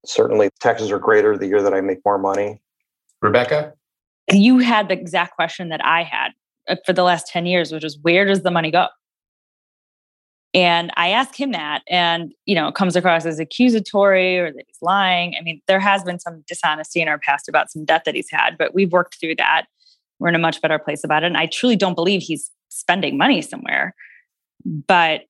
Certainly, 0.05 0.51
taxes 0.61 0.91
are 0.91 0.99
greater 0.99 1.37
the 1.37 1.47
year 1.47 1.63
that 1.63 1.75
I 1.75 1.81
make 1.81 1.99
more 2.05 2.19
money. 2.19 2.61
Rebecca, 3.23 3.73
You 4.31 4.59
had 4.59 4.89
the 4.89 4.95
exact 4.95 5.35
question 5.35 5.69
that 5.71 5.85
I 5.85 6.03
had 6.03 6.33
uh, 6.69 6.77
for 6.85 6.93
the 6.93 7.03
last 7.03 7.27
10 7.29 7.47
years, 7.47 7.73
which 7.73 7.85
is 7.85 7.99
where 8.03 8.25
does 8.25 8.43
the 8.43 8.51
money 8.51 8.71
go? 8.71 8.89
And 10.53 10.93
I 10.97 11.09
ask 11.09 11.39
him 11.39 11.51
that, 11.53 11.83
and 11.89 12.33
you 12.47 12.55
know, 12.55 12.69
it 12.69 12.77
comes 12.77 12.95
across 12.95 13.27
as 13.27 13.41
accusatory 13.41 14.39
or 14.39 14.53
that 14.53 14.65
he's 14.67 14.79
lying. 14.81 15.35
I 15.39 15.43
mean, 15.43 15.61
there 15.67 15.81
has 15.81 16.05
been 16.05 16.21
some 16.21 16.45
dishonesty 16.47 17.03
in 17.03 17.09
our 17.09 17.19
past 17.19 17.49
about 17.49 17.73
some 17.73 17.85
debt 17.85 18.03
that 18.05 18.15
he's 18.15 18.31
had, 18.31 18.57
but 18.57 18.73
we've 18.73 18.93
worked 18.93 19.19
through 19.19 19.35
that. 19.37 19.65
We're 20.21 20.29
in 20.29 20.37
a 20.37 20.39
much 20.39 20.63
better 20.63 20.79
place 20.79 21.03
about 21.03 21.25
it. 21.25 21.27
And 21.27 21.37
I 21.37 21.47
truly 21.47 21.75
don't 21.75 21.97
believe 21.97 22.23
he's 22.23 22.51
spending 22.69 23.19
money 23.19 23.43
somewhere. 23.43 23.95
But 24.65 25.23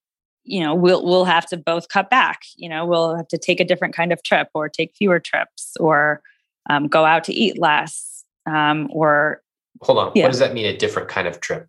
you 0.44 0.60
know, 0.60 0.74
we'll 0.74 1.04
we'll 1.04 1.24
have 1.24 1.46
to 1.46 1.56
both 1.56 1.88
cut 1.88 2.10
back. 2.10 2.42
You 2.56 2.68
know, 2.68 2.84
we'll 2.84 3.16
have 3.16 3.28
to 3.28 3.38
take 3.38 3.60
a 3.60 3.64
different 3.64 3.94
kind 3.94 4.12
of 4.12 4.22
trip, 4.22 4.48
or 4.54 4.68
take 4.68 4.94
fewer 4.94 5.18
trips, 5.18 5.76
or 5.80 6.22
um, 6.68 6.86
go 6.86 7.04
out 7.04 7.24
to 7.24 7.32
eat 7.32 7.58
less, 7.58 8.24
um, 8.46 8.88
or 8.92 9.42
hold 9.80 9.98
on. 9.98 10.12
Yeah. 10.14 10.24
What 10.24 10.32
does 10.32 10.40
that 10.40 10.54
mean? 10.54 10.66
A 10.66 10.76
different 10.76 11.08
kind 11.08 11.26
of 11.26 11.40
trip? 11.40 11.66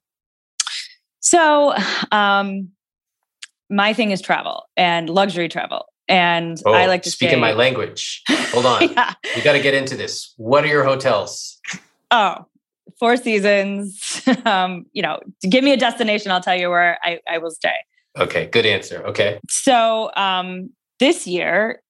So, 1.21 1.73
um, 2.11 2.69
my 3.69 3.93
thing 3.93 4.11
is 4.11 4.21
travel 4.21 4.65
and 4.77 5.09
luxury 5.09 5.47
travel, 5.47 5.85
and 6.07 6.61
Oh, 6.65 6.73
I 6.73 6.85
like 6.87 7.03
to 7.03 7.11
speaking 7.11 7.35
in 7.35 7.39
my 7.39 7.53
language. 7.53 8.23
Hold 8.29 8.65
on. 8.65 8.81
yeah. 8.91 9.13
We 9.35 9.41
got 9.41 9.53
to 9.53 9.61
get 9.61 9.73
into 9.73 9.95
this. 9.95 10.33
What 10.37 10.65
are 10.65 10.67
your 10.67 10.83
hotels? 10.83 11.59
Oh, 12.11 12.45
Four 12.99 13.17
Seasons. 13.17 14.21
um, 14.45 14.85
you 14.93 15.01
know, 15.01 15.19
give 15.49 15.63
me 15.63 15.73
a 15.73 15.77
destination, 15.77 16.31
I'll 16.31 16.41
tell 16.41 16.55
you 16.55 16.69
where 16.69 16.97
I, 17.03 17.19
I 17.29 17.37
will 17.37 17.51
stay. 17.51 17.75
Okay, 18.17 18.47
good 18.47 18.65
answer. 18.65 19.05
Okay. 19.07 19.39
So, 19.49 20.11
um, 20.15 20.69
this 20.99 21.27
year, 21.27 21.81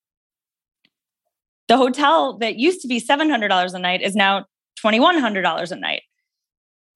the 1.67 1.77
hotel 1.77 2.37
that 2.39 2.57
used 2.57 2.81
to 2.81 2.87
be 2.87 2.99
seven 2.99 3.29
hundred 3.29 3.49
dollars 3.49 3.73
a 3.73 3.79
night 3.79 4.01
is 4.01 4.15
now 4.15 4.45
twenty 4.79 4.99
one 4.99 5.17
hundred 5.19 5.43
dollars 5.43 5.71
a 5.71 5.75
night. 5.75 6.01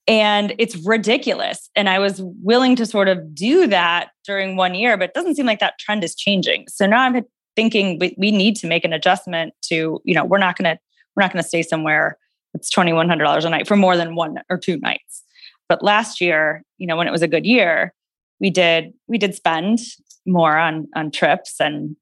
And 0.07 0.55
it's 0.57 0.75
ridiculous. 0.87 1.69
And 1.75 1.87
I 1.87 1.99
was 1.99 2.19
willing 2.41 2.75
to 2.77 2.85
sort 2.87 3.07
of 3.07 3.35
do 3.35 3.67
that 3.67 4.09
during 4.25 4.55
one 4.55 4.73
year, 4.73 4.97
but 4.97 5.09
it 5.09 5.13
doesn't 5.13 5.35
seem 5.35 5.45
like 5.45 5.59
that 5.59 5.77
trend 5.77 6.03
is 6.03 6.15
changing. 6.15 6.65
So 6.67 6.87
now 6.87 7.03
I'm 7.03 7.23
thinking 7.55 7.99
we, 7.99 8.15
we 8.17 8.31
need 8.31 8.55
to 8.55 8.67
make 8.67 8.83
an 8.83 8.91
adjustment 8.91 9.53
to, 9.65 10.01
you 10.03 10.15
know, 10.15 10.25
we're 10.25 10.39
not 10.39 10.57
gonna 10.57 10.79
we're 11.15 11.21
not 11.21 11.31
gonna 11.31 11.43
stay 11.43 11.61
somewhere 11.61 12.17
that's 12.53 12.69
twenty 12.69 12.93
one 12.93 13.09
hundred 13.09 13.23
dollars 13.25 13.45
a 13.45 13.49
night 13.49 13.67
for 13.67 13.75
more 13.75 13.95
than 13.97 14.15
one 14.15 14.37
or 14.49 14.57
two 14.57 14.77
nights. 14.79 15.23
But 15.67 15.83
last 15.83 16.19
year, 16.19 16.63
you 16.77 16.87
know, 16.87 16.95
when 16.97 17.07
it 17.07 17.11
was 17.11 17.21
a 17.21 17.27
good 17.27 17.45
year, 17.45 17.93
we 18.39 18.49
did 18.49 18.93
we 19.07 19.17
did 19.17 19.35
spend 19.35 19.79
more 20.25 20.57
on 20.57 20.87
on 20.95 21.11
trips 21.11 21.55
and 21.59 21.95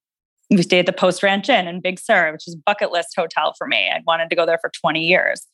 we 0.50 0.62
stayed 0.62 0.80
at 0.80 0.86
the 0.86 0.94
Post 0.94 1.24
Ranch 1.24 1.50
Inn 1.50 1.68
in 1.68 1.82
Big 1.82 2.00
Sur, 2.00 2.32
which 2.32 2.48
is 2.48 2.56
a 2.56 2.62
bucket 2.66 2.92
list 2.92 3.10
hotel 3.16 3.54
for 3.58 3.68
me. 3.68 3.90
I'd 3.94 4.04
wanted 4.08 4.30
to 4.30 4.36
go 4.36 4.46
there 4.46 4.58
for 4.62 4.72
20 4.82 5.02
years. 5.06 5.46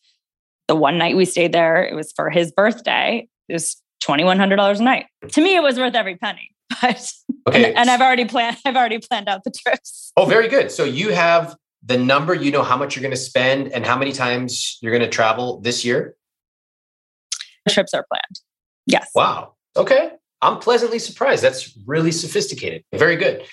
The 0.67 0.75
one 0.75 0.99
night 0.99 1.15
we 1.17 1.25
stayed 1.25 1.51
there, 1.51 1.83
it 1.83 1.95
was 1.95 2.13
for 2.15 2.29
his 2.29 2.51
birthday. 2.51 3.27
It 3.49 3.53
was 3.53 3.81
$2,100 4.03 4.79
a 4.79 4.83
night. 4.83 5.07
To 5.31 5.41
me, 5.41 5.55
it 5.55 5.63
was 5.63 5.79
worth 5.79 5.95
every 5.95 6.15
penny. 6.15 6.51
But 6.81 7.11
Okay. 7.47 7.65
and, 7.69 7.77
and 7.77 7.89
I've 7.89 8.01
already 8.01 8.23
planned. 8.25 8.57
I've 8.65 8.75
already 8.75 8.99
planned 8.99 9.27
out 9.27 9.43
the 9.43 9.51
trips. 9.51 10.11
Oh, 10.15 10.25
very 10.25 10.47
good. 10.47 10.71
So 10.71 10.83
you 10.85 11.09
have 11.09 11.55
the 11.85 11.97
number, 11.97 12.33
you 12.33 12.51
know 12.51 12.63
how 12.63 12.77
much 12.77 12.95
you're 12.95 13.01
going 13.01 13.11
to 13.11 13.17
spend 13.17 13.71
and 13.73 13.85
how 13.85 13.97
many 13.97 14.11
times 14.11 14.77
you're 14.81 14.91
going 14.91 15.03
to 15.03 15.09
travel 15.09 15.59
this 15.61 15.83
year? 15.83 16.15
Trips 17.69 17.93
are 17.93 18.05
planned. 18.11 18.39
Yes. 18.85 19.09
Wow. 19.15 19.53
Okay. 19.75 20.11
I'm 20.41 20.59
pleasantly 20.59 20.99
surprised. 20.99 21.43
That's 21.43 21.77
really 21.85 22.11
sophisticated. 22.11 22.83
Very 22.93 23.15
good. 23.15 23.43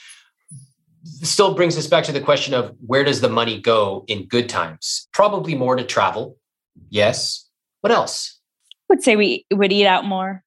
Still 1.04 1.54
brings 1.54 1.78
us 1.78 1.86
back 1.86 2.04
to 2.04 2.12
the 2.12 2.20
question 2.20 2.52
of 2.52 2.74
where 2.84 3.04
does 3.04 3.20
the 3.20 3.28
money 3.28 3.60
go 3.60 4.04
in 4.08 4.26
good 4.26 4.48
times? 4.48 5.08
Probably 5.12 5.54
more 5.54 5.76
to 5.76 5.84
travel. 5.84 6.36
Yes. 6.88 7.48
What 7.80 7.92
else? 7.92 8.36
would 8.88 9.04
say 9.04 9.14
we 9.14 9.46
would 9.52 9.72
eat 9.72 9.86
out 9.86 10.04
more. 10.04 10.42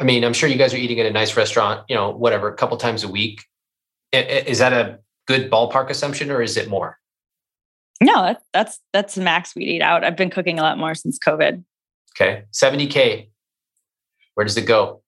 I 0.00 0.04
mean, 0.04 0.24
I'm 0.24 0.32
sure 0.32 0.48
you 0.48 0.56
guys 0.56 0.72
are 0.72 0.78
eating 0.78 0.98
at 0.98 1.04
a 1.04 1.10
nice 1.10 1.36
restaurant, 1.36 1.82
you 1.90 1.94
know, 1.94 2.08
whatever, 2.10 2.48
a 2.48 2.54
couple 2.56 2.74
times 2.78 3.04
a 3.04 3.08
week. 3.08 3.44
I- 4.14 4.18
i- 4.18 4.44
Is 4.46 4.58
that 4.60 4.72
a 4.72 4.98
good 5.26 5.50
ballpark 5.50 5.90
assumption 5.90 6.30
or 6.30 6.42
is 6.42 6.56
it 6.56 6.68
more? 6.68 6.98
No, 8.02 8.34
that's 8.52 8.80
that's 8.92 9.14
the 9.14 9.20
max 9.22 9.54
we'd 9.54 9.68
eat 9.68 9.82
out. 9.82 10.04
I've 10.04 10.16
been 10.16 10.30
cooking 10.30 10.58
a 10.58 10.62
lot 10.62 10.78
more 10.78 10.94
since 10.94 11.18
COVID. 11.18 11.62
Okay. 12.16 12.44
70K. 12.52 13.28
Where 14.34 14.44
does 14.44 14.56
it 14.56 14.66
go? 14.66 15.02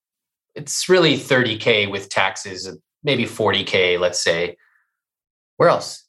it's 0.55 0.89
really 0.89 1.15
30K 1.15 1.91
with 1.91 2.09
taxes, 2.09 2.77
maybe 3.03 3.25
40K, 3.25 3.99
let's 3.99 4.23
say. 4.23 4.57
Where 5.57 5.69
else? 5.69 6.05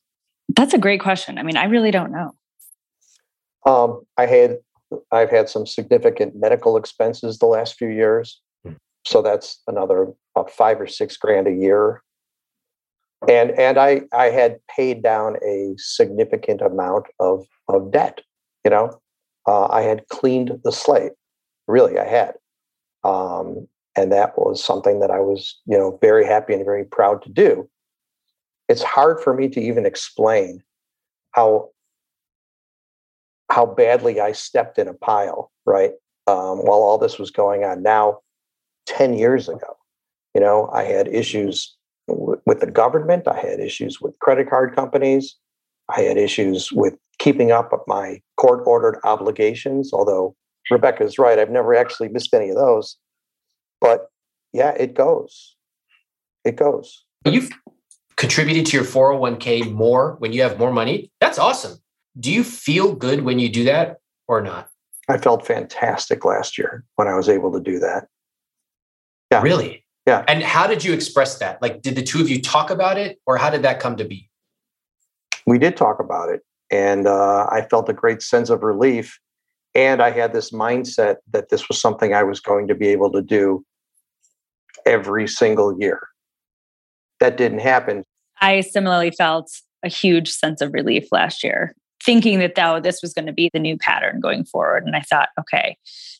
That's 0.55 0.73
a 0.73 0.77
great 0.77 1.01
question. 1.01 1.37
I 1.37 1.43
mean, 1.43 1.57
I 1.57 1.65
really 1.65 1.91
don't 1.91 2.11
know. 2.11 2.35
Um, 3.65 4.01
I 4.17 4.25
had 4.25 4.57
I've 5.11 5.31
had 5.31 5.49
some 5.49 5.65
significant 5.65 6.35
medical 6.35 6.77
expenses 6.77 7.39
the 7.39 7.45
last 7.45 7.75
few 7.77 7.87
years. 7.87 8.41
Hmm. 8.63 8.73
So 9.05 9.21
that's 9.21 9.61
another 9.67 10.11
about 10.35 10.51
five 10.51 10.79
or 10.79 10.87
six 10.87 11.17
grand 11.17 11.47
a 11.47 11.51
year. 11.51 12.03
And 13.29 13.51
and 13.51 13.77
I 13.77 14.01
I 14.11 14.25
had 14.25 14.59
paid 14.75 15.01
down 15.01 15.37
a 15.45 15.73
significant 15.77 16.61
amount 16.61 17.05
of 17.19 17.45
of 17.67 17.91
debt. 17.91 18.21
You 18.65 18.71
know, 18.71 18.99
uh, 19.47 19.67
I 19.67 19.81
had 19.81 20.07
cleaned 20.09 20.59
the 20.63 20.71
slate. 20.71 21.13
Really, 21.67 21.99
I 21.99 22.05
had. 22.05 22.33
Um, 23.03 23.67
and 23.95 24.11
that 24.11 24.37
was 24.37 24.63
something 24.63 24.99
that 24.99 25.11
I 25.11 25.19
was, 25.19 25.59
you 25.65 25.77
know, 25.77 25.97
very 26.01 26.25
happy 26.25 26.53
and 26.53 26.65
very 26.65 26.85
proud 26.85 27.21
to 27.23 27.29
do. 27.29 27.69
It's 28.69 28.81
hard 28.81 29.19
for 29.21 29.33
me 29.33 29.49
to 29.49 29.61
even 29.61 29.85
explain 29.85 30.63
how 31.31 31.69
how 33.51 33.65
badly 33.65 34.19
I 34.19 34.31
stepped 34.31 34.79
in 34.79 34.87
a 34.87 34.93
pile, 34.93 35.51
right? 35.65 35.91
Um, 36.25 36.59
while 36.59 36.81
all 36.81 36.97
this 36.97 37.19
was 37.19 37.29
going 37.29 37.63
on. 37.63 37.83
Now, 37.83 38.19
10 38.87 39.13
years 39.13 39.47
ago, 39.47 39.77
you 40.33 40.41
know, 40.41 40.69
I 40.73 40.83
had 40.83 41.07
issues 41.07 41.75
w- 42.07 42.41
with 42.45 42.59
the 42.59 42.71
government, 42.71 43.27
I 43.27 43.39
had 43.39 43.59
issues 43.59 44.01
with 44.01 44.17
credit 44.19 44.49
card 44.49 44.75
companies, 44.75 45.35
I 45.89 46.01
had 46.01 46.17
issues 46.17 46.71
with 46.71 46.95
keeping 47.19 47.51
up 47.51 47.71
with 47.71 47.81
my 47.87 48.21
court 48.37 48.63
ordered 48.65 48.99
obligations, 49.03 49.91
although 49.93 50.35
Rebecca's 50.71 51.17
right, 51.17 51.39
I've 51.39 51.49
never 51.49 51.75
actually 51.75 52.09
missed 52.09 52.33
any 52.33 52.49
of 52.49 52.55
those. 52.55 52.97
But 53.81 54.07
yeah, 54.53 54.71
it 54.71 54.93
goes. 54.93 55.55
It 56.45 56.55
goes. 56.55 57.05
You've 57.25 57.51
contributed 58.15 58.65
to 58.67 58.77
your 58.77 58.85
401k 58.85 59.71
more 59.71 60.15
when 60.19 60.33
you 60.33 60.41
have 60.41 60.59
more 60.59 60.71
money. 60.71 61.11
That's 61.19 61.39
awesome. 61.39 61.79
Do 62.19 62.31
you 62.31 62.43
feel 62.43 62.93
good 62.93 63.23
when 63.23 63.39
you 63.39 63.49
do 63.49 63.63
that 63.65 63.97
or 64.27 64.41
not? 64.41 64.69
I 65.09 65.17
felt 65.17 65.45
fantastic 65.45 66.23
last 66.23 66.57
year 66.57 66.85
when 66.95 67.07
I 67.07 67.15
was 67.15 67.27
able 67.27 67.51
to 67.53 67.59
do 67.59 67.79
that. 67.79 68.07
Yeah. 69.31 69.41
Really? 69.41 69.82
Yeah. 70.05 70.23
And 70.27 70.43
how 70.43 70.67
did 70.67 70.83
you 70.83 70.93
express 70.93 71.37
that? 71.39 71.61
Like, 71.61 71.81
did 71.81 71.95
the 71.95 72.03
two 72.03 72.21
of 72.21 72.29
you 72.29 72.41
talk 72.41 72.69
about 72.69 72.97
it 72.97 73.19
or 73.25 73.37
how 73.37 73.49
did 73.49 73.61
that 73.63 73.79
come 73.79 73.95
to 73.97 74.05
be? 74.05 74.29
We 75.45 75.57
did 75.57 75.77
talk 75.77 75.99
about 75.99 76.29
it. 76.29 76.41
And 76.71 77.07
uh, 77.07 77.47
I 77.49 77.61
felt 77.69 77.87
a 77.89 77.93
great 77.93 78.21
sense 78.21 78.49
of 78.49 78.63
relief. 78.63 79.19
And 79.75 80.01
I 80.01 80.11
had 80.11 80.33
this 80.33 80.51
mindset 80.51 81.17
that 81.31 81.49
this 81.49 81.67
was 81.67 81.79
something 81.79 82.13
I 82.13 82.23
was 82.23 82.39
going 82.39 82.67
to 82.67 82.75
be 82.75 82.87
able 82.87 83.11
to 83.11 83.21
do 83.21 83.65
every 84.85 85.27
single 85.27 85.79
year. 85.79 86.07
That 87.19 87.37
didn't 87.37 87.59
happen. 87.59 88.03
I 88.41 88.61
similarly 88.61 89.11
felt 89.11 89.51
a 89.83 89.89
huge 89.89 90.29
sense 90.29 90.61
of 90.61 90.73
relief 90.73 91.07
last 91.11 91.43
year 91.43 91.75
thinking 92.03 92.39
that 92.39 92.55
that 92.55 92.83
this 92.83 93.01
was 93.01 93.13
going 93.13 93.25
to 93.25 93.33
be 93.33 93.49
the 93.53 93.59
new 93.59 93.77
pattern 93.77 94.19
going 94.19 94.43
forward. 94.43 94.85
And 94.85 94.95
I 94.95 95.01
thought, 95.01 95.29
okay, 95.39 95.77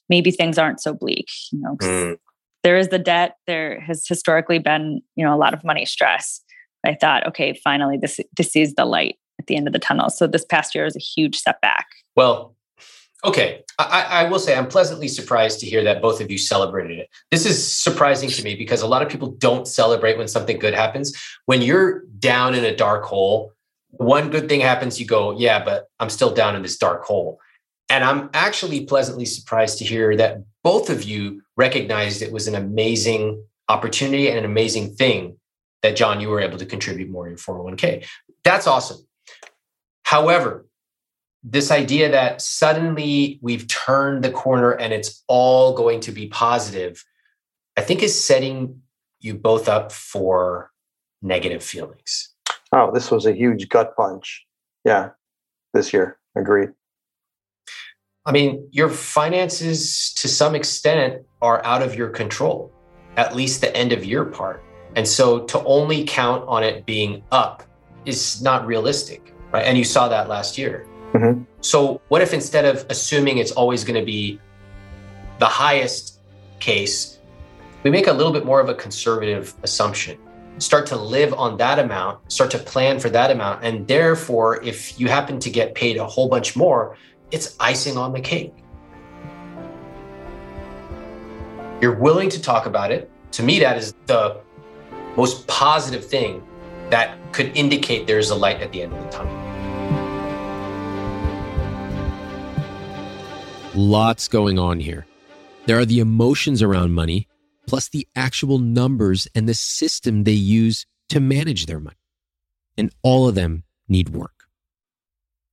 maybe 0.10 0.32
things 0.32 0.58
aren't 0.58 0.82
so 0.82 0.94
bleak. 0.94 1.28
You 1.52 1.60
know, 1.60 1.76
mm. 1.76 2.18
There 2.64 2.78
is 2.78 2.90
the 2.90 3.00
debt. 3.00 3.38
There 3.48 3.80
has 3.82 4.08
historically 4.08 4.60
been, 4.60 5.02
you 5.16 5.26
know, 5.26 5.34
a 5.34 5.38
lot 5.38 5.54
of 5.54 5.64
money 5.64 5.86
stress. 5.86 6.42
I 6.86 6.96
thought, 6.96 7.26
okay, 7.28 7.60
finally, 7.64 7.98
this 7.98 8.20
this 8.36 8.56
is 8.56 8.74
the 8.76 8.86
light 8.86 9.18
at 9.40 9.48
the 9.48 9.56
end 9.56 9.68
of 9.68 9.74
the 9.74 9.80
tunnel. 9.80 10.10
So 10.10 10.28
this 10.28 10.46
past 10.46 10.76
year 10.76 10.86
is 10.86 10.96
a 10.96 11.00
huge 11.00 11.38
setback. 11.38 11.88
Well, 12.16 12.56
okay, 13.24 13.64
I, 13.80 14.06
I 14.10 14.30
will 14.30 14.40
say 14.40 14.56
I'm 14.56 14.68
pleasantly 14.68 15.08
surprised 15.08 15.60
to 15.62 15.66
hear 15.66 15.84
that 15.84 16.02
both 16.02 16.22
of 16.22 16.30
you 16.30 16.38
celebrated 16.38 17.00
it. 17.00 17.10
This 17.32 17.46
is 17.46 17.74
surprising 17.74 18.30
to 18.30 18.44
me 18.44 18.56
because 18.56 18.82
a 18.82 18.88
lot 18.88 19.02
of 19.02 19.10
people 19.10 19.30
don't 19.30 19.68
celebrate 19.68 20.18
when 20.18 20.28
something 20.28 20.60
good 20.60 20.74
happens. 20.74 21.14
When 21.46 21.62
you're 21.62 22.04
down 22.20 22.54
in 22.54 22.66
a 22.66 22.76
dark 22.76 23.06
hole 23.06 23.54
one 23.98 24.32
good 24.32 24.50
thing 24.50 24.60
happens, 24.60 25.00
you 25.00 25.06
go, 25.06 25.38
yeah, 25.38 25.64
but 25.64 25.88
I'm 26.00 26.10
still 26.10 26.34
down 26.34 26.56
in 26.56 26.64
this 26.64 26.78
dark 26.78 27.04
hole. 27.04 27.40
And 27.90 28.04
I'm 28.04 28.30
actually 28.34 28.86
pleasantly 28.86 29.26
surprised 29.26 29.78
to 29.80 29.86
hear 29.86 30.16
that 30.18 30.44
both 30.64 30.90
of 30.90 31.04
you 31.04 31.43
recognized 31.58 32.22
it 32.22 32.32
was 32.32 32.48
an 32.48 32.56
amazing 32.56 33.44
opportunity 33.70 34.28
and 34.28 34.38
an 34.38 34.46
amazing 34.46 34.94
thing 34.96 35.38
that, 35.82 35.96
John, 35.96 36.22
you 36.22 36.30
were 36.30 36.40
able 36.40 36.58
to 36.58 36.66
contribute 36.66 37.10
more 37.10 37.28
in 37.28 37.36
401k. 37.36 38.06
That's 38.44 38.68
awesome. 38.68 39.06
However, 40.04 40.66
this 41.44 41.72
idea 41.72 42.10
that 42.12 42.42
suddenly 42.42 43.40
we've 43.42 43.68
turned 43.68 44.24
the 44.24 44.32
corner 44.32 44.72
and 44.72 44.94
it's 44.94 45.24
all 45.28 45.74
going 45.74 46.00
to 46.02 46.12
be 46.12 46.28
positive, 46.28 47.04
I 47.78 47.82
think 47.82 48.02
is 48.02 48.26
setting 48.26 48.82
you 49.20 49.34
both 49.34 49.68
up 49.68 49.92
for 49.92 50.72
negative 51.22 51.64
feelings 51.64 52.34
oh, 52.74 52.92
this 52.94 53.12
was 53.12 53.26
a 53.26 53.34
huge 53.34 53.70
gut 53.70 53.96
punch. 53.96 54.46
Yeah, 54.84 55.10
this 55.74 55.94
year. 55.94 56.18
Agreed. 56.36 56.70
I 58.26 58.32
mean, 58.32 58.68
your 58.72 58.90
finances 58.90 60.14
to 60.16 60.28
some 60.28 60.56
extent 60.56 61.26
are 61.44 61.64
out 61.66 61.84
of 61.84 61.94
your 61.94 62.10
control, 62.10 62.72
at 63.18 63.36
least 63.36 63.62
the 63.62 63.76
end 63.76 63.92
of 63.92 64.04
year 64.04 64.26
part. 64.26 64.64
And 64.96 65.08
so 65.08 65.42
to 65.46 65.64
only 65.66 66.06
count 66.06 66.48
on 66.48 66.64
it 66.64 66.86
being 66.86 67.24
up 67.32 67.64
is 68.06 68.42
not 68.42 68.66
realistic, 68.66 69.34
right? 69.52 69.66
And 69.66 69.78
you 69.78 69.84
saw 69.84 70.08
that 70.08 70.28
last 70.30 70.58
year. 70.58 70.88
Mm-hmm. 71.14 71.44
So, 71.62 72.02
what 72.08 72.24
if 72.24 72.34
instead 72.34 72.66
of 72.66 72.86
assuming 72.90 73.38
it's 73.38 73.52
always 73.52 73.84
going 73.84 74.00
to 74.00 74.06
be 74.06 74.40
the 75.38 75.46
highest 75.46 76.20
case, 76.60 77.20
we 77.84 77.92
make 77.92 78.08
a 78.08 78.14
little 78.14 78.34
bit 78.34 78.46
more 78.46 78.60
of 78.60 78.70
a 78.70 78.74
conservative 78.74 79.54
assumption? 79.62 80.18
start 80.60 80.86
to 80.88 80.96
live 80.96 81.34
on 81.34 81.58
that 81.58 81.80
amount, 81.80 82.32
start 82.32 82.52
to 82.52 82.58
plan 82.58 83.00
for 83.00 83.10
that 83.10 83.32
amount. 83.32 83.64
And 83.64 83.88
therefore, 83.88 84.64
if 84.64 85.00
you 85.00 85.08
happen 85.08 85.40
to 85.40 85.50
get 85.50 85.76
paid 85.76 85.98
a 85.98 86.06
whole 86.06 86.30
bunch 86.30 86.56
more, 86.56 86.96
it's 87.32 87.56
icing 87.60 87.98
on 87.98 88.14
the 88.14 88.22
cake. 88.22 88.54
You're 91.84 91.92
willing 91.92 92.30
to 92.30 92.42
talk 92.42 92.66
about 92.66 92.94
it. 92.94 93.12
To 93.34 93.44
me, 93.44 93.60
that 93.60 93.76
is 93.78 93.94
the 94.06 94.40
most 95.18 95.46
positive 95.48 96.06
thing 96.06 96.42
that 96.92 97.18
could 97.34 97.52
indicate 97.58 98.08
there's 98.08 98.30
a 98.30 98.36
light 98.36 98.62
at 98.62 98.72
the 98.72 98.84
end 98.84 98.94
of 98.94 99.04
the 99.04 99.10
tunnel. 99.10 99.34
Lots 103.76 104.30
going 104.30 104.58
on 104.58 104.80
here. 104.80 105.06
There 105.66 105.78
are 105.78 105.84
the 105.84 106.00
emotions 106.00 106.62
around 106.62 106.94
money, 106.94 107.28
plus 107.68 107.90
the 107.90 108.08
actual 108.16 108.60
numbers 108.60 109.28
and 109.36 109.50
the 109.50 109.54
system 109.54 110.24
they 110.24 110.32
use 110.32 110.86
to 111.10 111.20
manage 111.20 111.66
their 111.66 111.82
money. 111.82 111.98
And 112.78 112.94
all 113.02 113.28
of 113.28 113.36
them 113.36 113.66
need 113.90 114.08
work. 114.08 114.46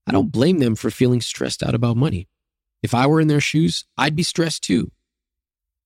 I 0.07 0.13
don't 0.13 0.31
blame 0.31 0.61
them 0.61 0.77
for 0.77 0.93
feeling 0.93 1.23
stressed 1.23 1.65
out 1.65 1.75
about 1.75 1.97
money. 1.97 2.29
If 2.85 2.95
I 2.95 3.09
were 3.09 3.21
in 3.21 3.27
their 3.27 3.41
shoes, 3.41 3.85
I'd 3.99 4.15
be 4.15 4.23
stressed 4.23 4.63
too. 4.63 4.93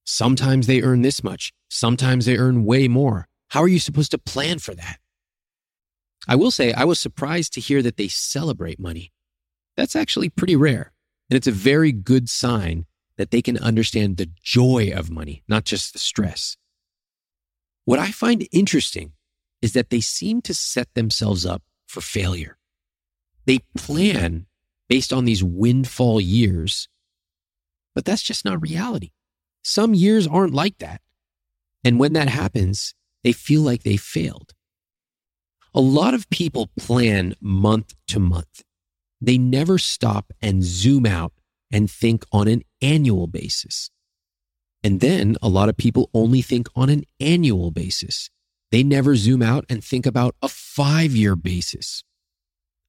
Sometimes 0.04 0.66
they 0.66 0.82
earn 0.82 1.02
this 1.02 1.24
much, 1.24 1.52
sometimes 1.68 2.26
they 2.26 2.36
earn 2.36 2.64
way 2.64 2.88
more. 2.88 3.26
How 3.48 3.62
are 3.62 3.68
you 3.68 3.78
supposed 3.78 4.10
to 4.10 4.18
plan 4.18 4.58
for 4.58 4.74
that? 4.74 4.98
I 6.26 6.36
will 6.36 6.50
say 6.50 6.72
I 6.72 6.84
was 6.84 7.00
surprised 7.00 7.52
to 7.54 7.60
hear 7.60 7.82
that 7.82 7.96
they 7.96 8.08
celebrate 8.08 8.78
money. 8.78 9.12
That's 9.76 9.96
actually 9.96 10.28
pretty 10.28 10.56
rare. 10.56 10.92
And 11.30 11.36
it's 11.36 11.46
a 11.46 11.52
very 11.52 11.92
good 11.92 12.28
sign 12.28 12.86
that 13.16 13.30
they 13.30 13.42
can 13.42 13.58
understand 13.58 14.16
the 14.16 14.30
joy 14.42 14.92
of 14.94 15.10
money, 15.10 15.42
not 15.48 15.64
just 15.64 15.92
the 15.92 15.98
stress. 15.98 16.56
What 17.84 17.98
I 17.98 18.10
find 18.10 18.48
interesting 18.52 19.12
is 19.62 19.72
that 19.72 19.90
they 19.90 20.00
seem 20.00 20.42
to 20.42 20.54
set 20.54 20.92
themselves 20.94 21.46
up 21.46 21.62
for 21.86 22.00
failure. 22.00 22.58
They 23.46 23.60
plan 23.76 24.46
based 24.88 25.12
on 25.12 25.24
these 25.24 25.44
windfall 25.44 26.20
years, 26.20 26.88
but 27.94 28.04
that's 28.04 28.22
just 28.22 28.44
not 28.44 28.62
reality. 28.62 29.10
Some 29.64 29.94
years 29.94 30.26
aren't 30.26 30.54
like 30.54 30.78
that. 30.78 31.00
And 31.82 31.98
when 31.98 32.12
that 32.12 32.28
happens, 32.28 32.94
they 33.22 33.32
feel 33.32 33.62
like 33.62 33.82
they 33.82 33.96
failed. 33.96 34.52
A 35.74 35.80
lot 35.80 36.14
of 36.14 36.30
people 36.30 36.70
plan 36.78 37.34
month 37.40 37.94
to 38.08 38.20
month. 38.20 38.62
They 39.20 39.38
never 39.38 39.78
stop 39.78 40.32
and 40.42 40.62
zoom 40.62 41.06
out 41.06 41.32
and 41.72 41.90
think 41.90 42.24
on 42.30 42.46
an 42.46 42.62
annual 42.82 43.26
basis. 43.26 43.90
And 44.84 45.00
then 45.00 45.36
a 45.42 45.48
lot 45.48 45.70
of 45.70 45.78
people 45.78 46.10
only 46.12 46.42
think 46.42 46.68
on 46.76 46.90
an 46.90 47.04
annual 47.18 47.70
basis. 47.70 48.28
They 48.70 48.82
never 48.82 49.16
zoom 49.16 49.40
out 49.40 49.64
and 49.70 49.82
think 49.82 50.04
about 50.04 50.36
a 50.42 50.48
five 50.48 51.12
year 51.12 51.36
basis. 51.36 52.04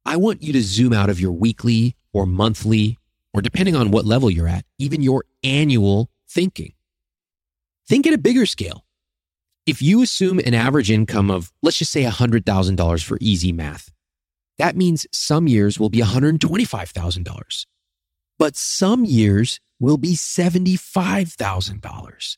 I 0.05 0.17
want 0.17 0.43
you 0.43 0.51
to 0.53 0.61
zoom 0.61 0.91
out 0.91 1.09
of 1.09 1.19
your 1.19 1.31
weekly 1.31 1.95
or 2.11 2.25
monthly, 2.25 2.99
or 3.33 3.41
depending 3.41 3.75
on 3.75 3.91
what 3.91 4.05
level 4.05 4.29
you're 4.29 4.47
at, 4.47 4.65
even 4.77 5.01
your 5.01 5.23
annual 5.43 6.09
thinking. 6.35 6.73
Think 7.87 8.05
at 8.05 8.13
a 8.13 8.19
bigger 8.19 8.45
scale. 8.45 8.85
If 9.65 9.81
you 9.81 10.03
assume 10.03 10.37
an 10.37 10.53
average 10.53 10.91
income 10.91 11.31
of, 11.31 11.51
let's 11.63 11.79
just 11.79 11.91
say 11.91 12.03
$100,000 12.03 13.03
for 13.03 13.17
easy 13.19 13.51
math, 13.51 13.89
that 14.59 14.75
means 14.75 15.07
some 15.11 15.47
years 15.47 15.79
will 15.79 15.89
be 15.89 16.01
$125,000 16.01 17.65
but 18.37 18.55
some 18.55 19.03
years 19.05 19.59
will 19.79 19.97
be 19.97 20.13
$75,000. 20.13 22.37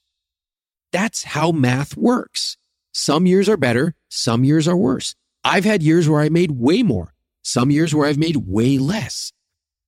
That's 0.92 1.24
how 1.24 1.52
math 1.52 1.98
works. 1.98 2.56
Some 2.94 3.26
years 3.26 3.50
are 3.50 3.58
better, 3.58 3.96
some 4.10 4.46
years 4.46 4.68
are 4.68 4.78
worse. 4.78 5.16
I've 5.44 5.66
had 5.66 5.84
years 5.84 6.10
where 6.10 6.22
I 6.22 6.30
made 6.30 6.50
way 6.52 6.82
more, 6.84 7.14
some 7.44 7.70
years 7.72 7.94
where 7.94 8.08
I've 8.08 8.18
made 8.18 8.38
way 8.38 8.80
less. 8.80 9.34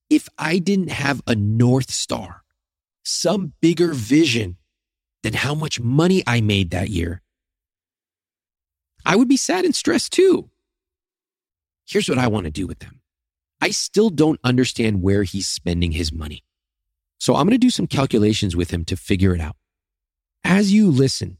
If 0.08 0.28
I 0.38 0.58
didn't 0.58 0.90
have 0.90 1.20
a 1.26 1.34
North 1.34 1.90
Star, 1.90 2.44
some 3.02 3.52
bigger 3.60 3.92
vision 3.92 4.56
than 5.22 5.32
how 5.34 5.54
much 5.54 5.80
money 5.80 6.22
I 6.26 6.40
made 6.40 6.70
that 6.70 6.90
year, 6.90 7.22
I 9.04 9.16
would 9.16 9.28
be 9.28 9.36
sad 9.36 9.64
and 9.64 9.74
stressed 9.74 10.12
too. 10.12 10.50
Here's 11.86 12.08
what 12.08 12.18
I 12.18 12.28
want 12.28 12.44
to 12.44 12.50
do 12.50 12.66
with 12.66 12.80
them. 12.80 13.00
I 13.60 13.70
still 13.70 14.10
don't 14.10 14.40
understand 14.42 15.02
where 15.02 15.22
he's 15.22 15.46
spending 15.46 15.92
his 15.92 16.12
money. 16.12 16.44
So 17.18 17.34
I'm 17.34 17.46
going 17.46 17.50
to 17.50 17.58
do 17.58 17.70
some 17.70 17.86
calculations 17.86 18.56
with 18.56 18.70
him 18.70 18.84
to 18.86 18.96
figure 18.96 19.34
it 19.34 19.40
out. 19.40 19.56
As 20.44 20.72
you 20.72 20.90
listen, 20.90 21.38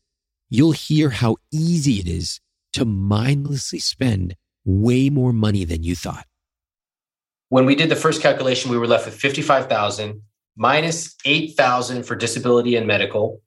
you'll 0.50 0.72
hear 0.72 1.10
how 1.10 1.36
easy 1.50 1.94
it 1.94 2.06
is 2.06 2.40
to 2.74 2.84
mindlessly 2.84 3.78
spend 3.78 4.36
way 4.64 5.08
more 5.08 5.32
money 5.32 5.64
than 5.64 5.82
you 5.82 5.94
thought. 5.94 6.26
When 7.48 7.64
we 7.64 7.74
did 7.74 7.88
the 7.88 7.96
first 7.96 8.20
calculation, 8.20 8.70
we 8.70 8.78
were 8.78 8.86
left 8.86 9.06
with 9.06 9.14
55,000 9.14 10.22
minus 10.56 11.14
8,000 11.24 12.04
for 12.04 12.14
disability 12.16 12.76
and 12.76 12.86
medical, 12.86 13.40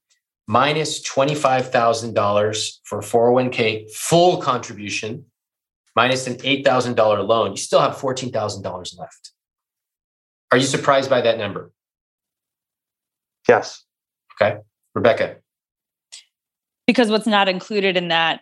minus 0.47 1.01
$25,000 1.07 2.79
for 2.83 2.99
401k 2.99 3.91
full 3.91 4.37
contribution, 4.37 5.25
minus 5.95 6.27
an 6.27 6.35
$8,000 6.35 7.27
loan. 7.27 7.51
You 7.51 7.57
still 7.57 7.79
have 7.79 7.95
$14,000 7.95 8.99
left. 8.99 9.31
Are 10.51 10.57
you 10.57 10.65
surprised 10.65 11.09
by 11.09 11.21
that 11.21 11.37
number? 11.37 11.71
Yes. 13.47 13.83
Okay. 14.39 14.57
Rebecca. 14.95 15.37
Because 16.85 17.09
what's 17.09 17.27
not 17.27 17.49
included 17.49 17.97
in 17.97 18.09
that, 18.09 18.41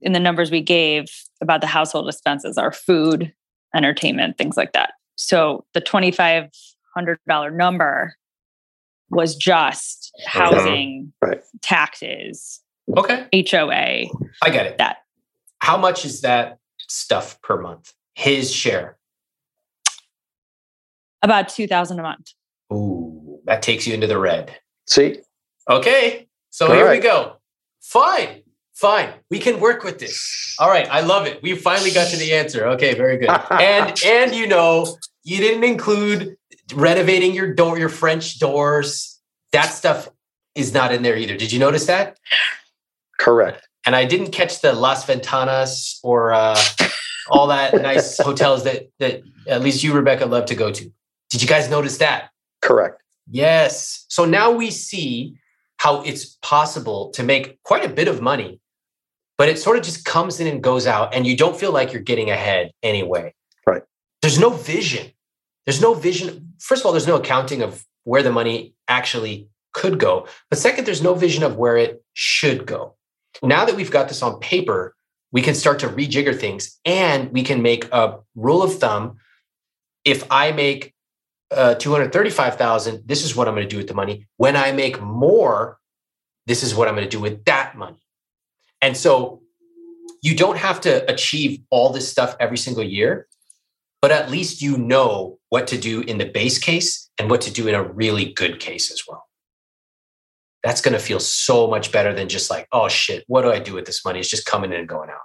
in 0.00 0.12
the 0.12 0.20
numbers 0.20 0.50
we 0.50 0.60
gave 0.60 1.06
about 1.40 1.60
the 1.60 1.66
household 1.66 2.08
expenses 2.08 2.58
are 2.58 2.72
food, 2.72 3.32
entertainment, 3.74 4.38
things 4.38 4.56
like 4.56 4.72
that. 4.72 4.92
So 5.16 5.64
the 5.74 5.80
$2,500 7.06 7.54
number 7.54 8.14
was 9.10 9.36
just 9.36 10.12
uh-huh. 10.26 10.54
housing, 10.54 11.12
Right. 11.22 11.40
taxes, 11.62 12.60
Okay. 12.96 13.26
HOA, 13.50 14.06
I 14.42 14.50
get 14.50 14.66
it. 14.66 14.78
that. 14.78 14.98
How 15.60 15.76
much 15.76 16.04
is 16.06 16.22
that 16.22 16.58
stuff 16.78 17.40
per 17.42 17.60
month? 17.60 17.92
His 18.14 18.50
share. 18.52 18.96
About 21.22 21.48
2000 21.48 21.98
a 21.98 22.02
month. 22.02 22.32
Ooh, 22.72 23.40
that 23.44 23.60
takes 23.62 23.86
you 23.86 23.92
into 23.94 24.06
the 24.06 24.18
red. 24.18 24.56
See, 24.86 25.18
Okay. 25.68 26.26
So 26.50 26.66
All 26.68 26.72
here 26.72 26.88
we 26.90 26.98
go. 26.98 27.36
Fine. 27.82 28.42
Fine. 28.74 29.10
We 29.30 29.38
can 29.38 29.60
work 29.60 29.82
with 29.84 29.98
this. 29.98 30.56
All 30.58 30.70
right. 30.70 30.88
I 30.90 31.00
love 31.00 31.26
it. 31.26 31.42
We 31.42 31.54
finally 31.56 31.90
got 31.90 32.08
to 32.10 32.16
the 32.16 32.32
answer. 32.32 32.66
Okay, 32.68 32.94
very 32.94 33.18
good. 33.18 33.28
And 33.50 34.00
and 34.04 34.34
you 34.34 34.46
know, 34.46 34.96
you 35.24 35.38
didn't 35.38 35.64
include 35.64 36.36
renovating 36.74 37.34
your 37.34 37.52
door, 37.52 37.78
your 37.78 37.88
French 37.88 38.38
doors. 38.38 39.20
That 39.52 39.66
stuff 39.66 40.08
is 40.54 40.72
not 40.72 40.92
in 40.92 41.02
there 41.02 41.16
either. 41.16 41.36
Did 41.36 41.52
you 41.52 41.58
notice 41.58 41.86
that? 41.86 42.18
correct. 43.18 43.68
And 43.84 43.94
I 43.96 44.04
didn't 44.04 44.30
catch 44.30 44.60
the 44.60 44.72
Las 44.72 45.04
Ventanas 45.06 45.98
or 46.02 46.32
uh, 46.32 46.60
all 47.30 47.48
that 47.48 47.74
nice 47.82 48.18
hotels 48.18 48.64
that 48.64 48.90
that 48.98 49.22
at 49.46 49.62
least 49.62 49.82
you, 49.82 49.92
Rebecca, 49.92 50.26
love 50.26 50.46
to 50.46 50.54
go 50.54 50.72
to. 50.72 50.92
Did 51.30 51.42
you 51.42 51.48
guys 51.48 51.68
notice 51.68 51.98
that? 51.98 52.30
Correct. 52.62 53.02
Yes. 53.30 54.04
So 54.08 54.24
now 54.24 54.50
we 54.50 54.70
see 54.70 55.36
how 55.76 56.02
it's 56.02 56.36
possible 56.42 57.10
to 57.10 57.22
make 57.22 57.62
quite 57.62 57.84
a 57.84 57.88
bit 57.88 58.08
of 58.08 58.20
money, 58.20 58.60
but 59.36 59.48
it 59.48 59.58
sort 59.58 59.76
of 59.76 59.84
just 59.84 60.04
comes 60.04 60.40
in 60.40 60.46
and 60.46 60.62
goes 60.62 60.86
out, 60.86 61.14
and 61.14 61.26
you 61.26 61.36
don't 61.36 61.58
feel 61.58 61.72
like 61.72 61.92
you're 61.92 62.02
getting 62.02 62.30
ahead 62.30 62.72
anyway. 62.82 63.34
Right. 63.66 63.82
There's 64.22 64.38
no 64.38 64.50
vision. 64.50 65.12
There's 65.68 65.82
no 65.82 65.92
vision. 65.92 66.54
First 66.60 66.80
of 66.80 66.86
all, 66.86 66.92
there's 66.92 67.06
no 67.06 67.16
accounting 67.16 67.60
of 67.60 67.84
where 68.04 68.22
the 68.22 68.32
money 68.32 68.72
actually 68.88 69.50
could 69.74 69.98
go. 69.98 70.26
But 70.48 70.58
second, 70.58 70.86
there's 70.86 71.02
no 71.02 71.12
vision 71.12 71.42
of 71.42 71.56
where 71.56 71.76
it 71.76 72.02
should 72.14 72.64
go. 72.64 72.96
Now 73.42 73.66
that 73.66 73.76
we've 73.76 73.90
got 73.90 74.08
this 74.08 74.22
on 74.22 74.40
paper, 74.40 74.96
we 75.30 75.42
can 75.42 75.54
start 75.54 75.80
to 75.80 75.88
rejigger 75.88 76.34
things 76.34 76.80
and 76.86 77.30
we 77.32 77.42
can 77.42 77.60
make 77.60 77.84
a 77.92 78.16
rule 78.34 78.62
of 78.62 78.78
thumb. 78.78 79.18
If 80.06 80.24
I 80.30 80.52
make 80.52 80.94
uh, 81.50 81.74
235,000, 81.74 83.02
this 83.04 83.22
is 83.22 83.36
what 83.36 83.46
I'm 83.46 83.54
going 83.54 83.68
to 83.68 83.70
do 83.70 83.76
with 83.76 83.88
the 83.88 83.94
money. 83.94 84.26
When 84.38 84.56
I 84.56 84.72
make 84.72 85.02
more, 85.02 85.78
this 86.46 86.62
is 86.62 86.74
what 86.74 86.88
I'm 86.88 86.94
going 86.94 87.06
to 87.06 87.14
do 87.14 87.20
with 87.20 87.44
that 87.44 87.76
money. 87.76 88.02
And 88.80 88.96
so 88.96 89.42
you 90.22 90.34
don't 90.34 90.56
have 90.56 90.80
to 90.80 91.12
achieve 91.12 91.60
all 91.68 91.90
this 91.90 92.10
stuff 92.10 92.36
every 92.40 92.56
single 92.56 92.84
year, 92.84 93.28
but 94.00 94.10
at 94.10 94.30
least 94.30 94.62
you 94.62 94.78
know 94.78 95.37
what 95.50 95.66
to 95.68 95.78
do 95.78 96.00
in 96.02 96.18
the 96.18 96.26
base 96.26 96.58
case 96.58 97.08
and 97.18 97.30
what 97.30 97.40
to 97.42 97.52
do 97.52 97.68
in 97.68 97.74
a 97.74 97.82
really 97.82 98.32
good 98.32 98.60
case 98.60 98.90
as 98.92 99.02
well. 99.08 99.24
That's 100.62 100.80
going 100.80 100.92
to 100.92 100.98
feel 100.98 101.20
so 101.20 101.68
much 101.68 101.92
better 101.92 102.12
than 102.12 102.28
just 102.28 102.50
like, 102.50 102.66
oh 102.72 102.88
shit, 102.88 103.24
what 103.28 103.42
do 103.42 103.50
I 103.50 103.58
do 103.58 103.74
with 103.74 103.86
this 103.86 104.04
money? 104.04 104.20
It's 104.20 104.28
just 104.28 104.44
coming 104.46 104.72
in 104.72 104.80
and 104.80 104.88
going 104.88 105.08
out. 105.10 105.20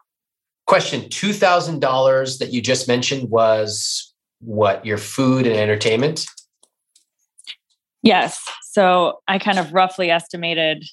Question 0.67 1.01
$2,000 1.01 2.39
that 2.39 2.53
you 2.53 2.61
just 2.61 2.87
mentioned 2.87 3.29
was 3.29 4.13
what 4.39 4.85
your 4.85 4.97
food 4.97 5.45
and 5.47 5.55
entertainment 5.55 6.25
Yes. 8.03 8.43
So 8.63 9.21
I 9.29 9.39
kind 9.39 9.57
of 9.57 9.73
roughly 9.73 10.11
estimated 10.11 10.83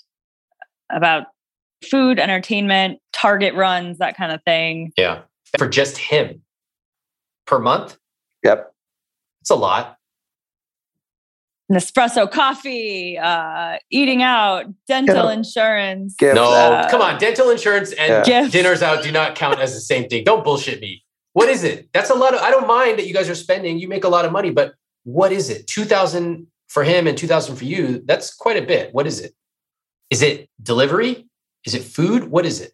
about 0.90 1.24
food, 1.90 2.20
entertainment, 2.20 3.00
target 3.12 3.54
runs, 3.54 3.98
that 3.98 4.16
kind 4.16 4.32
of 4.32 4.40
thing. 4.44 4.92
yeah 4.96 5.22
for 5.58 5.68
just 5.68 5.98
him 5.98 6.40
per 7.46 7.58
month 7.58 7.96
Yep. 8.44 8.72
It's 9.40 9.50
a 9.50 9.54
lot 9.56 9.96
Nespresso 11.70 12.28
coffee, 12.28 13.16
uh, 13.16 13.76
eating 13.92 14.24
out, 14.24 14.64
dental 14.88 15.26
Yeah. 15.26 15.32
insurance. 15.34 16.16
Gifts. 16.18 16.34
no 16.34 16.50
Uh, 16.52 16.90
come 16.90 17.00
on 17.00 17.16
dental 17.20 17.48
insurance 17.50 17.92
and 17.92 18.26
Yeah. 18.26 18.48
Dinners 18.48 18.82
out 18.82 19.04
do 19.04 19.12
not 19.12 19.36
count 19.36 19.60
as 19.60 19.72
the 19.72 19.80
same 19.80 20.08
thing 20.08 20.24
don't 20.24 20.42
bullshit 20.42 20.80
me 20.80 21.04
what 21.32 21.48
is 21.48 21.62
it 21.62 21.88
that's 21.92 22.10
a 22.10 22.14
lot 22.14 22.34
of 22.34 22.40
i 22.40 22.50
don't 22.50 22.66
mind 22.66 22.98
that 22.98 23.06
you 23.06 23.14
guys 23.14 23.28
are 23.28 23.36
spending 23.36 23.78
you 23.78 23.86
make 23.86 24.02
a 24.02 24.08
lot 24.08 24.24
of 24.24 24.32
money 24.32 24.50
but 24.50 24.74
what 25.04 25.30
is 25.30 25.48
it 25.48 25.68
2000 25.68 26.44
for 26.68 26.82
him 26.82 27.06
and 27.06 27.16
2000 27.16 27.54
for 27.54 27.64
you 27.64 28.02
that's 28.04 28.34
quite 28.34 28.56
a 28.56 28.62
bit 28.66 28.92
what 28.92 29.06
is 29.06 29.20
it 29.20 29.32
is 30.10 30.22
it 30.22 30.50
delivery 30.60 31.24
is 31.64 31.74
it 31.74 31.82
food 31.84 32.24
what 32.24 32.44
is 32.44 32.60
it 32.60 32.72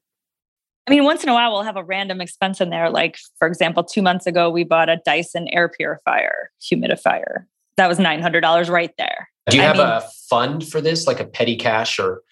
I 0.87 0.93
mean, 0.93 1.05
once 1.05 1.23
in 1.25 1.29
a 1.29 1.35
while, 1.35 1.51
we'll 1.53 1.63
have 1.63 1.77
a 1.77 1.83
random 1.85 2.21
expense 2.21 2.61
in 2.61 2.71
there. 2.71 2.91
Like, 2.91 3.19
for 3.39 3.49
example, 3.49 3.83
two 3.83 4.03
months 4.03 4.27
ago, 4.27 4.51
we 4.51 4.63
bought 4.63 4.89
a 4.89 5.01
Dyson 5.05 5.49
air 5.49 5.69
purifier, 5.69 6.51
humidifier. 6.63 7.45
That 7.77 7.89
was 7.89 7.99
$900 7.99 8.71
right 8.71 8.93
there. 8.97 9.29
do 9.51 9.57
you 9.57 9.63
I 9.63 9.67
have 9.67 9.77
mean- 9.77 9.87
a 9.87 10.03
fund 10.31 10.67
for 10.67 10.81
this 10.81 11.07
like 11.07 11.21
a 11.21 11.25
petty 11.25 11.57
cash 11.57 11.99
or 11.99 12.23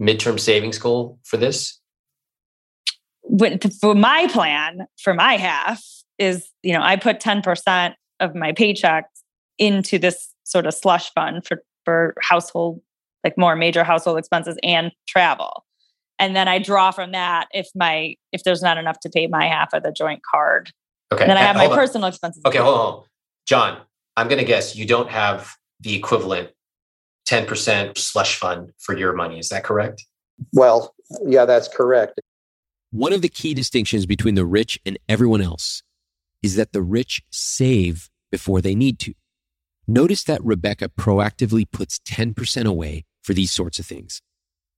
midterm 0.00 0.40
savings 0.40 0.78
goal 0.78 1.18
for 1.24 1.36
this 1.36 1.80
for 3.80 3.94
my 3.94 4.26
plan, 4.32 4.86
for 5.00 5.14
my 5.14 5.36
half, 5.36 5.84
is, 6.18 6.48
you 6.62 6.72
know, 6.72 6.82
I 6.82 6.96
put 6.96 7.20
10% 7.20 7.94
of 8.18 8.34
my 8.34 8.52
paycheck 8.52 9.06
into 9.58 9.98
this 9.98 10.34
sort 10.44 10.66
of 10.66 10.74
slush 10.74 11.12
fund 11.12 11.46
for, 11.46 11.62
for 11.84 12.14
household, 12.20 12.80
like 13.24 13.38
more 13.38 13.56
major 13.56 13.84
household 13.84 14.18
expenses 14.18 14.58
and 14.62 14.92
travel. 15.06 15.64
And 16.20 16.36
then 16.36 16.46
I 16.46 16.58
draw 16.58 16.90
from 16.90 17.12
that 17.12 17.48
if 17.52 17.68
my 17.74 18.14
if 18.30 18.44
there's 18.44 18.62
not 18.62 18.78
enough 18.78 19.00
to 19.00 19.08
pay 19.08 19.26
my 19.26 19.46
half 19.46 19.72
of 19.72 19.82
the 19.82 19.90
joint 19.90 20.20
card. 20.22 20.70
okay 21.10 21.22
And 21.22 21.30
then 21.30 21.38
I 21.38 21.42
have 21.42 21.56
my 21.56 21.66
on. 21.66 21.74
personal 21.74 22.06
expenses. 22.08 22.42
Okay, 22.46 22.58
hold 22.58 22.78
on. 22.78 23.04
John, 23.46 23.80
I'm 24.16 24.28
going 24.28 24.38
to 24.38 24.44
guess 24.44 24.76
you 24.76 24.86
don't 24.86 25.10
have 25.10 25.56
the 25.80 25.94
equivalent 25.94 26.50
10% 27.26 27.96
slush 27.96 28.36
fund 28.36 28.72
for 28.78 28.96
your 28.96 29.14
money. 29.14 29.38
Is 29.38 29.48
that 29.48 29.64
correct? 29.64 30.04
Well, 30.52 30.94
yeah, 31.26 31.46
that's 31.46 31.68
correct. 31.68 32.20
One 32.90 33.12
of 33.12 33.22
the 33.22 33.28
key 33.28 33.54
distinctions 33.54 34.04
between 34.04 34.34
the 34.34 34.44
rich 34.44 34.78
and 34.84 34.98
everyone 35.08 35.40
else 35.40 35.82
is 36.42 36.56
that 36.56 36.72
the 36.72 36.82
rich 36.82 37.22
save 37.30 38.10
before 38.30 38.60
they 38.60 38.74
need 38.74 38.98
to. 39.00 39.14
Notice 39.86 40.24
that 40.24 40.44
Rebecca 40.44 40.88
proactively 40.88 41.70
puts 41.70 41.98
10% 42.00 42.66
away 42.66 43.04
for 43.22 43.32
these 43.32 43.52
sorts 43.52 43.78
of 43.78 43.86
things. 43.86 44.20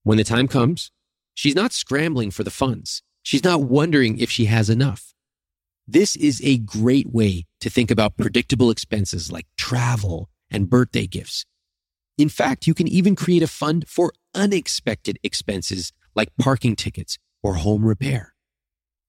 When 0.05 0.19
the 0.19 0.25
time 0.25 0.49
comes, 0.49 0.91
she's 1.35 1.55
not 1.55 1.73
scrambling 1.73 2.31
for 2.31 2.45
the 2.45 2.51
funds. 2.51 3.03
She's 3.23 3.45
not 3.45 3.63
wondering 3.63 4.19
if 4.19 4.31
she 4.31 4.47
has 4.47 4.69
enough. 4.69 5.15
This 5.87 6.17
is 6.17 6.41
a 6.45 6.59
great 6.59 7.13
way 7.13 7.45
to 7.61 7.71
think 7.71 7.91
about 7.91 8.17
predictable 8.17 8.71
expenses 8.71 9.31
like 9.31 9.47
travel 9.57 10.29
and 10.51 10.71
birthday 10.71 11.07
gifts. 11.07 11.45
In 12.19 12.29
fact, 12.29 12.67
you 12.67 12.75
can 12.75 12.87
even 12.89 13.17
create 13.17 13.43
a 13.43 13.49
fund 13.49 13.89
for 13.89 14.13
unexpected 14.35 15.19
expenses 15.23 15.93
like 16.15 16.29
parking 16.39 16.77
tickets 16.77 17.19
or 17.43 17.55
home 17.55 17.85
repair. 17.85 18.35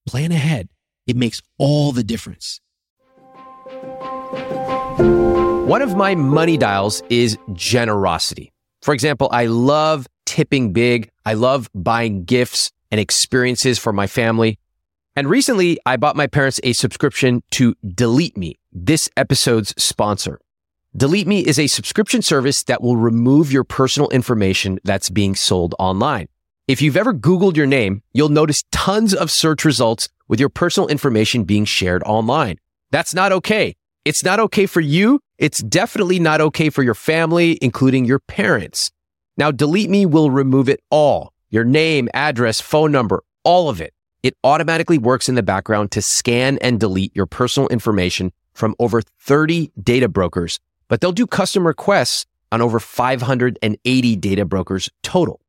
Plan 0.07 0.32
ahead. 0.32 0.69
It 1.05 1.15
makes 1.15 1.41
all 1.57 1.91
the 1.91 2.03
difference. 2.03 2.59
One 5.67 5.82
of 5.82 5.95
my 5.95 6.15
money 6.15 6.57
dials 6.57 7.03
is 7.09 7.38
generosity. 7.53 8.51
For 8.82 8.93
example, 8.93 9.30
I 9.32 9.45
love 9.45 10.07
tipping 10.34 10.73
big. 10.73 11.11
I 11.27 11.36
love 11.36 11.69
buying 11.75 12.23
gifts 12.23 12.71
and 12.89 12.99
experiences 12.99 13.77
for 13.77 13.93
my 13.93 14.07
family. 14.07 14.57
And 15.15 15.29
recently, 15.29 15.77
I 15.86 15.95
bought 15.95 16.15
my 16.15 16.25
parents 16.25 16.59
a 16.63 16.73
subscription 16.73 17.43
to 17.51 17.75
Delete 17.88 18.36
Me, 18.36 18.57
this 18.71 19.11
episode's 19.15 19.75
sponsor. 19.77 20.39
Delete 20.97 21.27
Me 21.27 21.41
is 21.41 21.59
a 21.59 21.67
subscription 21.67 22.23
service 22.23 22.63
that 22.63 22.81
will 22.81 22.97
remove 22.97 23.51
your 23.51 23.63
personal 23.63 24.09
information 24.09 24.79
that's 24.84 25.11
being 25.11 25.36
sold 25.36 25.75
online. 25.77 26.29
If 26.67 26.81
you've 26.81 26.97
ever 26.97 27.13
Googled 27.13 27.55
your 27.55 27.67
name, 27.67 28.01
you'll 28.13 28.29
notice 28.29 28.63
tons 28.71 29.13
of 29.13 29.29
search 29.29 29.63
results 29.63 30.09
with 30.27 30.39
your 30.39 30.49
personal 30.49 30.88
information 30.88 31.43
being 31.43 31.65
shared 31.65 32.01
online. 32.05 32.57
That's 32.89 33.13
not 33.13 33.31
okay. 33.34 33.75
It's 34.03 34.23
not 34.23 34.39
okay 34.39 34.65
for 34.65 34.81
you. 34.81 35.19
It's 35.38 35.61
definitely 35.61 36.17
not 36.17 36.41
okay 36.41 36.71
for 36.71 36.81
your 36.81 36.95
family, 36.95 37.59
including 37.61 38.05
your 38.05 38.17
parents. 38.17 38.89
Now, 39.36 39.51
Delete 39.51 39.89
Me 39.89 40.05
will 40.05 40.29
remove 40.29 40.69
it 40.69 40.81
all 40.89 41.34
your 41.49 41.63
name, 41.63 42.09
address, 42.15 42.59
phone 42.59 42.91
number, 42.91 43.23
all 43.43 43.69
of 43.69 43.79
it. 43.79 43.93
It 44.23 44.36
automatically 44.43 44.97
works 44.97 45.29
in 45.29 45.36
the 45.36 45.43
background 45.43 45.91
to 45.91 46.01
scan 46.01 46.57
and 46.61 46.79
delete 46.79 47.15
your 47.15 47.27
personal 47.27 47.69
information 47.69 48.31
from 48.53 48.73
over 48.79 49.01
30 49.19 49.71
data 49.81 50.07
brokers, 50.07 50.59
but 50.88 50.99
they'll 50.99 51.11
do 51.11 51.27
custom 51.27 51.67
requests 51.67 52.25
on 52.51 52.61
over 52.61 52.79
580 52.79 54.15
data 54.15 54.45
brokers 54.45 54.89
total. 55.03 55.41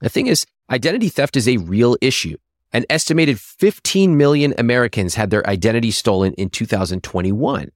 The 0.00 0.08
thing 0.08 0.26
is, 0.26 0.46
identity 0.70 1.08
theft 1.08 1.36
is 1.36 1.48
a 1.48 1.58
real 1.58 1.96
issue. 2.00 2.36
An 2.72 2.84
estimated 2.88 3.40
15 3.40 4.16
million 4.16 4.54
Americans 4.56 5.16
had 5.16 5.30
their 5.30 5.46
identity 5.46 5.90
stolen 5.90 6.32
in 6.34 6.48
2021. 6.48 7.70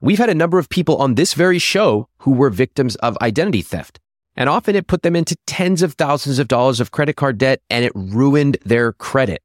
We've 0.00 0.18
had 0.18 0.30
a 0.30 0.34
number 0.34 0.58
of 0.58 0.68
people 0.68 0.96
on 0.96 1.14
this 1.14 1.34
very 1.34 1.58
show 1.58 2.08
who 2.18 2.32
were 2.32 2.50
victims 2.50 2.96
of 2.96 3.16
identity 3.22 3.62
theft. 3.62 4.00
And 4.40 4.48
often 4.48 4.74
it 4.74 4.86
put 4.86 5.02
them 5.02 5.16
into 5.16 5.36
tens 5.46 5.82
of 5.82 5.92
thousands 5.92 6.38
of 6.38 6.48
dollars 6.48 6.80
of 6.80 6.92
credit 6.92 7.14
card 7.14 7.36
debt 7.36 7.60
and 7.68 7.84
it 7.84 7.92
ruined 7.94 8.56
their 8.64 8.94
credit. 8.94 9.42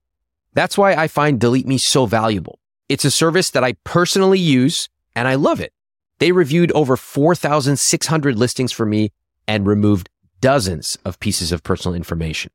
That's 0.53 0.77
why 0.77 0.93
I 0.93 1.09
find 1.09 1.37
Delete 1.37 1.67
Me 1.67 1.77
so 1.77 2.05
valuable. 2.05 2.59
It's 2.87 3.03
a 3.03 3.11
service 3.11 3.49
that 3.49 3.63
I 3.65 3.73
personally 3.83 4.39
use 4.39 4.87
and 5.13 5.27
I 5.27 5.35
love 5.35 5.59
it. 5.59 5.73
They 6.19 6.31
reviewed 6.31 6.71
over 6.71 6.95
4,600 6.95 8.39
listings 8.39 8.71
for 8.71 8.85
me 8.85 9.11
and 9.49 9.67
removed 9.67 10.09
dozens 10.39 10.97
of 11.03 11.19
pieces 11.19 11.51
of 11.51 11.61
personal 11.61 11.93
information. 11.93 12.53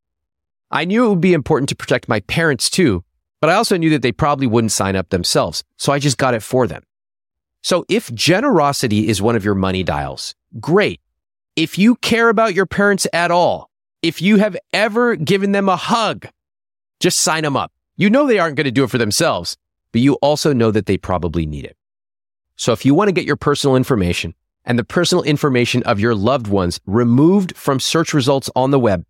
I 0.71 0.87
knew 0.87 1.05
it 1.05 1.09
would 1.11 1.21
be 1.21 1.35
important 1.35 1.69
to 1.69 1.77
protect 1.77 2.09
my 2.09 2.21
parents 2.21 2.71
too, 2.71 3.05
but 3.43 3.51
I 3.51 3.55
also 3.55 3.77
knew 3.77 3.91
that 3.91 4.01
they 4.01 4.13
probably 4.13 4.47
wouldn't 4.47 4.73
sign 4.73 4.97
up 4.97 5.11
themselves. 5.11 5.63
So 5.77 5.93
I 5.93 5.99
just 5.99 6.17
got 6.17 6.33
it 6.33 6.43
for 6.43 6.67
them. 6.67 6.85
So 7.63 7.85
if 7.91 8.11
generosity 8.15 9.09
is 9.09 9.21
one 9.21 9.37
of 9.37 9.45
your 9.45 9.55
money 9.55 9.83
dials, 9.83 10.35
great. 10.59 11.03
If 11.57 11.79
you 11.79 11.97
care 11.97 12.29
about 12.29 12.55
your 12.55 12.67
parents 12.67 13.07
at 13.13 13.31
all, 13.31 13.71
if 14.03 14.23
you 14.23 14.39
have 14.39 14.57
ever 14.73 15.17
given 15.17 15.53
them 15.53 15.69
a 15.69 15.77
hug, 15.77 16.27
just 17.01 17.19
sign 17.19 17.43
them 17.43 17.55
up. 17.57 17.73
You 17.97 18.09
know 18.09 18.27
they 18.27 18.39
aren't 18.39 18.57
going 18.57 18.65
to 18.65 18.71
do 18.71 18.85
it 18.85 18.91
for 18.91 18.97
themselves, 18.99 19.57
but 19.93 20.01
you 20.01 20.15
also 20.23 20.53
know 20.53 20.71
that 20.71 20.87
they 20.87 20.97
probably 20.97 21.47
need 21.47 21.65
it. 21.65 21.77
So 22.57 22.73
if 22.73 22.87
you 22.87 22.95
want 22.95 23.09
to 23.09 23.13
get 23.13 23.25
your 23.25 23.35
personal 23.37 23.77
information 23.77 24.35
and 24.65 24.79
the 24.79 24.85
personal 24.85 25.25
information 25.25 25.83
of 25.85 26.01
your 26.01 26.15
loved 26.15 26.47
ones 26.47 26.81
removed 26.87 27.57
from 27.57 27.81
search 27.81 28.15
results 28.15 28.49
on 28.55 28.71
the 28.71 28.79
web, 28.79 29.05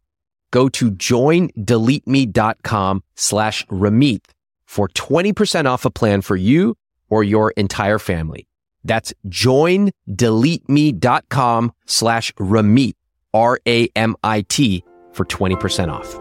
go 0.50 0.68
to 0.68 0.90
joindeleteme.com 0.90 3.02
slash 3.16 3.66
Ramit 3.66 4.24
for 4.66 4.88
20% 4.88 5.66
off 5.66 5.84
a 5.84 5.90
plan 5.90 6.22
for 6.22 6.36
you 6.36 6.76
or 7.08 7.24
your 7.24 7.50
entire 7.52 7.98
family. 7.98 8.46
That's 8.84 9.12
joindeleteme.com 9.28 11.72
slash 11.86 12.32
Ramit, 12.34 12.94
R-A-M-I-T 13.34 14.84
for 15.12 15.24
20% 15.24 15.92
off. 15.92 16.20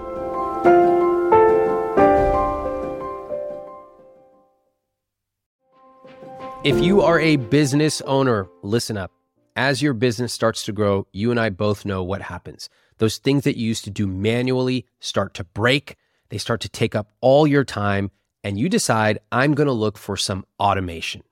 If 6.61 6.83
you 6.83 7.01
are 7.01 7.21
a 7.21 7.37
business 7.37 8.01
owner, 8.01 8.49
listen 8.63 8.97
up. 8.97 9.13
As 9.55 9.81
your 9.81 9.93
business 9.93 10.33
starts 10.33 10.65
to 10.65 10.73
grow, 10.73 11.07
you 11.13 11.31
and 11.31 11.39
I 11.39 11.49
both 11.49 11.85
know 11.85 12.03
what 12.03 12.21
happens. 12.21 12.69
Those 12.97 13.17
things 13.17 13.45
that 13.45 13.57
you 13.57 13.65
used 13.65 13.85
to 13.85 13.89
do 13.89 14.07
manually 14.07 14.85
start 14.99 15.33
to 15.35 15.45
break, 15.45 15.95
they 16.27 16.37
start 16.37 16.59
to 16.61 16.69
take 16.69 16.95
up 16.95 17.13
all 17.21 17.47
your 17.47 17.63
time, 17.63 18.11
and 18.43 18.59
you 18.59 18.67
decide, 18.67 19.19
I'm 19.31 19.53
going 19.53 19.67
to 19.67 19.73
look 19.73 19.97
for 19.97 20.17
some 20.17 20.45
automation. 20.59 21.23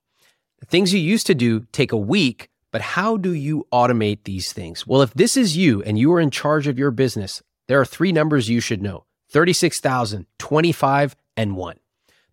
The 0.60 0.66
things 0.66 0.92
you 0.92 1.00
used 1.00 1.26
to 1.28 1.34
do 1.34 1.66
take 1.72 1.92
a 1.92 1.96
week, 1.96 2.50
but 2.70 2.80
how 2.80 3.16
do 3.16 3.32
you 3.32 3.66
automate 3.72 4.24
these 4.24 4.52
things? 4.52 4.86
Well, 4.86 5.02
if 5.02 5.14
this 5.14 5.36
is 5.36 5.56
you 5.56 5.82
and 5.82 5.98
you 5.98 6.12
are 6.12 6.20
in 6.20 6.30
charge 6.30 6.66
of 6.66 6.78
your 6.78 6.90
business, 6.90 7.42
there 7.66 7.80
are 7.80 7.84
three 7.84 8.12
numbers 8.12 8.48
you 8.48 8.60
should 8.60 8.82
know 8.82 9.04
36,000, 9.30 10.26
25, 10.38 11.16
and 11.36 11.56
1. 11.56 11.76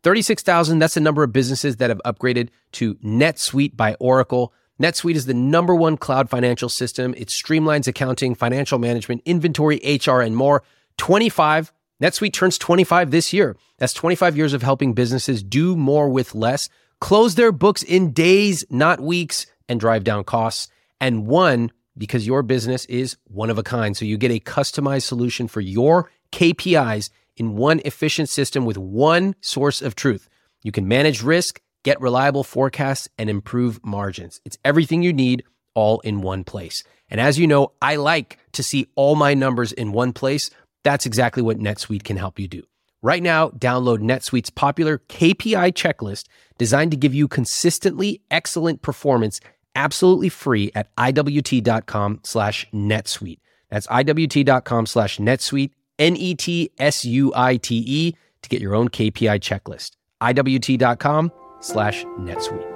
36,000, 0.03 0.79
that's 0.79 0.93
the 0.93 0.99
number 0.99 1.23
of 1.23 1.33
businesses 1.33 1.77
that 1.77 1.89
have 1.89 2.01
upgraded 2.05 2.49
to 2.73 2.95
NetSuite 2.95 3.75
by 3.75 3.95
Oracle. 3.95 4.53
NetSuite 4.81 5.15
is 5.15 5.25
the 5.25 5.33
number 5.33 5.73
one 5.73 5.97
cloud 5.97 6.29
financial 6.29 6.69
system. 6.69 7.13
It 7.17 7.29
streamlines 7.29 7.87
accounting, 7.87 8.35
financial 8.35 8.77
management, 8.77 9.23
inventory, 9.25 9.79
HR, 9.83 10.21
and 10.21 10.35
more. 10.35 10.63
25, 10.97 11.71
NetSuite 12.01 12.33
turns 12.33 12.57
25 12.57 13.11
this 13.11 13.33
year. 13.33 13.57
That's 13.77 13.93
25 13.93 14.37
years 14.37 14.53
of 14.53 14.61
helping 14.61 14.93
businesses 14.93 15.41
do 15.41 15.75
more 15.75 16.09
with 16.09 16.35
less, 16.35 16.69
close 16.99 17.35
their 17.35 17.51
books 17.51 17.83
in 17.83 18.11
days, 18.11 18.65
not 18.69 18.99
weeks, 18.99 19.45
and 19.67 19.79
drive 19.79 20.03
down 20.03 20.23
costs. 20.23 20.67
And 20.99 21.27
one, 21.27 21.71
because 21.97 22.27
your 22.27 22.43
business 22.43 22.85
is 22.85 23.17
one 23.25 23.49
of 23.49 23.57
a 23.57 23.63
kind. 23.63 23.95
So 23.95 24.05
you 24.05 24.17
get 24.17 24.31
a 24.31 24.39
customized 24.39 25.03
solution 25.03 25.47
for 25.47 25.61
your 25.61 26.11
KPIs 26.31 27.09
in 27.37 27.55
one 27.55 27.81
efficient 27.85 28.29
system 28.29 28.65
with 28.65 28.77
one 28.77 29.35
source 29.41 29.81
of 29.81 29.95
truth. 29.95 30.29
You 30.63 30.71
can 30.71 30.87
manage 30.87 31.21
risk, 31.21 31.61
get 31.83 32.01
reliable 32.01 32.43
forecasts, 32.43 33.07
and 33.17 33.29
improve 33.29 33.79
margins. 33.83 34.41
It's 34.45 34.57
everything 34.65 35.03
you 35.03 35.13
need 35.13 35.43
all 35.73 35.99
in 36.01 36.21
one 36.21 36.43
place. 36.43 36.83
And 37.09 37.21
as 37.21 37.37
you 37.37 37.47
know, 37.47 37.73
I 37.81 37.97
like 37.97 38.39
to 38.53 38.63
see 38.63 38.87
all 38.95 39.15
my 39.15 39.33
numbers 39.33 39.71
in 39.71 39.91
one 39.91 40.13
place. 40.13 40.49
That's 40.83 41.05
exactly 41.05 41.43
what 41.43 41.59
NetSuite 41.59 42.03
can 42.03 42.17
help 42.17 42.39
you 42.39 42.47
do. 42.47 42.63
Right 43.05 43.21
now, 43.21 43.49
download 43.49 43.99
NetSuite's 43.99 44.49
popular 44.49 44.97
KPI 44.97 45.73
checklist 45.73 46.25
designed 46.57 46.89
to 46.89 46.97
give 46.97 47.13
you 47.13 47.27
consistently 47.27 48.23
excellent 48.31 48.81
performance 48.81 49.39
absolutely 49.75 50.29
free 50.29 50.71
at 50.73 50.87
iwt.com 50.95 52.21
slash 52.23 52.65
netsuite. 52.73 53.37
That's 53.69 53.85
iwt.com 53.85 54.87
slash 54.87 55.19
netsuite 55.19 55.69
N 55.99 56.15
E 56.15 56.33
T 56.33 56.71
S 56.79 57.05
U 57.05 57.31
I 57.35 57.57
T 57.57 57.83
E, 57.85 58.15
to 58.41 58.49
get 58.49 58.59
your 58.59 58.73
own 58.73 58.89
KPI 58.89 59.39
checklist. 59.39 59.91
IWT.com 60.23 61.31
slash 61.59 62.03
NetSuite. 62.05 62.71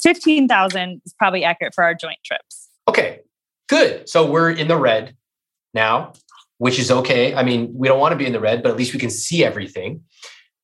15,000 0.00 1.02
is 1.04 1.12
probably 1.18 1.42
accurate 1.42 1.74
for 1.74 1.82
our 1.82 1.94
joint 1.94 2.18
trips. 2.24 2.68
Okay, 2.86 3.22
good. 3.68 4.08
So 4.08 4.30
we're 4.30 4.52
in 4.52 4.68
the 4.68 4.76
red 4.76 5.16
now, 5.74 6.12
which 6.58 6.78
is 6.78 6.90
okay. 6.90 7.34
I 7.34 7.42
mean, 7.42 7.72
we 7.74 7.88
don't 7.88 8.00
want 8.00 8.12
to 8.12 8.18
be 8.18 8.26
in 8.26 8.32
the 8.32 8.40
red, 8.40 8.62
but 8.62 8.70
at 8.70 8.76
least 8.76 8.92
we 8.92 9.00
can 9.00 9.10
see 9.10 9.44
everything. 9.44 10.02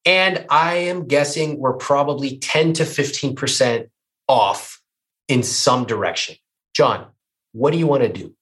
And 0.07 0.47
I 0.51 0.74
am 0.74 1.07
guessing 1.07 1.59
we're 1.59 1.74
probably 1.74 2.38
10 2.38 2.72
to 2.74 2.84
15% 2.84 3.88
off 4.28 4.80
in 5.28 5.43
some 5.43 5.84
direction. 5.84 6.36
John, 6.74 7.07
what 7.53 7.72
do 7.72 7.78
you 7.78 7.86
want 7.86 8.03
to 8.03 8.09
do? 8.09 8.34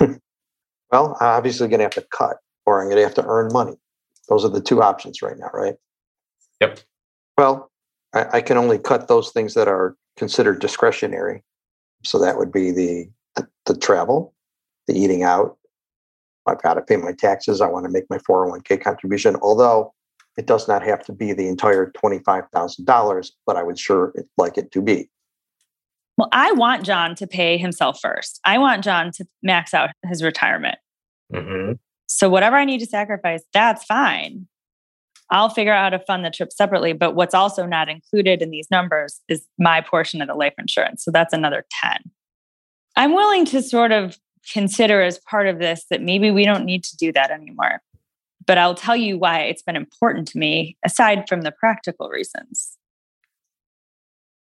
well, 0.90 1.16
I'm 1.20 1.28
obviously 1.28 1.68
going 1.68 1.78
to 1.78 1.84
have 1.84 1.94
to 1.94 2.06
cut 2.10 2.38
or 2.66 2.80
I'm 2.80 2.86
going 2.86 2.96
to 2.96 3.04
have 3.04 3.14
to 3.14 3.26
earn 3.26 3.52
money. 3.52 3.76
Those 4.28 4.44
are 4.44 4.48
the 4.48 4.60
two 4.60 4.82
options 4.82 5.22
right 5.22 5.36
now, 5.38 5.50
right? 5.52 5.74
Yep. 6.60 6.80
Well, 7.36 7.70
I, 8.14 8.38
I 8.38 8.40
can 8.40 8.56
only 8.56 8.78
cut 8.78 9.08
those 9.08 9.30
things 9.30 9.54
that 9.54 9.68
are 9.68 9.96
considered 10.16 10.60
discretionary. 10.60 11.42
So 12.04 12.18
that 12.18 12.38
would 12.38 12.52
be 12.52 12.70
the, 12.70 13.08
the, 13.36 13.48
the 13.66 13.76
travel, 13.76 14.34
the 14.86 14.98
eating 14.98 15.22
out. 15.22 15.56
I've 16.46 16.62
got 16.62 16.74
to 16.74 16.82
pay 16.82 16.96
my 16.96 17.12
taxes. 17.12 17.60
I 17.60 17.68
want 17.68 17.86
to 17.86 17.90
make 17.90 18.04
my 18.10 18.18
401k 18.18 18.82
contribution, 18.82 19.36
although 19.42 19.92
it 20.36 20.46
does 20.46 20.68
not 20.68 20.82
have 20.82 21.04
to 21.06 21.12
be 21.12 21.32
the 21.32 21.48
entire 21.48 21.92
$25,000, 21.92 23.30
but 23.46 23.56
I 23.56 23.62
would 23.62 23.78
sure 23.78 24.12
like 24.36 24.58
it 24.58 24.72
to 24.72 24.82
be. 24.82 25.08
Well, 26.16 26.28
I 26.32 26.52
want 26.52 26.84
John 26.84 27.14
to 27.16 27.26
pay 27.26 27.56
himself 27.56 27.98
first. 28.00 28.40
I 28.44 28.58
want 28.58 28.84
John 28.84 29.10
to 29.12 29.26
max 29.42 29.74
out 29.74 29.90
his 30.06 30.22
retirement. 30.22 30.78
Mm-hmm. 31.32 31.72
So, 32.06 32.28
whatever 32.28 32.56
I 32.56 32.64
need 32.64 32.78
to 32.78 32.86
sacrifice, 32.86 33.42
that's 33.52 33.84
fine. 33.84 34.46
I'll 35.30 35.48
figure 35.48 35.72
out 35.72 35.92
how 35.92 35.98
to 35.98 36.04
fund 36.04 36.24
the 36.24 36.30
trip 36.30 36.52
separately. 36.52 36.92
But 36.92 37.14
what's 37.14 37.34
also 37.34 37.66
not 37.66 37.88
included 37.88 38.42
in 38.42 38.50
these 38.50 38.70
numbers 38.70 39.20
is 39.28 39.44
my 39.58 39.80
portion 39.80 40.20
of 40.20 40.28
the 40.28 40.34
life 40.34 40.54
insurance. 40.58 41.04
So, 41.04 41.10
that's 41.10 41.32
another 41.32 41.64
10. 41.82 41.98
I'm 42.96 43.14
willing 43.14 43.44
to 43.46 43.62
sort 43.62 43.90
of 43.90 44.16
consider 44.52 45.02
as 45.02 45.18
part 45.18 45.46
of 45.46 45.58
this 45.58 45.84
that 45.90 46.02
maybe 46.02 46.30
we 46.30 46.44
don't 46.44 46.64
need 46.64 46.84
to 46.84 46.96
do 46.96 47.12
that 47.12 47.30
anymore. 47.30 47.80
But 48.46 48.58
I'll 48.58 48.74
tell 48.74 48.96
you 48.96 49.18
why 49.18 49.40
it's 49.40 49.62
been 49.62 49.76
important 49.76 50.28
to 50.28 50.38
me, 50.38 50.76
aside 50.84 51.24
from 51.28 51.42
the 51.42 51.52
practical 51.52 52.08
reasons. 52.08 52.76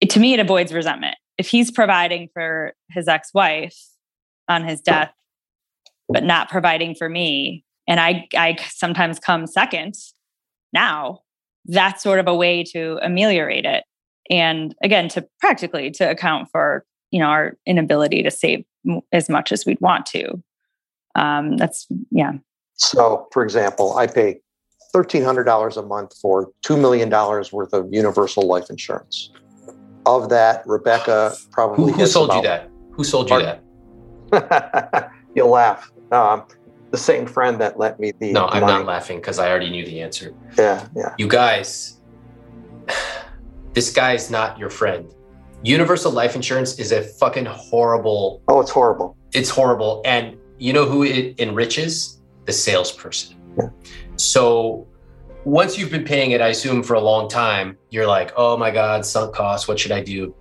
It, 0.02 0.10
to 0.12 0.20
me, 0.20 0.34
it 0.34 0.40
avoids 0.40 0.74
resentment 0.74 1.16
if 1.38 1.48
he's 1.48 1.72
providing 1.72 2.30
for 2.34 2.74
his 2.90 3.08
ex-wife 3.08 3.78
on 4.50 4.64
his 4.68 4.82
death, 4.82 5.12
but 6.10 6.24
not 6.24 6.50
providing 6.50 6.96
for 6.96 7.08
me. 7.08 7.64
And 7.88 8.00
I, 8.00 8.28
I 8.36 8.58
sometimes 8.70 9.20
come 9.20 9.48
second 9.48 9.96
now. 10.74 11.22
That's 11.66 12.02
sort 12.02 12.20
of 12.20 12.28
a 12.28 12.36
way 12.36 12.64
to 12.72 12.98
ameliorate 13.02 13.66
it. 13.66 13.84
And 14.30 14.76
again, 14.82 15.10
to 15.10 15.28
practically 15.40 15.92
to 15.92 16.10
account 16.10 16.50
for, 16.52 16.86
you 17.18 17.24
know, 17.24 17.30
our 17.30 17.58
inability 17.66 18.22
to 18.22 18.30
save 18.30 18.64
as 19.12 19.28
much 19.28 19.52
as 19.52 19.66
we'd 19.66 19.82
want 19.82 20.06
to. 20.06 20.40
Um, 21.16 21.58
that's, 21.58 21.88
yeah. 22.12 22.34
So, 22.76 23.28
for 23.32 23.44
example, 23.44 23.98
I 23.98 24.06
pay 24.06 24.42
$1,300 24.94 25.78
a 25.78 25.82
month 25.82 26.16
for 26.22 26.52
$2 26.64 26.80
million 26.80 27.10
worth 27.10 27.74
of 27.74 27.92
universal 27.92 28.44
life 28.44 28.70
insurance. 28.70 29.32
Of 30.06 30.30
that, 30.30 30.62
Rebecca 30.68 31.34
probably. 31.50 31.92
Who, 31.92 31.98
who 31.98 32.06
sold 32.06 32.32
you 32.36 32.42
that? 32.44 32.70
Who 32.92 33.04
sold 33.04 33.32
you 33.32 33.42
that? 34.32 35.12
You'll 35.36 35.50
laugh. 35.50 35.92
Um, 36.12 36.46
the 36.92 37.00
same 37.00 37.26
friend 37.26 37.60
that 37.60 37.80
let 37.80 38.00
me 38.00 38.14
the. 38.20 38.32
No, 38.32 38.46
I'm 38.46 38.62
not 38.62 38.86
laughing 38.86 39.18
because 39.18 39.40
I 39.40 39.50
already 39.50 39.72
knew 39.72 39.86
the 39.86 40.02
answer. 40.02 40.36
Yeah, 40.56 40.88
yeah. 40.96 41.16
You 41.18 41.28
guys, 41.28 42.00
this 43.74 43.92
guy's 43.92 44.30
not 44.30 44.60
your 44.60 44.70
friend. 44.70 45.12
Universal 45.64 46.12
life 46.12 46.36
insurance 46.36 46.78
is 46.80 46.92
a 46.92 47.02
fucking 47.02 47.46
horrible. 47.46 48.42
Oh, 48.48 48.60
it's 48.62 48.72
horrible. 48.72 49.18
It's 49.34 49.50
horrible. 49.50 50.02
And 50.06 50.38
you 50.60 50.72
know 50.72 50.86
who 50.86 51.04
it 51.04 51.40
enriches? 51.40 52.22
The 52.46 52.54
salesperson. 52.54 53.36
Yeah. 53.58 53.70
So 54.16 54.88
once 55.44 55.78
you've 55.78 55.92
been 55.92 56.04
paying 56.04 56.32
it, 56.32 56.42
I 56.42 56.50
assume 56.50 56.84
for 56.84 56.94
a 56.94 57.02
long 57.02 57.28
time, 57.28 57.78
you're 57.90 58.08
like, 58.08 58.32
oh 58.38 58.56
my 58.56 58.70
God, 58.70 59.06
sunk 59.06 59.34
costs. 59.34 59.68
What 59.68 59.80
should 59.80 59.92
I 59.92 60.02
do? 60.02 60.36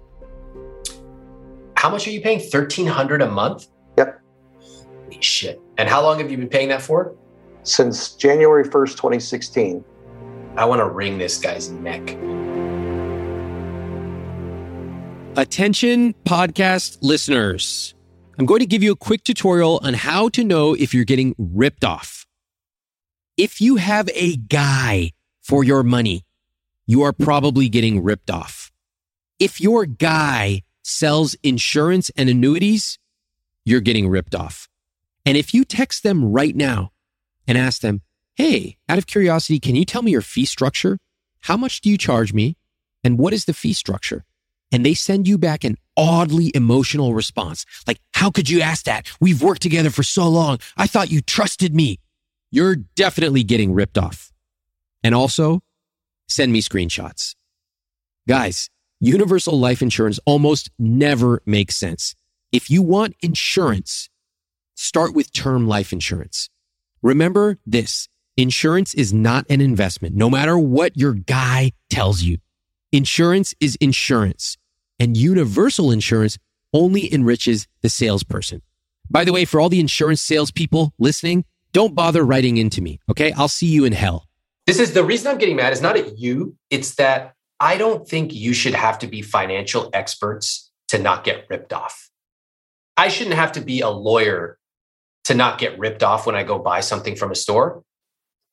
How 1.76 1.90
much 1.90 2.06
are 2.06 2.10
you 2.10 2.20
paying? 2.20 2.38
1300 2.38 3.22
a 3.22 3.30
month? 3.30 3.68
Yep. 3.98 4.20
Holy 4.60 5.22
shit. 5.22 5.60
And 5.78 5.88
how 5.88 6.02
long 6.02 6.18
have 6.18 6.30
you 6.30 6.36
been 6.36 6.48
paying 6.48 6.68
that 6.68 6.82
for? 6.82 7.14
Since 7.62 8.14
January 8.14 8.64
1st, 8.64 8.92
2016. 8.92 9.84
I 10.56 10.64
want 10.64 10.80
to 10.80 10.88
wring 10.88 11.18
this 11.18 11.38
guy's 11.38 11.70
neck. 11.70 12.16
Attention, 15.38 16.14
podcast 16.24 16.96
listeners. 17.02 17.94
I'm 18.38 18.46
going 18.46 18.60
to 18.60 18.66
give 18.66 18.82
you 18.82 18.92
a 18.92 18.96
quick 18.96 19.22
tutorial 19.22 19.78
on 19.82 19.92
how 19.92 20.30
to 20.30 20.42
know 20.42 20.72
if 20.72 20.94
you're 20.94 21.04
getting 21.04 21.34
ripped 21.36 21.84
off. 21.84 22.26
If 23.36 23.60
you 23.60 23.76
have 23.76 24.08
a 24.14 24.36
guy 24.36 25.12
for 25.42 25.62
your 25.62 25.82
money, 25.82 26.22
you 26.86 27.02
are 27.02 27.12
probably 27.12 27.68
getting 27.68 28.02
ripped 28.02 28.30
off. 28.30 28.72
If 29.38 29.60
your 29.60 29.84
guy 29.84 30.62
sells 30.82 31.34
insurance 31.42 32.10
and 32.16 32.30
annuities, 32.30 32.98
you're 33.66 33.82
getting 33.82 34.08
ripped 34.08 34.34
off. 34.34 34.70
And 35.26 35.36
if 35.36 35.52
you 35.52 35.66
text 35.66 36.02
them 36.02 36.32
right 36.32 36.56
now 36.56 36.92
and 37.46 37.58
ask 37.58 37.82
them, 37.82 38.00
Hey, 38.36 38.78
out 38.88 38.96
of 38.96 39.06
curiosity, 39.06 39.60
can 39.60 39.76
you 39.76 39.84
tell 39.84 40.00
me 40.00 40.12
your 40.12 40.22
fee 40.22 40.46
structure? 40.46 40.96
How 41.40 41.58
much 41.58 41.82
do 41.82 41.90
you 41.90 41.98
charge 41.98 42.32
me? 42.32 42.56
And 43.04 43.18
what 43.18 43.34
is 43.34 43.44
the 43.44 43.52
fee 43.52 43.74
structure? 43.74 44.24
And 44.76 44.84
they 44.84 44.92
send 44.92 45.26
you 45.26 45.38
back 45.38 45.64
an 45.64 45.78
oddly 45.96 46.52
emotional 46.54 47.14
response. 47.14 47.64
Like, 47.86 47.98
how 48.12 48.30
could 48.30 48.50
you 48.50 48.60
ask 48.60 48.84
that? 48.84 49.10
We've 49.22 49.42
worked 49.42 49.62
together 49.62 49.88
for 49.88 50.02
so 50.02 50.28
long. 50.28 50.58
I 50.76 50.86
thought 50.86 51.10
you 51.10 51.22
trusted 51.22 51.74
me. 51.74 51.98
You're 52.50 52.76
definitely 52.76 53.42
getting 53.42 53.72
ripped 53.72 53.96
off. 53.96 54.34
And 55.02 55.14
also, 55.14 55.62
send 56.28 56.52
me 56.52 56.60
screenshots. 56.60 57.36
Guys, 58.28 58.68
universal 59.00 59.58
life 59.58 59.80
insurance 59.80 60.20
almost 60.26 60.68
never 60.78 61.40
makes 61.46 61.74
sense. 61.74 62.14
If 62.52 62.68
you 62.68 62.82
want 62.82 63.16
insurance, 63.22 64.10
start 64.74 65.14
with 65.14 65.32
term 65.32 65.66
life 65.66 65.90
insurance. 65.90 66.50
Remember 67.00 67.56
this. 67.64 68.10
Insurance 68.36 68.92
is 68.92 69.10
not 69.14 69.46
an 69.48 69.62
investment, 69.62 70.14
no 70.14 70.28
matter 70.28 70.58
what 70.58 70.98
your 70.98 71.14
guy 71.14 71.72
tells 71.88 72.20
you. 72.20 72.36
Insurance 72.92 73.54
is 73.58 73.76
insurance 73.76 74.58
and 74.98 75.16
universal 75.16 75.90
insurance 75.90 76.38
only 76.72 77.12
enriches 77.12 77.66
the 77.82 77.88
salesperson. 77.88 78.62
By 79.10 79.24
the 79.24 79.32
way, 79.32 79.44
for 79.44 79.60
all 79.60 79.68
the 79.68 79.80
insurance 79.80 80.20
salespeople 80.20 80.92
listening, 80.98 81.44
don't 81.72 81.94
bother 81.94 82.24
writing 82.24 82.56
into 82.56 82.80
me. 82.80 83.00
Okay. 83.10 83.32
I'll 83.32 83.48
see 83.48 83.66
you 83.66 83.84
in 83.84 83.92
hell. 83.92 84.26
This 84.66 84.80
is 84.80 84.94
the 84.94 85.04
reason 85.04 85.30
I'm 85.30 85.38
getting 85.38 85.56
mad 85.56 85.72
is 85.72 85.80
not 85.80 85.96
at 85.96 86.18
you. 86.18 86.56
It's 86.70 86.96
that 86.96 87.34
I 87.60 87.76
don't 87.76 88.06
think 88.06 88.34
you 88.34 88.52
should 88.52 88.74
have 88.74 88.98
to 89.00 89.06
be 89.06 89.22
financial 89.22 89.90
experts 89.92 90.70
to 90.88 90.98
not 90.98 91.24
get 91.24 91.46
ripped 91.48 91.72
off. 91.72 92.10
I 92.96 93.08
shouldn't 93.08 93.36
have 93.36 93.52
to 93.52 93.60
be 93.60 93.80
a 93.80 93.88
lawyer 93.88 94.58
to 95.24 95.34
not 95.34 95.58
get 95.58 95.78
ripped 95.78 96.02
off 96.02 96.26
when 96.26 96.34
I 96.34 96.42
go 96.42 96.58
buy 96.58 96.80
something 96.80 97.14
from 97.14 97.30
a 97.30 97.34
store. 97.34 97.82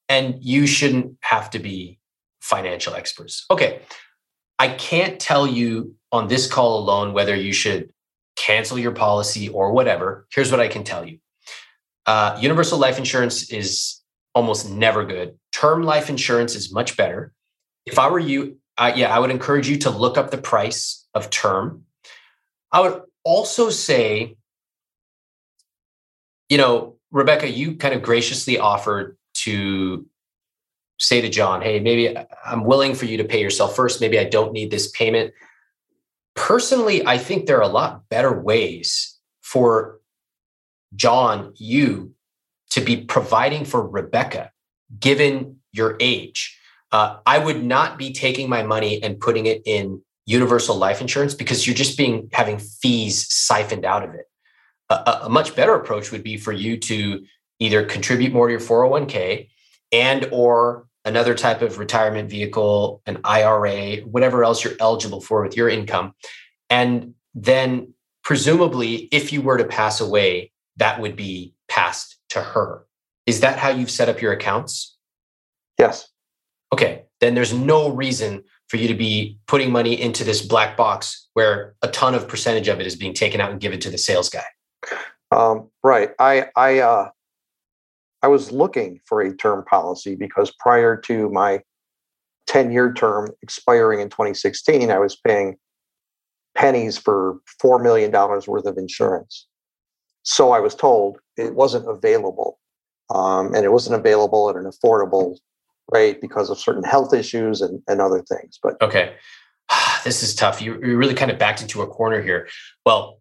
And 0.09 0.43
you 0.43 0.67
shouldn't 0.67 1.17
have 1.21 1.49
to 1.51 1.59
be 1.59 1.99
financial 2.41 2.93
experts. 2.93 3.45
Okay. 3.49 3.81
I 4.59 4.67
can't 4.67 5.19
tell 5.19 5.47
you 5.47 5.95
on 6.13 6.27
this 6.27 6.47
call 6.47 6.79
alone 6.79 7.11
whether 7.11 7.35
you 7.35 7.51
should 7.51 7.91
cancel 8.37 8.79
your 8.79 8.91
policy 8.91 9.49
or 9.49 9.73
whatever. 9.73 10.27
Here's 10.33 10.51
what 10.51 10.61
I 10.61 10.69
can 10.69 10.83
tell 10.83 11.05
you 11.05 11.19
uh, 12.05 12.37
universal 12.39 12.77
life 12.77 12.97
insurance 12.97 13.51
is 13.51 14.01
almost 14.35 14.69
never 14.69 15.03
good. 15.03 15.37
Term 15.51 15.83
life 15.83 16.09
insurance 16.09 16.55
is 16.55 16.71
much 16.71 16.95
better. 16.95 17.33
If 17.85 17.99
I 17.99 18.09
were 18.09 18.19
you, 18.19 18.57
uh, 18.77 18.93
yeah, 18.95 19.13
I 19.13 19.19
would 19.19 19.31
encourage 19.31 19.67
you 19.67 19.77
to 19.79 19.89
look 19.89 20.17
up 20.17 20.31
the 20.31 20.37
price 20.37 21.05
of 21.13 21.29
term. 21.29 21.83
I 22.71 22.81
would 22.81 23.01
also 23.23 23.69
say, 23.69 24.35
you 26.49 26.57
know, 26.57 26.95
Rebecca, 27.11 27.49
you 27.49 27.75
kind 27.75 27.93
of 27.93 28.01
graciously 28.01 28.57
offered 28.57 29.17
to 29.35 30.05
say 30.99 31.21
to 31.21 31.29
John, 31.29 31.61
hey, 31.61 31.79
maybe 31.79 32.15
I'm 32.45 32.63
willing 32.63 32.95
for 32.95 33.05
you 33.05 33.17
to 33.17 33.23
pay 33.23 33.41
yourself 33.41 33.75
first. 33.75 34.01
Maybe 34.01 34.17
I 34.17 34.23
don't 34.23 34.53
need 34.53 34.71
this 34.71 34.89
payment. 34.91 35.33
Personally, 36.35 37.05
I 37.05 37.17
think 37.17 37.45
there 37.45 37.57
are 37.57 37.61
a 37.61 37.67
lot 37.67 38.09
better 38.09 38.39
ways 38.39 39.17
for 39.41 39.99
John, 40.95 41.53
you 41.55 42.13
to 42.71 42.81
be 42.81 42.97
providing 42.97 43.65
for 43.65 43.87
Rebecca, 43.87 44.51
given 44.99 45.57
your 45.71 45.95
age. 45.99 46.59
Uh, 46.91 47.17
I 47.25 47.39
would 47.39 47.63
not 47.63 47.97
be 47.97 48.13
taking 48.13 48.49
my 48.49 48.63
money 48.63 49.01
and 49.01 49.19
putting 49.19 49.45
it 49.45 49.61
in 49.65 50.01
universal 50.25 50.75
life 50.75 51.01
insurance 51.01 51.33
because 51.33 51.67
you're 51.67 51.75
just 51.75 51.97
being 51.97 52.29
having 52.31 52.59
fees 52.59 53.31
siphoned 53.31 53.85
out 53.85 54.03
of 54.03 54.13
it. 54.13 54.25
A, 54.89 55.19
a 55.23 55.29
much 55.29 55.55
better 55.55 55.73
approach 55.75 56.11
would 56.11 56.23
be 56.23 56.37
for 56.37 56.51
you 56.51 56.77
to 56.77 57.25
either 57.59 57.85
contribute 57.85 58.33
more 58.33 58.47
to 58.47 58.51
your 58.51 58.59
401k 58.59 59.49
and 59.91 60.27
or 60.31 60.87
another 61.05 61.35
type 61.35 61.61
of 61.61 61.77
retirement 61.77 62.29
vehicle, 62.29 63.01
an 63.05 63.19
IRA, 63.23 63.97
whatever 64.01 64.43
else 64.43 64.63
you're 64.63 64.73
eligible 64.79 65.21
for 65.21 65.43
with 65.43 65.57
your 65.57 65.69
income. 65.69 66.13
And 66.69 67.13
then 67.35 67.93
presumably 68.23 69.09
if 69.11 69.33
you 69.33 69.41
were 69.41 69.57
to 69.57 69.65
pass 69.65 69.99
away, 69.99 70.51
that 70.77 70.99
would 70.99 71.15
be 71.15 71.53
passed 71.67 72.17
to 72.29 72.41
her. 72.41 72.85
Is 73.25 73.41
that 73.41 73.59
how 73.59 73.69
you've 73.69 73.91
set 73.91 74.09
up 74.09 74.21
your 74.21 74.33
accounts? 74.33 74.97
Yes. 75.77 76.09
Okay, 76.71 77.03
then 77.19 77.35
there's 77.35 77.53
no 77.53 77.89
reason 77.89 78.43
for 78.67 78.77
you 78.77 78.87
to 78.87 78.95
be 78.95 79.37
putting 79.47 79.71
money 79.71 79.99
into 79.99 80.23
this 80.23 80.41
black 80.41 80.75
box 80.75 81.27
where 81.33 81.75
a 81.81 81.87
ton 81.89 82.15
of 82.15 82.27
percentage 82.27 82.67
of 82.67 82.79
it 82.79 82.87
is 82.87 82.95
being 82.95 83.13
taken 83.13 83.39
out 83.39 83.51
and 83.51 83.59
given 83.59 83.79
to 83.79 83.89
the 83.89 83.97
sales 83.97 84.29
guy. 84.29 84.45
Um, 85.31 85.69
right. 85.83 86.11
I 86.19 86.47
I 86.55 86.79
uh, 86.79 87.09
I 88.23 88.27
was 88.27 88.51
looking 88.51 89.01
for 89.05 89.21
a 89.21 89.35
term 89.35 89.65
policy 89.65 90.15
because 90.15 90.51
prior 90.59 90.95
to 91.01 91.29
my 91.29 91.61
10 92.47 92.71
year 92.71 92.93
term 92.93 93.29
expiring 93.41 93.99
in 93.99 94.09
2016, 94.09 94.89
I 94.89 94.97
was 94.97 95.15
paying 95.15 95.57
pennies 96.55 96.97
for 96.97 97.39
$4 97.61 97.83
million 97.83 98.11
worth 98.11 98.65
of 98.65 98.77
insurance. 98.77 99.47
So 100.23 100.51
I 100.51 100.61
was 100.61 100.73
told 100.73 101.19
it 101.35 101.53
wasn't 101.53 101.89
available. 101.89 102.59
Um, 103.13 103.53
and 103.53 103.65
it 103.65 103.71
wasn't 103.71 103.99
available 103.99 104.49
at 104.49 104.55
an 104.55 104.63
affordable 104.63 105.37
rate 105.91 106.21
because 106.21 106.49
of 106.49 106.57
certain 106.57 106.83
health 106.83 107.13
issues 107.13 107.59
and, 107.61 107.81
and 107.87 107.99
other 107.99 108.21
things. 108.21 108.57
But 108.63 108.81
okay, 108.81 109.15
this 110.05 110.23
is 110.23 110.33
tough. 110.33 110.61
You, 110.61 110.79
you 110.81 110.95
really 110.95 111.13
kind 111.13 111.29
of 111.29 111.37
backed 111.37 111.61
into 111.61 111.81
a 111.81 111.87
corner 111.87 112.21
here. 112.21 112.47
Well, 112.85 113.19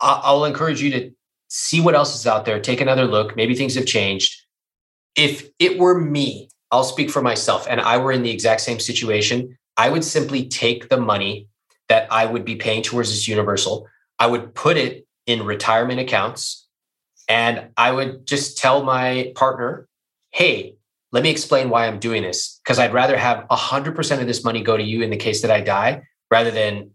I'll 0.00 0.44
encourage 0.44 0.82
you 0.82 0.90
to 0.90 1.10
see 1.48 1.80
what 1.80 1.94
else 1.94 2.14
is 2.14 2.26
out 2.26 2.44
there, 2.44 2.60
take 2.60 2.80
another 2.80 3.04
look. 3.04 3.36
Maybe 3.36 3.54
things 3.54 3.74
have 3.74 3.86
changed. 3.86 4.42
If 5.14 5.48
it 5.58 5.78
were 5.78 5.98
me, 5.98 6.50
I'll 6.70 6.84
speak 6.84 7.10
for 7.10 7.22
myself, 7.22 7.66
and 7.68 7.80
I 7.80 7.96
were 7.98 8.12
in 8.12 8.22
the 8.22 8.30
exact 8.30 8.60
same 8.60 8.80
situation, 8.80 9.56
I 9.76 9.88
would 9.88 10.04
simply 10.04 10.48
take 10.48 10.88
the 10.88 11.00
money 11.00 11.48
that 11.88 12.10
I 12.10 12.26
would 12.26 12.44
be 12.44 12.56
paying 12.56 12.82
towards 12.82 13.10
this 13.10 13.28
universal, 13.28 13.88
I 14.18 14.26
would 14.26 14.54
put 14.54 14.76
it 14.76 15.06
in 15.26 15.44
retirement 15.44 16.00
accounts, 16.00 16.66
and 17.28 17.68
I 17.76 17.92
would 17.92 18.26
just 18.26 18.58
tell 18.58 18.82
my 18.82 19.32
partner, 19.36 19.88
hey, 20.32 20.76
let 21.12 21.22
me 21.22 21.30
explain 21.30 21.70
why 21.70 21.86
I'm 21.86 21.98
doing 21.98 22.22
this. 22.22 22.60
Because 22.62 22.78
I'd 22.78 22.92
rather 22.92 23.16
have 23.16 23.46
100% 23.48 24.20
of 24.20 24.26
this 24.26 24.44
money 24.44 24.62
go 24.62 24.76
to 24.76 24.82
you 24.82 25.02
in 25.02 25.10
the 25.10 25.16
case 25.16 25.42
that 25.42 25.50
I 25.50 25.60
die 25.60 26.02
rather 26.30 26.50
than 26.50 26.90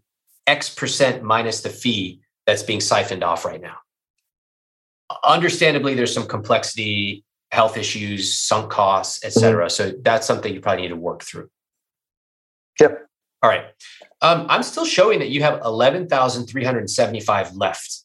X 0.46 0.70
percent 0.74 1.22
minus 1.22 1.62
the 1.62 1.70
fee 1.70 2.20
that's 2.46 2.62
being 2.62 2.80
siphoned 2.80 3.24
off 3.24 3.44
right 3.44 3.60
now. 3.60 3.76
Understandably, 5.24 5.94
there's 5.94 6.12
some 6.12 6.26
complexity, 6.26 7.24
health 7.50 7.76
issues, 7.76 8.38
sunk 8.38 8.70
costs, 8.70 9.24
et 9.24 9.32
cetera. 9.32 9.66
Mm-hmm. 9.66 9.92
So 9.92 9.92
that's 10.02 10.26
something 10.26 10.52
you 10.52 10.60
probably 10.60 10.82
need 10.82 10.88
to 10.88 10.96
work 10.96 11.22
through. 11.22 11.48
Yep. 12.80 13.06
All 13.42 13.50
right. 13.50 13.66
Um, 14.20 14.46
I'm 14.48 14.62
still 14.62 14.84
showing 14.84 15.18
that 15.18 15.30
you 15.30 15.42
have 15.42 15.60
11,375 15.64 17.56
left. 17.56 18.04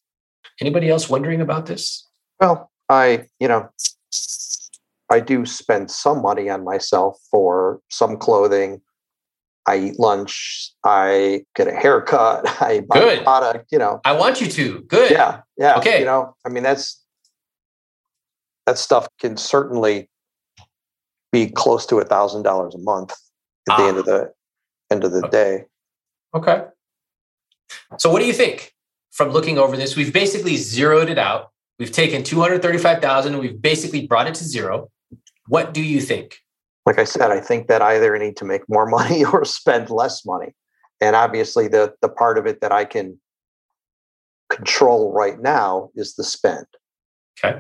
Anybody 0.60 0.90
else 0.90 1.10
wondering 1.10 1.42
about 1.42 1.68
this? 1.68 2.08
Well, 2.40 2.72
I, 2.90 3.28
you 3.40 3.48
know, 3.48 3.70
I 5.10 5.20
do 5.20 5.46
spend 5.46 5.92
some 5.92 6.22
money 6.22 6.50
on 6.50 6.64
myself 6.64 7.20
for 7.30 7.80
some 7.90 8.18
clothing. 8.18 8.82
I 9.68 9.78
eat 9.78 10.00
lunch. 10.00 10.72
I 10.84 11.44
get 11.56 11.68
a 11.68 11.74
haircut. 11.74 12.48
I 12.62 12.82
buy 12.82 13.00
Good. 13.00 13.24
product. 13.24 13.72
You 13.72 13.80
know, 13.80 14.02
I 14.06 14.14
want 14.14 14.42
you 14.42 14.48
to. 14.48 14.80
Good. 14.88 15.12
Yeah. 15.12 15.42
Yeah. 15.58 15.78
Okay. 15.78 16.00
You 16.00 16.06
know, 16.06 16.36
I 16.46 16.50
mean, 16.50 16.64
that's 16.64 17.04
that 18.66 18.78
stuff 18.78 19.08
can 19.20 19.38
certainly 19.38 20.10
be 21.32 21.48
close 21.48 21.86
to 21.88 21.98
a 21.98 22.06
thousand 22.06 22.44
dollars 22.44 22.76
a 22.76 22.80
month 22.80 23.12
at 23.70 23.74
ah. 23.74 23.78
the 23.78 23.84
end 23.84 23.98
of 23.98 24.06
the 24.06 24.34
end 24.92 25.04
of 25.04 25.12
the 25.12 25.26
okay. 25.26 25.30
day. 25.30 25.66
Okay. 26.34 26.64
So, 27.98 28.10
what 28.10 28.20
do 28.20 28.26
you 28.26 28.34
think 28.34 28.74
from 29.12 29.30
looking 29.30 29.58
over 29.58 29.76
this? 29.76 29.96
We've 29.96 30.14
basically 30.14 30.58
zeroed 30.58 31.10
it 31.10 31.18
out. 31.18 31.52
We've 31.80 31.92
taken 31.92 32.24
235,000 32.24 33.34
and 33.34 33.42
we've 33.42 33.62
basically 33.62 34.08
brought 34.08 34.28
it 34.28 34.36
to 34.36 34.44
zero. 34.44 34.90
What 35.48 35.74
do 35.74 35.82
you 35.82 36.02
think? 36.02 36.40
Like 36.88 37.00
I 37.00 37.04
said, 37.04 37.32
I 37.32 37.42
think 37.42 37.68
that 37.68 37.82
I 37.82 37.98
either 37.98 38.18
need 38.18 38.38
to 38.38 38.46
make 38.46 38.62
more 38.70 38.86
money 39.00 39.26
or 39.26 39.44
spend 39.44 39.90
less 39.90 40.26
money. 40.26 40.56
And 41.02 41.16
obviously 41.16 41.68
the 41.68 41.94
the 42.02 42.10
part 42.10 42.38
of 42.38 42.48
it 42.48 42.62
that 42.62 42.72
I 42.72 42.86
can 42.86 43.20
control 44.50 45.12
right 45.12 45.40
now 45.40 45.90
is 45.96 46.16
the 46.16 46.24
spend. 46.24 46.66
Okay. 47.38 47.60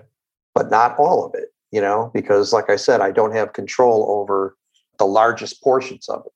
But 0.55 0.71
not 0.71 0.97
all 0.97 1.25
of 1.25 1.35
it, 1.35 1.49
you 1.71 1.81
know, 1.81 2.09
because 2.13 2.53
like 2.53 2.69
I 2.69 2.77
said, 2.77 3.01
I 3.01 3.11
don't 3.11 3.35
have 3.35 3.51
control 3.51 4.07
over 4.09 4.55
the 4.97 5.05
largest 5.05 5.61
portions 5.61 6.07
of 6.07 6.23
it. 6.25 6.31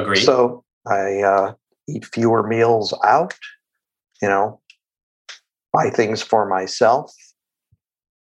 Agreed. 0.00 0.20
So 0.20 0.64
I 0.86 1.22
uh, 1.22 1.54
eat 1.88 2.06
fewer 2.06 2.46
meals 2.46 2.94
out, 3.04 3.34
you 4.22 4.28
know, 4.28 4.60
buy 5.72 5.90
things 5.90 6.22
for 6.22 6.48
myself. 6.48 7.12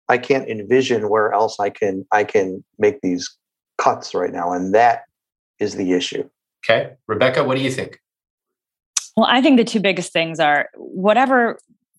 I 0.07 0.17
can't 0.17 0.47
envision 0.47 1.09
where 1.09 1.33
else 1.33 1.59
I 1.59 1.71
can 1.71 2.05
I 2.13 2.23
can 2.23 2.63
make 2.79 3.01
these 3.01 3.29
cuts 3.77 4.13
right 4.13 4.31
now, 4.31 4.51
and 4.51 4.73
that 4.73 5.05
is 5.59 5.75
the 5.75 5.93
issue. 5.93 6.29
Okay, 6.63 6.93
Rebecca, 7.07 7.43
what 7.43 7.57
do 7.57 7.63
you 7.63 7.71
think? 7.71 7.99
Well, 9.15 9.27
I 9.29 9.41
think 9.41 9.57
the 9.57 9.63
two 9.63 9.79
biggest 9.79 10.11
things 10.11 10.39
are 10.39 10.69
whatever. 10.75 11.57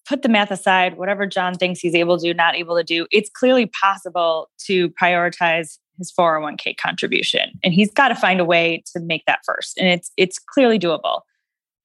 Put 0.08 0.22
the 0.22 0.28
math 0.28 0.52
aside. 0.52 0.96
Whatever 0.96 1.26
John 1.26 1.54
thinks 1.54 1.80
he's 1.80 1.94
able 1.94 2.16
to 2.18 2.22
do, 2.22 2.34
not 2.34 2.54
able 2.54 2.76
to 2.76 2.84
do. 2.84 3.06
It's 3.10 3.28
clearly 3.28 3.66
possible 3.66 4.50
to 4.66 4.88
prioritize 4.90 5.78
his 5.98 6.12
401k 6.12 6.76
contribution 6.76 7.58
and 7.64 7.72
he's 7.72 7.90
got 7.90 8.08
to 8.08 8.14
find 8.14 8.40
a 8.40 8.44
way 8.44 8.82
to 8.92 9.00
make 9.00 9.24
that 9.26 9.40
first 9.44 9.78
and 9.78 9.88
it's 9.88 10.10
it's 10.16 10.38
clearly 10.38 10.78
doable 10.78 11.22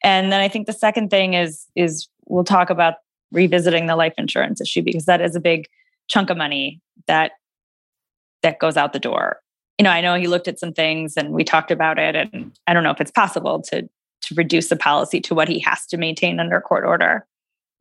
and 0.03 0.31
then 0.31 0.41
i 0.41 0.47
think 0.47 0.67
the 0.67 0.73
second 0.73 1.09
thing 1.09 1.33
is 1.33 1.65
is 1.75 2.07
we'll 2.25 2.43
talk 2.43 2.69
about 2.69 2.95
revisiting 3.31 3.85
the 3.85 3.95
life 3.95 4.13
insurance 4.17 4.59
issue 4.59 4.81
because 4.81 5.05
that 5.05 5.21
is 5.21 5.35
a 5.35 5.39
big 5.39 5.67
chunk 6.07 6.29
of 6.29 6.37
money 6.37 6.81
that 7.07 7.31
that 8.43 8.59
goes 8.59 8.75
out 8.75 8.93
the 8.93 8.99
door 8.99 9.39
you 9.81 9.83
know 9.83 9.89
i 9.89 9.99
know 9.99 10.13
he 10.13 10.27
looked 10.27 10.47
at 10.47 10.59
some 10.59 10.71
things 10.71 11.17
and 11.17 11.31
we 11.31 11.43
talked 11.43 11.71
about 11.71 11.97
it 11.97 12.15
and 12.15 12.51
i 12.67 12.73
don't 12.73 12.83
know 12.83 12.91
if 12.91 13.01
it's 13.01 13.09
possible 13.09 13.59
to 13.59 13.81
to 14.21 14.35
reduce 14.35 14.69
the 14.69 14.75
policy 14.75 15.19
to 15.19 15.33
what 15.33 15.47
he 15.47 15.57
has 15.57 15.87
to 15.87 15.97
maintain 15.97 16.39
under 16.39 16.61
court 16.61 16.85
order 16.85 17.25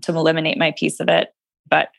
to 0.00 0.16
eliminate 0.16 0.56
my 0.56 0.70
piece 0.72 0.98
of 0.98 1.10
it 1.10 1.34
but 1.68 1.90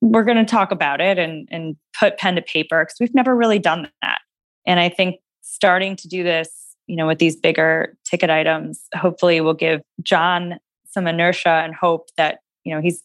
we're 0.00 0.24
going 0.24 0.38
to 0.38 0.44
talk 0.44 0.70
about 0.70 1.00
it 1.00 1.18
and 1.18 1.48
and 1.50 1.76
put 1.98 2.18
pen 2.18 2.36
to 2.36 2.42
paper 2.42 2.84
because 2.84 2.96
we've 3.00 3.14
never 3.14 3.34
really 3.34 3.58
done 3.58 3.88
that. 4.02 4.20
And 4.66 4.80
I 4.80 4.88
think 4.88 5.16
starting 5.42 5.96
to 5.96 6.08
do 6.08 6.22
this, 6.22 6.76
you 6.86 6.96
know, 6.96 7.06
with 7.06 7.18
these 7.18 7.36
bigger 7.36 7.96
ticket 8.04 8.30
items, 8.30 8.82
hopefully 8.94 9.40
will 9.40 9.54
give 9.54 9.82
John 10.02 10.58
some 10.90 11.06
inertia 11.06 11.62
and 11.64 11.74
hope 11.74 12.08
that 12.16 12.40
you 12.64 12.74
know 12.74 12.80
he's 12.80 13.02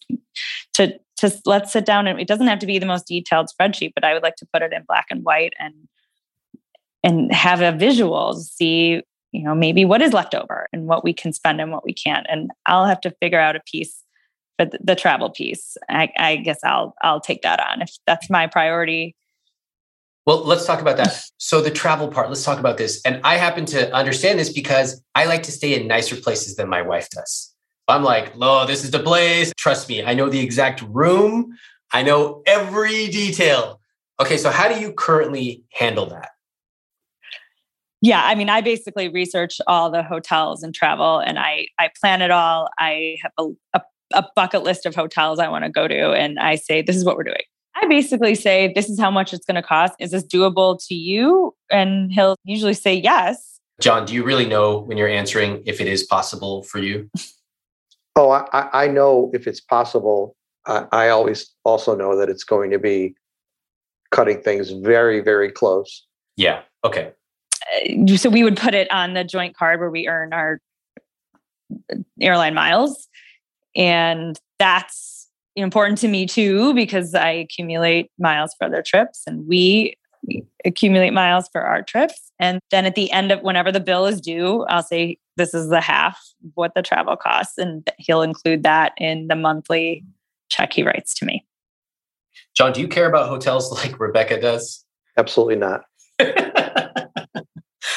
to 0.74 0.98
to 1.18 1.40
let's 1.46 1.72
sit 1.72 1.84
down 1.84 2.06
and 2.06 2.20
it 2.20 2.28
doesn't 2.28 2.46
have 2.46 2.60
to 2.60 2.66
be 2.66 2.78
the 2.78 2.86
most 2.86 3.06
detailed 3.06 3.48
spreadsheet, 3.48 3.92
but 3.94 4.04
I 4.04 4.14
would 4.14 4.22
like 4.22 4.36
to 4.36 4.46
put 4.52 4.62
it 4.62 4.72
in 4.72 4.84
black 4.86 5.06
and 5.10 5.24
white 5.24 5.52
and 5.58 5.74
and 7.02 7.32
have 7.32 7.60
a 7.60 7.72
visual 7.72 8.34
to 8.34 8.40
see 8.40 9.02
you 9.32 9.42
know 9.44 9.54
maybe 9.54 9.84
what 9.84 10.02
is 10.02 10.12
left 10.12 10.34
over 10.34 10.68
and 10.72 10.86
what 10.86 11.04
we 11.04 11.12
can 11.12 11.32
spend 11.32 11.60
and 11.60 11.70
what 11.70 11.84
we 11.84 11.92
can't 11.92 12.26
and 12.30 12.50
i'll 12.66 12.86
have 12.86 13.00
to 13.00 13.14
figure 13.20 13.40
out 13.40 13.56
a 13.56 13.60
piece 13.70 14.02
but 14.58 14.76
the, 14.84 14.96
travel 14.96 15.30
piece, 15.30 15.76
I, 15.88 16.10
I 16.18 16.36
guess 16.36 16.58
I'll 16.64 16.94
I'll 17.00 17.20
take 17.20 17.42
that 17.42 17.60
on 17.60 17.80
if 17.80 17.96
that's 18.06 18.28
my 18.28 18.48
priority. 18.48 19.14
Well, 20.26 20.44
let's 20.44 20.66
talk 20.66 20.82
about 20.82 20.98
that. 20.98 21.22
So 21.38 21.62
the 21.62 21.70
travel 21.70 22.08
part, 22.08 22.28
let's 22.28 22.44
talk 22.44 22.58
about 22.58 22.76
this. 22.76 23.00
And 23.06 23.20
I 23.24 23.36
happen 23.36 23.64
to 23.66 23.90
understand 23.94 24.38
this 24.38 24.52
because 24.52 25.00
I 25.14 25.24
like 25.24 25.44
to 25.44 25.52
stay 25.52 25.80
in 25.80 25.86
nicer 25.86 26.16
places 26.16 26.56
than 26.56 26.68
my 26.68 26.82
wife 26.82 27.08
does. 27.08 27.54
I'm 27.86 28.02
like, 28.02 28.32
oh, 28.38 28.66
this 28.66 28.84
is 28.84 28.90
the 28.90 28.98
place. 28.98 29.52
Trust 29.56 29.88
me, 29.88 30.04
I 30.04 30.12
know 30.12 30.28
the 30.28 30.40
exact 30.40 30.82
room. 30.82 31.56
I 31.92 32.02
know 32.02 32.42
every 32.44 33.06
detail. 33.06 33.80
Okay, 34.20 34.36
so 34.36 34.50
how 34.50 34.68
do 34.68 34.78
you 34.78 34.92
currently 34.92 35.62
handle 35.72 36.06
that? 36.06 36.30
Yeah, 38.00 38.22
I 38.24 38.34
mean, 38.34 38.48
I 38.48 38.60
basically 38.60 39.08
research 39.08 39.60
all 39.66 39.90
the 39.90 40.02
hotels 40.02 40.62
and 40.62 40.74
travel, 40.74 41.18
and 41.18 41.38
I 41.38 41.66
I 41.78 41.90
plan 42.00 42.22
it 42.22 42.30
all. 42.30 42.68
I 42.78 43.16
have 43.22 43.32
a, 43.38 43.78
a 43.78 43.82
a 44.14 44.24
bucket 44.34 44.62
list 44.62 44.86
of 44.86 44.94
hotels 44.94 45.38
I 45.38 45.48
want 45.48 45.64
to 45.64 45.70
go 45.70 45.88
to. 45.88 46.12
And 46.12 46.38
I 46.38 46.56
say, 46.56 46.82
this 46.82 46.96
is 46.96 47.04
what 47.04 47.16
we're 47.16 47.24
doing. 47.24 47.42
I 47.76 47.86
basically 47.86 48.34
say, 48.34 48.72
this 48.74 48.88
is 48.88 48.98
how 48.98 49.10
much 49.10 49.32
it's 49.32 49.44
going 49.44 49.56
to 49.56 49.62
cost. 49.62 49.94
Is 50.00 50.10
this 50.10 50.24
doable 50.24 50.84
to 50.88 50.94
you? 50.94 51.54
And 51.70 52.12
he'll 52.12 52.36
usually 52.44 52.74
say 52.74 52.94
yes. 52.94 53.60
John, 53.80 54.04
do 54.04 54.14
you 54.14 54.24
really 54.24 54.46
know 54.46 54.80
when 54.80 54.98
you're 54.98 55.08
answering 55.08 55.62
if 55.64 55.80
it 55.80 55.86
is 55.86 56.02
possible 56.04 56.62
for 56.64 56.78
you? 56.78 57.10
Oh, 58.20 58.30
I, 58.30 58.68
I 58.72 58.88
know 58.88 59.30
if 59.32 59.46
it's 59.46 59.60
possible. 59.60 60.34
I, 60.66 60.86
I 60.90 61.08
always 61.10 61.54
also 61.62 61.94
know 61.94 62.16
that 62.16 62.28
it's 62.28 62.42
going 62.42 62.72
to 62.72 62.78
be 62.80 63.14
cutting 64.10 64.42
things 64.42 64.70
very, 64.70 65.20
very 65.20 65.52
close. 65.52 66.04
Yeah. 66.36 66.62
Okay. 66.82 67.12
Uh, 67.74 68.16
so 68.16 68.30
we 68.30 68.44
would 68.44 68.56
put 68.56 68.74
it 68.74 68.90
on 68.90 69.14
the 69.14 69.24
joint 69.24 69.56
card 69.56 69.80
where 69.80 69.90
we 69.90 70.08
earn 70.08 70.32
our 70.32 70.60
airline 72.20 72.54
miles 72.54 73.08
and 73.76 74.38
that's 74.58 75.28
important 75.56 75.98
to 75.98 76.08
me 76.08 76.26
too, 76.26 76.74
because 76.74 77.14
I 77.14 77.30
accumulate 77.30 78.10
miles 78.18 78.54
for 78.58 78.66
other 78.66 78.82
trips 78.82 79.22
and 79.26 79.46
we 79.46 79.96
accumulate 80.64 81.12
miles 81.12 81.48
for 81.50 81.62
our 81.62 81.82
trips. 81.82 82.32
And 82.40 82.60
then 82.70 82.86
at 82.86 82.94
the 82.96 83.10
end 83.12 83.32
of 83.32 83.40
whenever 83.42 83.72
the 83.72 83.80
bill 83.80 84.06
is 84.06 84.20
due, 84.20 84.64
I'll 84.64 84.82
say, 84.82 85.18
this 85.36 85.54
is 85.54 85.68
the 85.68 85.80
half 85.80 86.20
what 86.54 86.74
the 86.74 86.82
travel 86.82 87.16
costs. 87.16 87.56
And 87.58 87.88
he'll 87.98 88.22
include 88.22 88.64
that 88.64 88.92
in 88.98 89.28
the 89.28 89.36
monthly 89.36 90.04
check 90.48 90.72
he 90.72 90.82
writes 90.82 91.14
to 91.14 91.24
me. 91.24 91.44
John, 92.56 92.72
do 92.72 92.80
you 92.80 92.88
care 92.88 93.08
about 93.08 93.28
hotels 93.28 93.70
like 93.84 94.00
Rebecca 94.00 94.40
does? 94.40 94.84
Absolutely 95.16 95.56
not. 95.56 95.82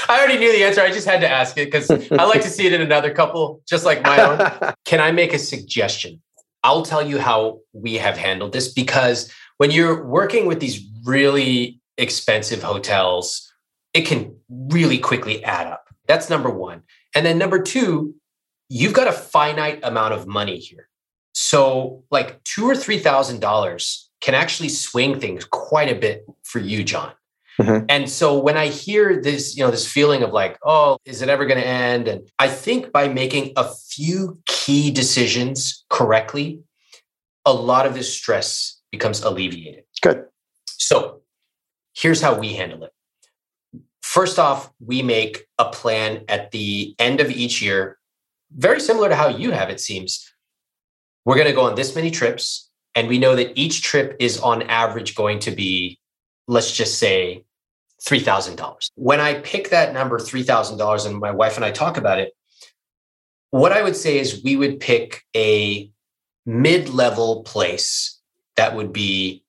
I 0.07 0.17
already 0.17 0.37
knew 0.37 0.51
the 0.51 0.63
answer. 0.63 0.81
I 0.81 0.91
just 0.91 1.07
had 1.07 1.21
to 1.21 1.29
ask 1.29 1.57
it 1.57 1.71
because 1.71 1.89
I 1.89 2.23
like 2.25 2.41
to 2.41 2.49
see 2.49 2.65
it 2.67 2.73
in 2.73 2.81
another 2.81 3.13
couple, 3.13 3.61
just 3.67 3.85
like 3.85 4.03
my 4.03 4.21
own. 4.21 4.73
Can 4.85 4.99
I 4.99 5.11
make 5.11 5.33
a 5.33 5.39
suggestion? 5.39 6.21
I'll 6.63 6.83
tell 6.83 7.05
you 7.05 7.19
how 7.19 7.59
we 7.73 7.95
have 7.95 8.17
handled 8.17 8.53
this 8.53 8.71
because 8.71 9.31
when 9.57 9.71
you're 9.71 10.05
working 10.05 10.45
with 10.45 10.59
these 10.59 10.83
really 11.03 11.79
expensive 11.97 12.61
hotels, 12.61 13.51
it 13.93 14.01
can 14.01 14.35
really 14.49 14.97
quickly 14.97 15.43
add 15.43 15.67
up. 15.67 15.87
That's 16.07 16.29
number 16.29 16.49
one. 16.49 16.83
And 17.15 17.25
then 17.25 17.37
number 17.37 17.61
two, 17.61 18.15
you've 18.69 18.93
got 18.93 19.07
a 19.07 19.11
finite 19.11 19.79
amount 19.83 20.13
of 20.13 20.27
money 20.27 20.57
here. 20.57 20.87
So, 21.33 22.03
like 22.11 22.43
two 22.43 22.69
or 22.69 22.75
three 22.75 22.99
thousand 22.99 23.39
dollars 23.39 24.09
can 24.21 24.35
actually 24.35 24.69
swing 24.69 25.19
things 25.19 25.45
quite 25.45 25.89
a 25.89 25.95
bit 25.95 26.25
for 26.43 26.59
you, 26.59 26.83
John. 26.83 27.11
Mm-hmm. 27.59 27.85
And 27.89 28.09
so 28.09 28.39
when 28.39 28.57
I 28.57 28.67
hear 28.67 29.21
this, 29.21 29.55
you 29.57 29.63
know, 29.63 29.71
this 29.71 29.85
feeling 29.89 30.23
of 30.23 30.31
like, 30.31 30.57
oh, 30.63 30.97
is 31.05 31.21
it 31.21 31.29
ever 31.29 31.45
going 31.45 31.59
to 31.59 31.67
end? 31.67 32.07
And 32.07 32.29
I 32.39 32.47
think 32.47 32.91
by 32.91 33.07
making 33.07 33.53
a 33.55 33.69
few 33.69 34.39
key 34.45 34.91
decisions 34.91 35.85
correctly, 35.89 36.61
a 37.45 37.53
lot 37.53 37.85
of 37.85 37.93
this 37.93 38.13
stress 38.13 38.79
becomes 38.91 39.21
alleviated. 39.21 39.83
Good. 40.01 40.25
So 40.65 41.21
here's 41.93 42.21
how 42.21 42.37
we 42.37 42.53
handle 42.53 42.83
it. 42.83 42.91
First 44.01 44.39
off, 44.39 44.71
we 44.79 45.01
make 45.01 45.45
a 45.57 45.69
plan 45.69 46.23
at 46.27 46.51
the 46.51 46.95
end 46.99 47.21
of 47.21 47.29
each 47.29 47.61
year, 47.61 47.97
very 48.51 48.79
similar 48.79 49.07
to 49.07 49.15
how 49.15 49.29
you 49.29 49.51
have, 49.51 49.69
it 49.69 49.79
seems. 49.79 50.27
We're 51.23 51.35
going 51.35 51.47
to 51.47 51.53
go 51.53 51.61
on 51.61 51.75
this 51.75 51.95
many 51.95 52.11
trips, 52.11 52.69
and 52.95 53.07
we 53.07 53.19
know 53.19 53.35
that 53.35 53.57
each 53.57 53.83
trip 53.83 54.17
is 54.19 54.39
on 54.39 54.63
average 54.63 55.15
going 55.15 55.39
to 55.39 55.51
be, 55.51 55.99
let's 56.51 56.71
just 56.71 56.99
say, 56.99 57.45
$3,000. 58.05 58.89
When 58.95 59.21
I 59.21 59.35
pick 59.35 59.69
that 59.69 59.93
number, 59.93 60.19
$3,000, 60.19 61.05
and 61.05 61.19
my 61.19 61.31
wife 61.31 61.55
and 61.55 61.63
I 61.63 61.71
talk 61.71 61.97
about 61.97 62.19
it, 62.19 62.33
what 63.51 63.71
I 63.71 63.81
would 63.81 63.95
say 63.95 64.19
is 64.19 64.43
we 64.43 64.57
would 64.57 64.79
pick 64.79 65.23
a 65.35 65.89
mid 66.45 66.89
level 66.89 67.43
place 67.43 68.19
that 68.57 68.75
would 68.75 68.91
be 68.91 69.43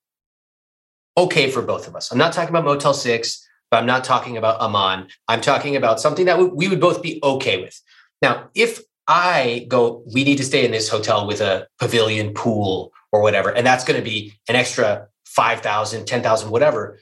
okay 1.17 1.51
for 1.51 1.63
both 1.63 1.89
of 1.89 1.97
us. 1.97 2.13
I'm 2.13 2.19
not 2.19 2.33
talking 2.33 2.51
about 2.51 2.65
Motel 2.65 2.95
6, 2.95 3.49
but 3.71 3.79
I'm 3.79 3.87
not 3.87 4.05
talking 4.05 4.37
about 4.37 4.61
Aman. 4.61 5.09
I'm 5.27 5.41
talking 5.41 5.75
about 5.75 5.99
something 5.99 6.27
that 6.27 6.55
we 6.55 6.69
would 6.69 6.81
both 6.81 7.03
be 7.03 7.19
okay 7.23 7.61
with. 7.61 7.81
Now, 8.21 8.49
if 8.55 8.81
I 9.09 9.67
go, 9.67 10.05
we 10.15 10.23
need 10.23 10.37
to 10.37 10.45
stay 10.45 10.65
in 10.65 10.71
this 10.71 10.89
hotel 10.89 11.27
with 11.27 11.41
a 11.41 11.67
pavilion 11.81 12.33
pool 12.33 12.93
or 13.11 13.23
whatever, 13.23 13.51
and 13.51 13.67
that's 13.67 13.85
going 13.85 13.99
to 13.99 14.05
be 14.05 14.35
an 14.49 14.55
extra 14.55 15.09
5,000, 15.35 16.07
10,000, 16.07 16.51
whatever, 16.51 16.99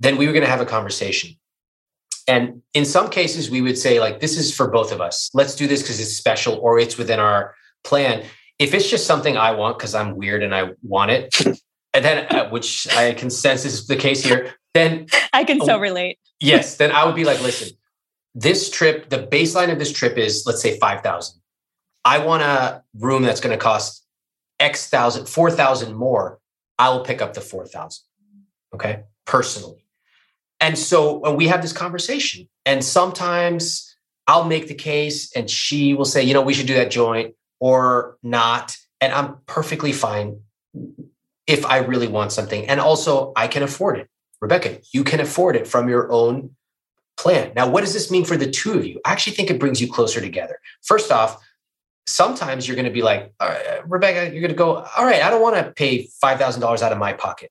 then 0.00 0.16
we 0.16 0.26
were 0.26 0.32
going 0.32 0.44
to 0.44 0.50
have 0.50 0.60
a 0.60 0.66
conversation. 0.66 1.36
And 2.28 2.62
in 2.74 2.84
some 2.84 3.08
cases, 3.08 3.50
we 3.50 3.60
would 3.60 3.78
say, 3.78 4.00
like, 4.00 4.20
this 4.20 4.36
is 4.36 4.54
for 4.54 4.68
both 4.68 4.92
of 4.92 5.00
us. 5.00 5.30
Let's 5.32 5.54
do 5.54 5.66
this 5.66 5.82
because 5.82 6.00
it's 6.00 6.16
special 6.16 6.54
or 6.56 6.78
it's 6.78 6.98
within 6.98 7.20
our 7.20 7.54
plan. 7.84 8.24
If 8.58 8.74
it's 8.74 8.90
just 8.90 9.06
something 9.06 9.36
I 9.36 9.52
want 9.52 9.78
because 9.78 9.94
I'm 9.94 10.16
weird 10.16 10.42
and 10.42 10.54
I 10.54 10.70
want 10.82 11.10
it, 11.10 11.46
and 11.94 12.04
then 12.04 12.26
uh, 12.30 12.48
which 12.50 12.88
I 12.94 13.14
can 13.14 13.30
sense 13.30 13.64
is 13.64 13.86
the 13.86 13.96
case 13.96 14.24
here, 14.24 14.54
then 14.74 15.06
I 15.32 15.44
can 15.44 15.60
so 15.60 15.78
relate. 15.78 16.18
Yes, 16.40 16.76
then 16.76 16.90
I 16.90 17.04
would 17.04 17.14
be 17.14 17.24
like, 17.24 17.40
listen, 17.42 17.68
this 18.34 18.70
trip, 18.70 19.08
the 19.08 19.18
baseline 19.18 19.70
of 19.72 19.78
this 19.78 19.92
trip 19.92 20.18
is 20.18 20.44
let's 20.46 20.60
say 20.60 20.78
5,000. 20.78 21.40
I 22.04 22.18
want 22.18 22.42
a 22.42 22.82
room 22.98 23.22
that's 23.22 23.40
going 23.40 23.56
to 23.56 23.62
cost 23.62 24.04
X 24.60 24.88
thousand, 24.88 25.26
4,000 25.28 25.94
more. 25.94 26.38
I 26.78 26.90
will 26.90 27.00
pick 27.00 27.22
up 27.22 27.34
the 27.34 27.40
4,000. 27.40 28.04
Okay. 28.74 29.04
Personally. 29.24 29.86
And 30.60 30.78
so 30.78 31.32
we 31.32 31.48
have 31.48 31.60
this 31.60 31.72
conversation, 31.72 32.48
and 32.64 32.82
sometimes 32.82 33.94
I'll 34.26 34.44
make 34.44 34.68
the 34.68 34.74
case 34.74 35.30
and 35.36 35.48
she 35.48 35.94
will 35.94 36.04
say, 36.04 36.22
you 36.22 36.34
know, 36.34 36.42
we 36.42 36.54
should 36.54 36.66
do 36.66 36.74
that 36.74 36.90
joint 36.90 37.34
or 37.60 38.18
not. 38.22 38.76
And 39.00 39.12
I'm 39.12 39.36
perfectly 39.46 39.92
fine 39.92 40.40
if 41.46 41.64
I 41.66 41.78
really 41.78 42.08
want 42.08 42.32
something. 42.32 42.66
And 42.66 42.80
also, 42.80 43.32
I 43.36 43.46
can 43.46 43.62
afford 43.62 43.98
it. 43.98 44.08
Rebecca, 44.40 44.78
you 44.92 45.04
can 45.04 45.20
afford 45.20 45.56
it 45.56 45.66
from 45.66 45.88
your 45.88 46.10
own 46.10 46.56
plan. 47.16 47.52
Now, 47.54 47.68
what 47.68 47.82
does 47.82 47.94
this 47.94 48.10
mean 48.10 48.24
for 48.24 48.36
the 48.36 48.50
two 48.50 48.74
of 48.74 48.84
you? 48.86 49.00
I 49.04 49.12
actually 49.12 49.36
think 49.36 49.50
it 49.50 49.60
brings 49.60 49.80
you 49.80 49.90
closer 49.90 50.20
together. 50.20 50.58
First 50.82 51.12
off, 51.12 51.40
sometimes 52.06 52.66
you're 52.66 52.76
going 52.76 52.86
to 52.86 52.92
be 52.92 53.02
like, 53.02 53.32
uh, 53.40 53.56
Rebecca, 53.86 54.32
you're 54.32 54.40
going 54.40 54.52
to 54.52 54.56
go, 54.56 54.76
all 54.96 55.04
right, 55.04 55.22
I 55.22 55.30
don't 55.30 55.42
want 55.42 55.56
to 55.56 55.72
pay 55.72 56.08
$5,000 56.22 56.82
out 56.82 56.92
of 56.92 56.98
my 56.98 57.12
pocket. 57.12 57.50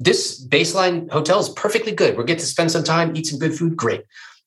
This 0.00 0.44
baseline 0.44 1.10
hotel 1.10 1.40
is 1.40 1.48
perfectly 1.48 1.92
good. 1.92 2.16
We're 2.16 2.24
get 2.24 2.38
to 2.38 2.46
spend 2.46 2.70
some 2.70 2.84
time, 2.84 3.16
eat 3.16 3.26
some 3.26 3.38
good 3.38 3.54
food, 3.54 3.76
great. 3.76 4.04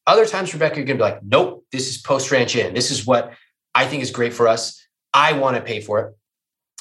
Other 0.07 0.25
times, 0.25 0.53
Rebecca, 0.53 0.77
you're 0.77 0.85
going 0.85 0.97
to 0.97 1.03
be 1.03 1.09
like, 1.09 1.23
nope, 1.23 1.65
this 1.71 1.89
is 1.89 1.97
Post 1.97 2.31
Ranch 2.31 2.55
Inn. 2.55 2.73
This 2.73 2.91
is 2.91 3.05
what 3.05 3.33
I 3.75 3.85
think 3.85 4.01
is 4.03 4.11
great 4.11 4.33
for 4.33 4.47
us. 4.47 4.81
I 5.13 5.33
want 5.33 5.57
to 5.57 5.61
pay 5.61 5.81
for 5.81 5.99
it. 5.99 6.15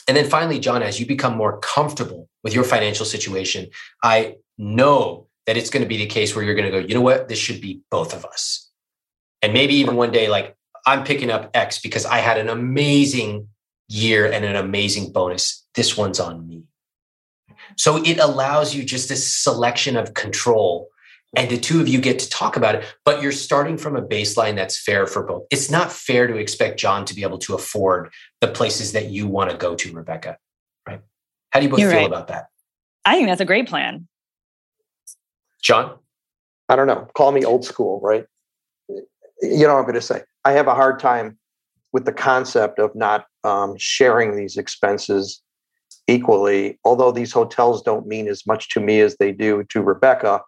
And 0.09 0.17
then 0.17 0.29
finally, 0.29 0.59
John, 0.59 0.83
as 0.83 0.99
you 0.99 1.07
become 1.07 1.37
more 1.37 1.59
comfortable 1.59 2.29
with 2.43 2.55
your 2.55 2.65
financial 2.65 3.05
situation, 3.05 3.69
I 4.03 4.37
know 4.57 5.29
that 5.47 5.57
it's 5.57 5.71
going 5.71 5.83
to 5.83 5.89
be 5.89 5.99
the 5.99 6.07
case 6.07 6.35
where 6.35 6.45
you're 6.45 6.55
going 6.55 6.71
to 6.71 6.81
go, 6.81 6.87
you 6.87 6.95
know 6.95 7.01
what, 7.01 7.29
this 7.29 7.39
should 7.39 7.61
be 7.61 7.83
both 7.91 8.15
of 8.15 8.25
us. 8.25 8.71
And 9.43 9.53
maybe 9.53 9.75
even 9.75 9.97
one 9.97 10.11
day, 10.11 10.29
like 10.29 10.57
I'm 10.91 11.05
picking 11.05 11.31
up 11.31 11.51
X 11.55 11.79
because 11.79 12.05
I 12.05 12.19
had 12.19 12.37
an 12.37 12.49
amazing 12.49 13.47
year 13.87 14.27
and 14.27 14.45
an 14.45 14.57
amazing 14.57 15.13
bonus. 15.13 15.65
This 15.77 15.97
one's 15.97 16.19
on 16.19 16.49
me. 16.49 16.65
So 17.77 18.03
it 18.03 18.19
allows 18.19 18.75
you 18.75 18.83
just 18.83 19.09
this 19.09 19.33
selection 19.33 19.97
of 19.97 20.15
control. 20.15 20.89
And 21.37 21.49
the 21.49 21.59
two 21.59 21.81
of 21.81 21.87
you 21.87 22.01
get 22.01 22.19
to 22.19 22.29
talk 22.29 22.57
about 22.57 22.75
it, 22.75 22.85
but 23.05 23.23
you're 23.23 23.31
starting 23.31 23.79
from 23.79 23.95
a 23.95 24.03
baseline 24.03 24.57
that's 24.57 24.83
fair 24.83 25.07
for 25.07 25.23
both. 25.23 25.45
It's 25.53 25.71
not 25.71 25.93
fair 25.93 26.27
to 26.27 26.35
expect 26.35 26.81
John 26.81 27.05
to 27.05 27.15
be 27.15 27.23
able 27.23 27.39
to 27.39 27.55
afford 27.55 28.11
the 28.41 28.49
places 28.49 28.91
that 28.91 29.11
you 29.11 29.29
want 29.29 29.53
to 29.53 29.57
go 29.57 29.77
to, 29.77 29.93
Rebecca. 29.93 30.39
Right? 30.89 31.03
How 31.51 31.61
do 31.61 31.67
you 31.67 31.71
both 31.71 31.79
you're 31.79 31.91
feel 31.91 32.01
right. 32.01 32.09
about 32.09 32.27
that? 32.29 32.49
I 33.05 33.15
think 33.15 33.29
that's 33.29 33.41
a 33.41 33.45
great 33.45 33.69
plan. 33.69 34.09
John? 35.63 35.99
I 36.69 36.75
don't 36.75 36.89
know. 36.89 37.07
Call 37.15 37.31
me 37.31 37.45
old 37.45 37.65
school, 37.65 38.01
right? 38.01 38.27
You 38.89 38.99
know 39.41 39.75
what 39.75 39.79
I'm 39.79 39.85
going 39.85 39.95
to 39.95 40.01
say. 40.01 40.23
I 40.45 40.53
have 40.53 40.67
a 40.67 40.75
hard 40.75 40.99
time 40.99 41.39
with 41.93 42.05
the 42.05 42.13
concept 42.13 42.79
of 42.79 42.95
not 42.95 43.27
um, 43.45 43.75
sharing 43.79 44.37
these 44.37 44.57
expenses 44.57 45.43
equally. 46.07 46.79
Although 46.85 47.13
these 47.13 47.33
hotels 47.33 47.83
don't 47.83 48.07
mean 48.07 48.29
as 48.29 48.47
much 48.47 48.69
to 48.71 48.81
me 48.81 49.01
as 49.01 49.17
they 49.17 49.33
do 49.33 49.65
to 49.71 49.83
Rebecca, 49.83 50.43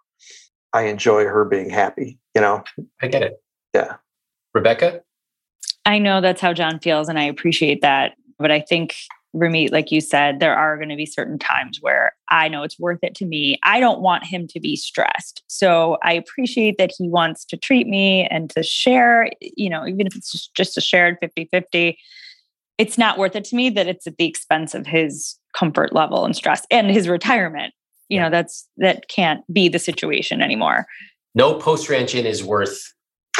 I 0.73 0.83
enjoy 0.83 1.25
her 1.25 1.45
being 1.45 1.69
happy. 1.69 2.17
You 2.35 2.41
know, 2.41 2.63
I 3.01 3.07
get 3.07 3.23
it. 3.23 3.41
Yeah. 3.73 3.95
Rebecca? 4.53 5.01
I 5.85 5.99
know 5.99 6.21
that's 6.21 6.41
how 6.41 6.53
John 6.53 6.79
feels, 6.79 7.09
and 7.09 7.19
I 7.19 7.23
appreciate 7.23 7.81
that. 7.81 8.13
But 8.39 8.51
I 8.51 8.61
think 8.61 8.95
Ramit, 9.35 9.71
like 9.71 9.91
you 9.91 9.99
said, 9.99 10.39
there 10.39 10.55
are 10.55 10.77
going 10.77 10.89
to 10.89 10.95
be 10.95 11.05
certain 11.05 11.39
times 11.39 11.79
where 11.81 12.13
I 12.29 12.47
know 12.47 12.63
it's 12.63 12.79
worth 12.79 12.99
it 13.01 13.15
to 13.15 13.25
me. 13.25 13.57
I 13.63 13.79
don't 13.79 14.01
want 14.01 14.25
him 14.25 14.47
to 14.47 14.59
be 14.59 14.75
stressed. 14.75 15.43
So 15.47 15.97
I 16.03 16.13
appreciate 16.13 16.77
that 16.77 16.91
he 16.95 17.09
wants 17.09 17.43
to 17.45 17.57
treat 17.57 17.87
me 17.87 18.27
and 18.29 18.49
to 18.51 18.61
share, 18.61 19.29
you 19.41 19.69
know, 19.69 19.87
even 19.87 20.05
if 20.05 20.15
it's 20.15 20.31
just, 20.31 20.53
just 20.53 20.77
a 20.77 20.81
shared 20.81 21.17
50 21.19 21.49
50. 21.51 21.97
It's 22.77 22.97
not 22.97 23.17
worth 23.17 23.35
it 23.35 23.43
to 23.45 23.55
me 23.55 23.69
that 23.71 23.87
it's 23.87 24.07
at 24.07 24.17
the 24.17 24.25
expense 24.25 24.75
of 24.75 24.85
his 24.85 25.35
comfort 25.55 25.93
level 25.93 26.25
and 26.25 26.35
stress 26.35 26.65
and 26.69 26.89
his 26.89 27.07
retirement. 27.07 27.73
You 28.09 28.19
know, 28.19 28.29
that's 28.29 28.67
that 28.77 29.07
can't 29.07 29.41
be 29.51 29.69
the 29.69 29.79
situation 29.79 30.41
anymore. 30.41 30.85
No 31.35 31.55
post 31.55 31.89
ranch 31.89 32.13
inn 32.13 32.25
is 32.25 32.43
worth 32.43 32.93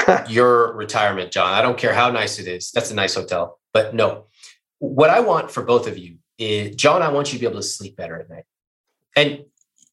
your 0.29 0.75
retirement, 0.75 1.31
John. 1.31 1.53
I 1.53 1.61
don't 1.61 1.77
care 1.77 1.93
how 1.93 2.09
nice 2.09 2.39
it 2.39 2.47
is. 2.47 2.71
That's 2.71 2.89
a 2.89 2.95
nice 2.95 3.13
hotel, 3.15 3.59
but 3.73 3.93
no 3.93 4.25
what 4.89 5.09
I 5.09 5.21
want 5.21 5.49
for 5.49 5.63
both 5.63 5.87
of 5.87 5.97
you 5.97 6.17
is, 6.37 6.75
John, 6.75 7.01
I 7.01 7.09
want 7.09 7.31
you 7.31 7.39
to 7.39 7.39
be 7.39 7.49
able 7.49 7.61
to 7.61 7.67
sleep 7.67 7.95
better 7.95 8.19
at 8.19 8.29
night. 8.29 8.43
And 9.15 9.45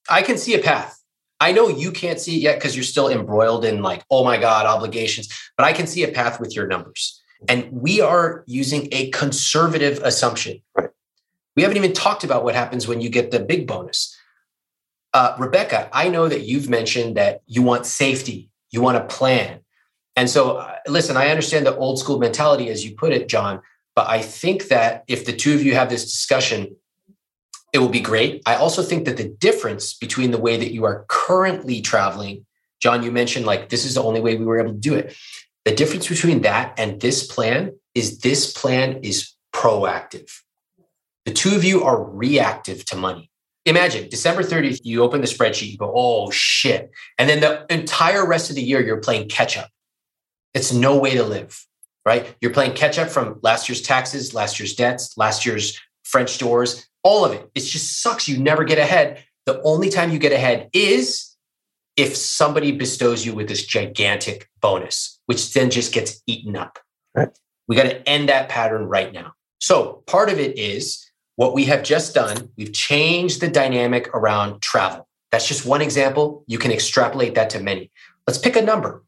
I 0.08 0.22
can 0.22 0.36
see 0.36 0.54
a 0.54 0.58
path. 0.58 1.00
I 1.38 1.52
know 1.52 1.68
you 1.68 1.92
can't 1.92 2.18
see 2.18 2.36
it 2.36 2.42
yet 2.42 2.56
because 2.56 2.74
you're 2.74 2.82
still 2.82 3.08
embroiled 3.08 3.64
in 3.64 3.82
like, 3.82 4.04
oh 4.10 4.24
my 4.24 4.36
God, 4.36 4.66
obligations, 4.66 5.28
but 5.56 5.64
I 5.64 5.72
can 5.72 5.86
see 5.86 6.02
a 6.02 6.08
path 6.08 6.40
with 6.40 6.56
your 6.56 6.66
numbers. 6.66 7.22
And 7.48 7.70
we 7.70 8.00
are 8.00 8.42
using 8.46 8.88
a 8.90 9.10
conservative 9.10 10.02
assumption. 10.02 10.60
Right. 10.76 10.90
We 11.54 11.62
haven't 11.62 11.78
even 11.78 11.92
talked 11.92 12.24
about 12.24 12.42
what 12.42 12.54
happens 12.54 12.88
when 12.88 13.00
you 13.00 13.08
get 13.08 13.30
the 13.30 13.40
big 13.40 13.66
bonus. 13.66 14.16
Uh, 15.14 15.36
Rebecca, 15.38 15.88
I 15.92 16.08
know 16.08 16.28
that 16.28 16.42
you've 16.42 16.68
mentioned 16.68 17.16
that 17.16 17.42
you 17.46 17.62
want 17.62 17.86
safety, 17.86 18.50
you 18.70 18.82
want 18.82 18.98
a 18.98 19.04
plan. 19.04 19.60
And 20.16 20.28
so, 20.28 20.58
uh, 20.58 20.74
listen, 20.88 21.16
I 21.16 21.28
understand 21.28 21.64
the 21.64 21.76
old 21.76 21.98
school 21.98 22.18
mentality, 22.18 22.68
as 22.68 22.84
you 22.84 22.96
put 22.96 23.12
it, 23.12 23.28
John, 23.28 23.62
but 24.00 24.08
I 24.08 24.22
think 24.22 24.68
that 24.68 25.04
if 25.08 25.26
the 25.26 25.36
two 25.36 25.52
of 25.52 25.62
you 25.62 25.74
have 25.74 25.90
this 25.90 26.04
discussion, 26.04 26.74
it 27.74 27.80
will 27.80 27.90
be 27.90 28.00
great. 28.00 28.42
I 28.46 28.54
also 28.54 28.82
think 28.82 29.04
that 29.04 29.18
the 29.18 29.28
difference 29.28 29.92
between 29.92 30.30
the 30.30 30.38
way 30.38 30.56
that 30.56 30.72
you 30.72 30.86
are 30.86 31.04
currently 31.08 31.82
traveling, 31.82 32.46
John, 32.80 33.02
you 33.02 33.12
mentioned 33.12 33.44
like 33.44 33.68
this 33.68 33.84
is 33.84 33.96
the 33.96 34.02
only 34.02 34.22
way 34.22 34.36
we 34.36 34.46
were 34.46 34.58
able 34.58 34.72
to 34.72 34.78
do 34.78 34.94
it. 34.94 35.14
The 35.66 35.74
difference 35.74 36.08
between 36.08 36.40
that 36.40 36.72
and 36.78 36.98
this 36.98 37.26
plan 37.26 37.72
is 37.94 38.20
this 38.20 38.54
plan 38.54 39.00
is 39.02 39.34
proactive. 39.54 40.30
The 41.26 41.34
two 41.34 41.54
of 41.54 41.62
you 41.62 41.84
are 41.84 42.02
reactive 42.02 42.86
to 42.86 42.96
money. 42.96 43.30
Imagine 43.66 44.08
December 44.08 44.42
30th, 44.42 44.80
you 44.82 45.02
open 45.02 45.20
the 45.20 45.26
spreadsheet, 45.26 45.72
you 45.72 45.76
go, 45.76 45.92
oh 45.94 46.30
shit. 46.30 46.90
And 47.18 47.28
then 47.28 47.40
the 47.40 47.66
entire 47.68 48.26
rest 48.26 48.48
of 48.48 48.56
the 48.56 48.62
year, 48.62 48.80
you're 48.80 48.96
playing 48.96 49.28
catch 49.28 49.58
up. 49.58 49.68
It's 50.54 50.72
no 50.72 50.96
way 50.96 51.16
to 51.16 51.22
live 51.22 51.66
right? 52.04 52.34
You're 52.40 52.52
playing 52.52 52.74
catch 52.74 52.98
up 52.98 53.08
from 53.08 53.38
last 53.42 53.68
year's 53.68 53.82
taxes, 53.82 54.34
last 54.34 54.58
year's 54.58 54.74
debts, 54.74 55.16
last 55.16 55.44
year's 55.44 55.78
French 56.04 56.38
doors, 56.38 56.86
all 57.02 57.24
of 57.24 57.32
it. 57.32 57.48
It 57.54 57.60
just 57.60 58.02
sucks. 58.02 58.28
You 58.28 58.38
never 58.38 58.64
get 58.64 58.78
ahead. 58.78 59.24
The 59.46 59.60
only 59.62 59.90
time 59.90 60.10
you 60.10 60.18
get 60.18 60.32
ahead 60.32 60.68
is 60.72 61.36
if 61.96 62.16
somebody 62.16 62.72
bestows 62.72 63.26
you 63.26 63.34
with 63.34 63.48
this 63.48 63.64
gigantic 63.64 64.48
bonus, 64.60 65.20
which 65.26 65.52
then 65.52 65.70
just 65.70 65.92
gets 65.92 66.22
eaten 66.26 66.56
up. 66.56 66.78
Right. 67.14 67.28
We 67.68 67.76
got 67.76 67.84
to 67.84 68.08
end 68.08 68.28
that 68.28 68.48
pattern 68.48 68.84
right 68.84 69.12
now. 69.12 69.32
So 69.60 70.02
part 70.06 70.30
of 70.30 70.38
it 70.38 70.58
is 70.58 71.06
what 71.36 71.54
we 71.54 71.64
have 71.66 71.82
just 71.82 72.14
done. 72.14 72.50
We've 72.56 72.72
changed 72.72 73.40
the 73.40 73.48
dynamic 73.48 74.08
around 74.14 74.62
travel. 74.62 75.06
That's 75.30 75.46
just 75.46 75.66
one 75.66 75.80
example. 75.80 76.44
You 76.46 76.58
can 76.58 76.72
extrapolate 76.72 77.34
that 77.34 77.50
to 77.50 77.60
many. 77.60 77.90
Let's 78.26 78.38
pick 78.38 78.56
a 78.56 78.62
number 78.62 79.04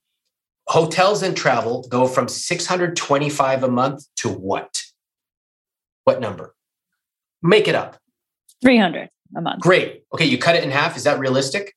hotels 0.68 1.22
and 1.22 1.36
travel 1.36 1.86
go 1.88 2.06
from 2.06 2.28
625 2.28 3.64
a 3.64 3.68
month 3.68 4.04
to 4.16 4.28
what? 4.28 4.82
What 6.04 6.20
number? 6.20 6.54
Make 7.42 7.68
it 7.68 7.74
up. 7.74 7.98
300 8.62 9.10
a 9.36 9.40
month. 9.40 9.60
Great. 9.60 10.04
Okay, 10.12 10.24
you 10.24 10.38
cut 10.38 10.56
it 10.56 10.64
in 10.64 10.70
half. 10.70 10.96
Is 10.96 11.04
that 11.04 11.18
realistic? 11.18 11.74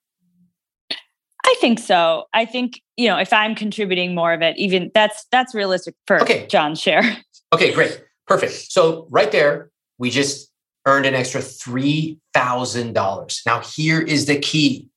I 0.92 1.56
think 1.62 1.80
so. 1.80 2.26
I 2.34 2.46
think, 2.46 2.82
you 2.98 3.08
know, 3.08 3.18
if 3.18 3.32
I'm 3.32 3.56
contributing 3.56 4.16
more 4.16 4.34
of 4.34 4.42
it, 4.42 4.58
even 4.58 4.92
that's 4.94 5.26
that's 5.32 5.54
realistic 5.54 5.96
for 6.08 6.22
okay. 6.22 6.48
John's 6.48 6.80
share. 6.80 7.04
Okay, 7.54 7.74
great. 7.74 8.04
Perfect. 8.28 8.54
So 8.72 9.08
right 9.12 9.32
there, 9.32 9.70
we 9.98 10.10
just 10.10 10.52
earned 10.86 11.06
an 11.06 11.14
extra 11.14 11.40
$3,000. 11.40 13.46
Now 13.46 13.62
here 13.62 14.02
is 14.02 14.26
the 14.26 14.40
key. 14.40 14.90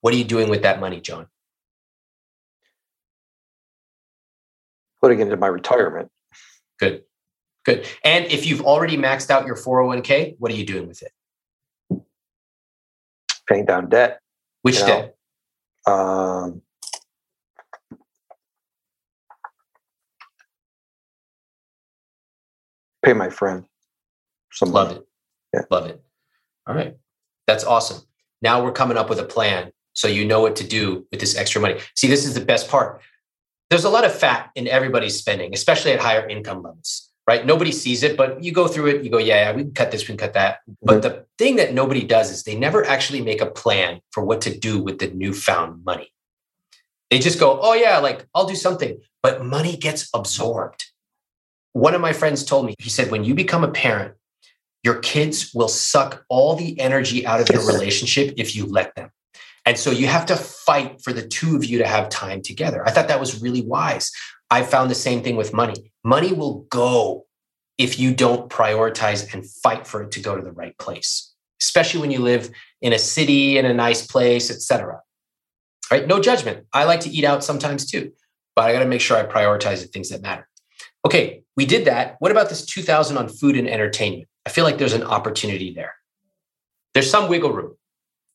What 0.00 0.14
are 0.14 0.16
you 0.16 0.24
doing 0.24 0.48
with 0.48 0.62
that 0.62 0.80
money, 0.80 1.00
John? 1.00 1.26
Putting 5.00 5.20
it 5.20 5.22
into 5.24 5.36
my 5.36 5.46
retirement. 5.46 6.10
Good. 6.78 7.02
Good. 7.64 7.86
And 8.04 8.26
if 8.26 8.46
you've 8.46 8.62
already 8.62 8.96
maxed 8.96 9.30
out 9.30 9.46
your 9.46 9.56
401k, 9.56 10.36
what 10.38 10.52
are 10.52 10.54
you 10.54 10.64
doing 10.64 10.86
with 10.86 11.02
it? 11.02 12.02
Paying 13.48 13.64
down 13.66 13.88
debt. 13.88 14.20
Which 14.62 14.76
You 14.76 14.80
know, 14.82 14.86
debt? 14.86 15.16
Um, 15.86 16.62
pay 23.04 23.12
my 23.12 23.30
friend 23.30 23.64
some 24.52 24.70
Love 24.72 24.88
money. 24.88 25.00
it. 25.00 25.06
Yeah. 25.54 25.60
Love 25.70 25.86
it. 25.86 26.02
All 26.66 26.74
right. 26.74 26.96
That's 27.46 27.64
awesome. 27.64 28.02
Now 28.42 28.62
we're 28.64 28.72
coming 28.72 28.96
up 28.96 29.08
with 29.08 29.18
a 29.20 29.24
plan 29.24 29.70
so 29.92 30.08
you 30.08 30.24
know 30.26 30.40
what 30.40 30.56
to 30.56 30.66
do 30.66 31.06
with 31.10 31.20
this 31.20 31.36
extra 31.36 31.60
money. 31.60 31.80
See, 31.94 32.08
this 32.08 32.26
is 32.26 32.34
the 32.34 32.44
best 32.44 32.68
part. 32.68 33.00
There's 33.70 33.84
a 33.84 33.90
lot 33.90 34.04
of 34.04 34.14
fat 34.14 34.50
in 34.54 34.68
everybody's 34.68 35.16
spending, 35.16 35.52
especially 35.52 35.92
at 35.92 36.00
higher 36.00 36.26
income 36.28 36.62
levels, 36.62 37.10
right? 37.26 37.44
Nobody 37.44 37.72
sees 37.72 38.02
it, 38.02 38.16
but 38.16 38.42
you 38.42 38.52
go 38.52 38.68
through 38.68 38.86
it, 38.86 39.04
you 39.04 39.10
go, 39.10 39.18
yeah, 39.18 39.50
yeah 39.50 39.52
we 39.56 39.62
can 39.62 39.72
cut 39.72 39.90
this, 39.90 40.02
we 40.02 40.08
can 40.08 40.18
cut 40.18 40.34
that. 40.34 40.60
Mm-hmm. 40.60 40.86
But 40.86 41.02
the 41.02 41.26
thing 41.36 41.56
that 41.56 41.74
nobody 41.74 42.04
does 42.04 42.30
is 42.30 42.44
they 42.44 42.54
never 42.54 42.84
actually 42.86 43.22
make 43.22 43.40
a 43.40 43.46
plan 43.46 44.00
for 44.12 44.24
what 44.24 44.40
to 44.42 44.56
do 44.56 44.80
with 44.80 44.98
the 44.98 45.08
newfound 45.08 45.84
money. 45.84 46.12
They 47.10 47.18
just 47.18 47.40
go, 47.40 47.58
oh, 47.60 47.74
yeah, 47.74 47.98
like 47.98 48.26
I'll 48.34 48.46
do 48.46 48.56
something, 48.56 49.00
but 49.22 49.44
money 49.44 49.76
gets 49.76 50.08
absorbed. 50.14 50.84
One 51.72 51.94
of 51.94 52.00
my 52.00 52.12
friends 52.12 52.44
told 52.44 52.66
me, 52.66 52.74
he 52.78 52.88
said, 52.88 53.10
when 53.10 53.24
you 53.24 53.34
become 53.34 53.64
a 53.64 53.70
parent, 53.70 54.14
your 54.82 55.00
kids 55.00 55.52
will 55.52 55.68
suck 55.68 56.24
all 56.28 56.54
the 56.54 56.78
energy 56.80 57.26
out 57.26 57.40
of 57.40 57.48
your 57.48 57.66
relationship 57.66 58.34
if 58.36 58.54
you 58.54 58.66
let 58.66 58.94
them. 58.94 59.10
And 59.66 59.76
so 59.76 59.90
you 59.90 60.06
have 60.06 60.26
to 60.26 60.36
fight 60.36 61.02
for 61.02 61.12
the 61.12 61.26
two 61.26 61.56
of 61.56 61.64
you 61.64 61.78
to 61.78 61.86
have 61.86 62.08
time 62.08 62.40
together. 62.40 62.86
I 62.86 62.92
thought 62.92 63.08
that 63.08 63.20
was 63.20 63.42
really 63.42 63.62
wise. 63.62 64.12
I 64.48 64.62
found 64.62 64.90
the 64.90 64.94
same 64.94 65.22
thing 65.22 65.34
with 65.34 65.52
money. 65.52 65.92
Money 66.04 66.32
will 66.32 66.60
go 66.70 67.26
if 67.76 67.98
you 67.98 68.14
don't 68.14 68.48
prioritize 68.48 69.34
and 69.34 69.44
fight 69.44 69.86
for 69.86 70.02
it 70.02 70.12
to 70.12 70.20
go 70.20 70.36
to 70.36 70.42
the 70.42 70.52
right 70.52 70.78
place, 70.78 71.34
especially 71.60 72.00
when 72.00 72.12
you 72.12 72.20
live 72.20 72.50
in 72.80 72.92
a 72.92 72.98
city, 72.98 73.58
in 73.58 73.66
a 73.66 73.74
nice 73.74 74.06
place, 74.06 74.50
etc. 74.50 75.00
Right? 75.90 76.06
No 76.06 76.20
judgment. 76.20 76.66
I 76.72 76.84
like 76.84 77.00
to 77.00 77.10
eat 77.10 77.24
out 77.24 77.44
sometimes 77.44 77.90
too, 77.90 78.12
but 78.54 78.66
I 78.66 78.72
got 78.72 78.80
to 78.80 78.86
make 78.86 79.00
sure 79.00 79.16
I 79.16 79.24
prioritize 79.24 79.82
the 79.82 79.88
things 79.88 80.10
that 80.10 80.22
matter. 80.22 80.48
Okay, 81.04 81.42
we 81.56 81.66
did 81.66 81.86
that. 81.86 82.16
What 82.20 82.30
about 82.30 82.48
this 82.48 82.64
2000 82.64 83.16
on 83.16 83.28
food 83.28 83.56
and 83.56 83.68
entertainment? 83.68 84.28
I 84.46 84.50
feel 84.50 84.64
like 84.64 84.78
there's 84.78 84.92
an 84.92 85.02
opportunity 85.02 85.74
there. 85.74 85.94
There's 86.94 87.10
some 87.10 87.28
wiggle 87.28 87.52
room. 87.52 87.76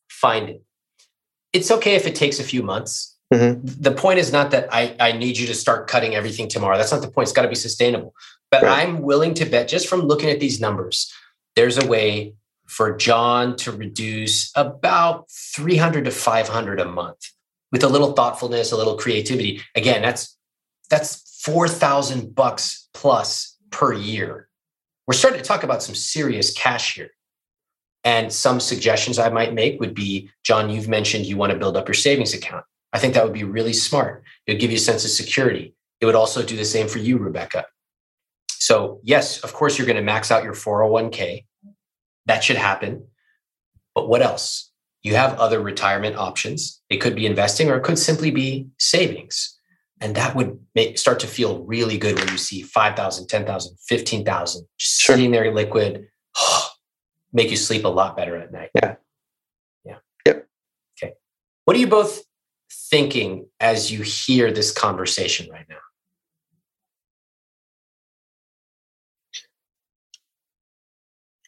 Find 0.08 0.50
it. 0.50 0.62
It's 1.52 1.70
okay 1.70 1.94
if 1.94 2.06
it 2.06 2.14
takes 2.14 2.38
a 2.40 2.44
few 2.44 2.62
months. 2.62 3.16
Mhm. 3.32 3.60
The 3.64 3.92
point 3.92 4.18
is 4.18 4.30
not 4.32 4.50
that 4.50 4.68
I, 4.72 4.94
I 5.00 5.12
need 5.12 5.38
you 5.38 5.46
to 5.46 5.54
start 5.54 5.88
cutting 5.88 6.14
everything 6.14 6.48
tomorrow. 6.48 6.76
That's 6.76 6.92
not 6.92 7.00
the 7.02 7.10
point. 7.10 7.28
It's 7.28 7.32
got 7.32 7.42
to 7.42 7.48
be 7.48 7.54
sustainable. 7.54 8.14
But 8.50 8.62
Right. 8.62 8.86
I'm 8.86 9.00
willing 9.02 9.32
to 9.34 9.46
bet, 9.46 9.68
just 9.68 9.86
from 9.88 10.02
looking 10.02 10.28
at 10.28 10.40
these 10.40 10.60
numbers, 10.60 11.10
there's 11.56 11.78
a 11.78 11.86
way 11.86 12.34
for 12.66 12.96
John 12.96 13.56
to 13.56 13.72
reduce 13.72 14.50
about 14.54 15.30
300 15.30 16.04
to 16.04 16.10
500 16.10 16.80
a 16.80 16.84
month 16.84 17.20
with 17.70 17.82
a 17.82 17.88
little 17.88 18.12
thoughtfulness, 18.12 18.72
a 18.72 18.76
little 18.76 18.96
creativity. 18.96 19.62
Again, 19.74 20.02
that's 20.02 20.36
that's 20.90 21.40
4,000 21.44 22.34
bucks 22.34 22.88
plus 22.92 23.56
per 23.70 23.94
year. 23.94 24.48
We're 25.06 25.14
starting 25.14 25.40
to 25.40 25.46
talk 25.46 25.62
about 25.62 25.82
some 25.82 25.94
serious 25.94 26.52
cash 26.52 26.94
here. 26.94 27.10
And 28.04 28.32
some 28.32 28.58
suggestions 28.58 29.18
I 29.18 29.28
might 29.28 29.54
make 29.54 29.78
would 29.80 29.94
be 29.94 30.30
John, 30.44 30.70
you've 30.70 30.88
mentioned 30.88 31.26
you 31.26 31.36
want 31.36 31.52
to 31.52 31.58
build 31.58 31.76
up 31.76 31.86
your 31.86 31.94
savings 31.94 32.34
account. 32.34 32.64
I 32.92 32.98
think 32.98 33.14
that 33.14 33.24
would 33.24 33.32
be 33.32 33.44
really 33.44 33.72
smart. 33.72 34.24
It 34.46 34.52
would 34.52 34.60
give 34.60 34.70
you 34.70 34.76
a 34.76 34.80
sense 34.80 35.04
of 35.04 35.10
security. 35.10 35.74
It 36.00 36.06
would 36.06 36.14
also 36.14 36.42
do 36.42 36.56
the 36.56 36.64
same 36.64 36.88
for 36.88 36.98
you, 36.98 37.16
Rebecca. 37.16 37.64
So, 38.50 39.00
yes, 39.02 39.40
of 39.40 39.52
course, 39.52 39.78
you're 39.78 39.86
going 39.86 39.96
to 39.96 40.02
max 40.02 40.30
out 40.30 40.44
your 40.44 40.52
401k. 40.52 41.44
That 42.26 42.44
should 42.44 42.56
happen. 42.56 43.06
But 43.94 44.08
what 44.08 44.22
else? 44.22 44.70
You 45.02 45.16
have 45.16 45.38
other 45.38 45.60
retirement 45.60 46.16
options. 46.16 46.80
It 46.88 46.98
could 46.98 47.16
be 47.16 47.26
investing 47.26 47.70
or 47.70 47.76
it 47.76 47.82
could 47.82 47.98
simply 47.98 48.30
be 48.30 48.68
savings. 48.78 49.58
And 50.00 50.14
that 50.16 50.34
would 50.34 50.58
make, 50.74 50.98
start 50.98 51.20
to 51.20 51.26
feel 51.26 51.64
really 51.64 51.98
good 51.98 52.18
when 52.18 52.28
you 52.28 52.38
see 52.38 52.62
5,000, 52.62 53.28
10,000, 53.28 53.76
15,000 53.88 54.66
just 54.78 55.00
Sure. 55.00 55.16
sitting 55.16 55.30
there 55.30 55.52
liquid, 55.52 56.08
make 57.32 57.50
you 57.50 57.56
sleep 57.56 57.84
a 57.84 57.88
lot 57.88 58.16
better 58.16 58.36
at 58.36 58.52
night. 58.52 58.70
Yeah. 58.74 58.96
Yeah. 59.84 59.96
Yep. 60.26 60.48
Okay. 61.02 61.14
What 61.64 61.76
are 61.76 61.80
you 61.80 61.86
both 61.86 62.22
thinking 62.70 63.46
as 63.60 63.90
you 63.90 64.02
hear 64.02 64.52
this 64.52 64.70
conversation 64.72 65.50
right 65.50 65.66
now? 65.68 65.76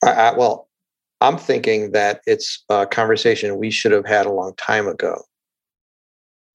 I, 0.02 0.12
I, 0.12 0.36
well, 0.36 0.69
I'm 1.20 1.39
thinking 1.39 1.93
that 1.93 2.20
it's 2.27 2.65
a 2.69 2.86
conversation 2.86 3.56
we 3.59 3.70
should 3.70 3.93
have 3.93 4.06
had 4.06 4.27
a 4.27 4.32
long 4.32 4.55
time 4.56 4.86
ago. 4.86 5.23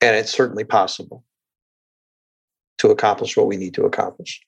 And 0.01 0.15
it's 0.15 0.31
certainly 0.31 0.64
possible 0.64 1.26
to 2.77 2.89
accomplish 2.89 3.35
what 3.35 3.47
we 3.47 3.57
need 3.57 3.73
to 3.73 3.84
accomplish. 3.84 4.41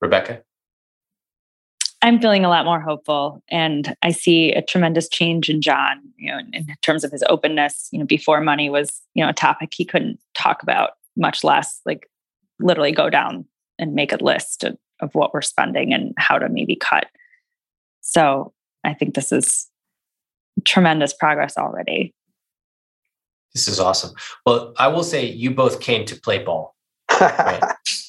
Rebecca? 0.00 0.42
I'm 2.04 2.20
feeling 2.20 2.44
a 2.44 2.50
lot 2.50 2.66
more 2.66 2.80
hopeful, 2.80 3.42
and 3.48 3.96
I 4.02 4.10
see 4.10 4.52
a 4.52 4.60
tremendous 4.60 5.08
change 5.08 5.48
in 5.48 5.62
John. 5.62 6.02
You 6.18 6.32
know, 6.32 6.38
in, 6.38 6.52
in 6.52 6.66
terms 6.82 7.02
of 7.02 7.10
his 7.10 7.24
openness. 7.30 7.88
You 7.92 7.98
know, 7.98 8.04
before 8.04 8.42
money 8.42 8.68
was 8.68 9.00
you 9.14 9.24
know 9.24 9.30
a 9.30 9.34
topic 9.34 9.72
he 9.74 9.86
couldn't 9.86 10.20
talk 10.34 10.62
about, 10.62 10.90
much 11.16 11.42
less 11.42 11.80
like 11.86 12.06
literally 12.60 12.92
go 12.92 13.08
down 13.08 13.46
and 13.78 13.94
make 13.94 14.12
a 14.12 14.22
list 14.22 14.64
of, 14.64 14.76
of 15.00 15.14
what 15.14 15.32
we're 15.32 15.40
spending 15.40 15.94
and 15.94 16.12
how 16.18 16.38
to 16.38 16.50
maybe 16.50 16.76
cut. 16.76 17.06
So 18.02 18.52
I 18.84 18.92
think 18.92 19.14
this 19.14 19.32
is 19.32 19.66
tremendous 20.66 21.14
progress 21.14 21.56
already. 21.56 22.14
This 23.54 23.66
is 23.66 23.80
awesome. 23.80 24.14
Well, 24.44 24.74
I 24.78 24.88
will 24.88 25.04
say 25.04 25.24
you 25.24 25.52
both 25.52 25.80
came 25.80 26.04
to 26.04 26.20
play 26.20 26.44
ball. 26.44 26.73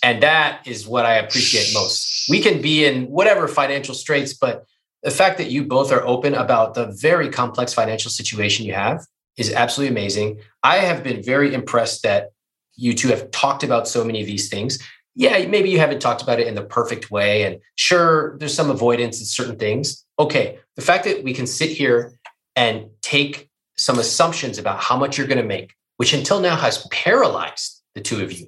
And 0.03 0.22
that 0.22 0.68
is 0.68 0.88
what 0.88 1.06
I 1.06 1.15
appreciate 1.15 1.73
most. 1.73 2.30
We 2.30 2.40
can 2.40 2.61
be 2.61 2.86
in 2.86 3.06
whatever 3.06 3.48
financial 3.48 3.95
straits, 3.95 4.34
but 4.34 4.65
the 5.02 5.11
fact 5.11 5.38
that 5.38 5.49
you 5.49 5.64
both 5.64 5.91
are 5.91 6.06
open 6.06 6.34
about 6.34 6.73
the 6.73 6.88
very 6.99 7.30
complex 7.30 7.73
financial 7.73 8.11
situation 8.11 8.65
you 8.65 8.73
have 8.73 9.06
is 9.38 9.52
absolutely 9.52 9.91
amazing. 9.91 10.40
I 10.64 10.77
have 10.77 11.03
been 11.03 11.23
very 11.23 11.53
impressed 11.53 12.03
that 12.03 12.32
you 12.76 12.94
two 12.94 13.10
have 13.10 13.32
talked 13.32 13.64
about 13.64 13.88
so 13.88 14.03
many 14.03 14.22
of 14.22 14.27
these 14.27 14.49
things. 14.49 14.80
Yeah, 15.15 15.45
maybe 15.48 15.69
you 15.69 15.80
haven't 15.80 16.02
talked 16.02 16.22
about 16.22 16.40
it 16.40 16.48
in 16.48 16.56
the 16.56 16.64
perfect 16.64 17.10
way. 17.10 17.44
And 17.44 17.60
sure, 17.76 18.38
there's 18.38 18.53
some 18.53 18.69
avoidance 18.69 19.19
in 19.19 19.26
certain 19.26 19.57
things. 19.57 20.06
Okay. 20.19 20.60
The 20.76 20.82
fact 20.82 21.06
that 21.06 21.23
we 21.23 21.34
can 21.34 21.48
sit 21.48 21.69
here 21.69 22.14
and 22.56 22.90
take 23.02 23.49
some 23.77 23.99
assumptions 23.99 24.57
about 24.57 24.82
how 24.82 24.98
much 24.98 25.18
you're 25.18 25.27
going 25.27 25.38
to 25.38 25.44
make, 25.44 25.73
which 25.98 26.14
until 26.14 26.41
now 26.41 26.56
has 26.56 26.86
paralyzed 26.91 27.82
the 27.94 28.02
two 28.02 28.23
of 28.23 28.32
you. 28.32 28.48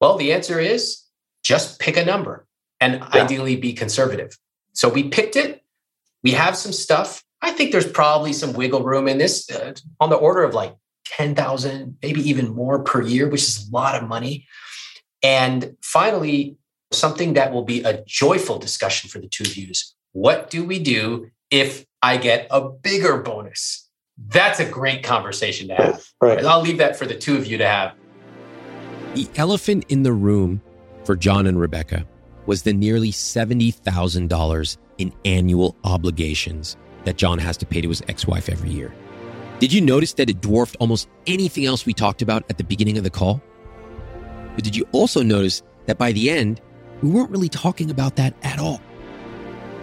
Well, 0.00 0.16
the 0.16 0.32
answer 0.32 0.58
is 0.60 1.02
just 1.42 1.78
pick 1.78 1.96
a 1.96 2.04
number 2.04 2.46
and 2.80 2.94
Yeah. 2.94 3.08
ideally 3.22 3.56
be 3.56 3.72
conservative. 3.72 4.36
So 4.72 4.88
we 4.88 5.08
picked 5.08 5.36
it. 5.36 5.62
We 6.22 6.32
have 6.32 6.56
some 6.56 6.72
stuff. 6.72 7.22
I 7.40 7.52
think 7.52 7.72
there's 7.72 7.90
probably 7.90 8.32
some 8.32 8.52
wiggle 8.52 8.82
room 8.82 9.08
in 9.08 9.18
this 9.18 9.48
uh, 9.50 9.74
on 10.00 10.10
the 10.10 10.16
order 10.16 10.42
of 10.42 10.54
like 10.54 10.74
10,000, 11.06 11.96
maybe 12.02 12.20
even 12.28 12.54
more 12.54 12.82
per 12.82 13.00
year, 13.02 13.28
which 13.28 13.42
is 13.42 13.68
a 13.68 13.72
lot 13.72 13.94
of 13.94 14.08
money. 14.08 14.46
And 15.22 15.76
finally, 15.82 16.56
something 16.92 17.34
that 17.34 17.52
will 17.52 17.64
be 17.64 17.82
a 17.84 18.02
joyful 18.06 18.58
discussion 18.58 19.08
for 19.08 19.18
the 19.18 19.28
two 19.28 19.44
of 19.44 19.56
you 19.56 19.68
is 19.70 19.94
what 20.12 20.50
do 20.50 20.64
we 20.64 20.78
do 20.78 21.30
if 21.50 21.84
I 22.02 22.16
get 22.16 22.46
a 22.50 22.68
bigger 22.68 23.18
bonus? 23.18 23.88
That's 24.28 24.60
a 24.60 24.64
great 24.68 25.02
conversation 25.02 25.68
to 25.68 25.74
have. 25.74 26.04
right. 26.20 26.44
I'll 26.44 26.62
leave 26.62 26.78
that 26.78 26.96
for 26.96 27.06
the 27.06 27.14
two 27.16 27.36
of 27.36 27.46
you 27.46 27.58
to 27.58 27.66
have. 27.66 27.94
The 29.16 29.26
elephant 29.36 29.86
in 29.88 30.02
the 30.02 30.12
room 30.12 30.60
for 31.04 31.16
John 31.16 31.46
and 31.46 31.58
Rebecca 31.58 32.06
was 32.44 32.60
the 32.60 32.74
nearly 32.74 33.10
$70,000 33.10 34.76
in 34.98 35.12
annual 35.24 35.74
obligations 35.84 36.76
that 37.04 37.16
John 37.16 37.38
has 37.38 37.56
to 37.56 37.64
pay 37.64 37.80
to 37.80 37.88
his 37.88 38.02
ex 38.08 38.26
wife 38.26 38.50
every 38.50 38.68
year. 38.68 38.94
Did 39.58 39.72
you 39.72 39.80
notice 39.80 40.12
that 40.12 40.28
it 40.28 40.42
dwarfed 40.42 40.76
almost 40.80 41.08
anything 41.26 41.64
else 41.64 41.86
we 41.86 41.94
talked 41.94 42.20
about 42.20 42.44
at 42.50 42.58
the 42.58 42.64
beginning 42.64 42.98
of 42.98 43.04
the 43.04 43.10
call? 43.10 43.40
But 44.54 44.64
did 44.64 44.76
you 44.76 44.86
also 44.92 45.22
notice 45.22 45.62
that 45.86 45.96
by 45.96 46.12
the 46.12 46.28
end, 46.28 46.60
we 47.02 47.08
weren't 47.08 47.30
really 47.30 47.48
talking 47.48 47.90
about 47.90 48.16
that 48.16 48.34
at 48.42 48.58
all? 48.58 48.82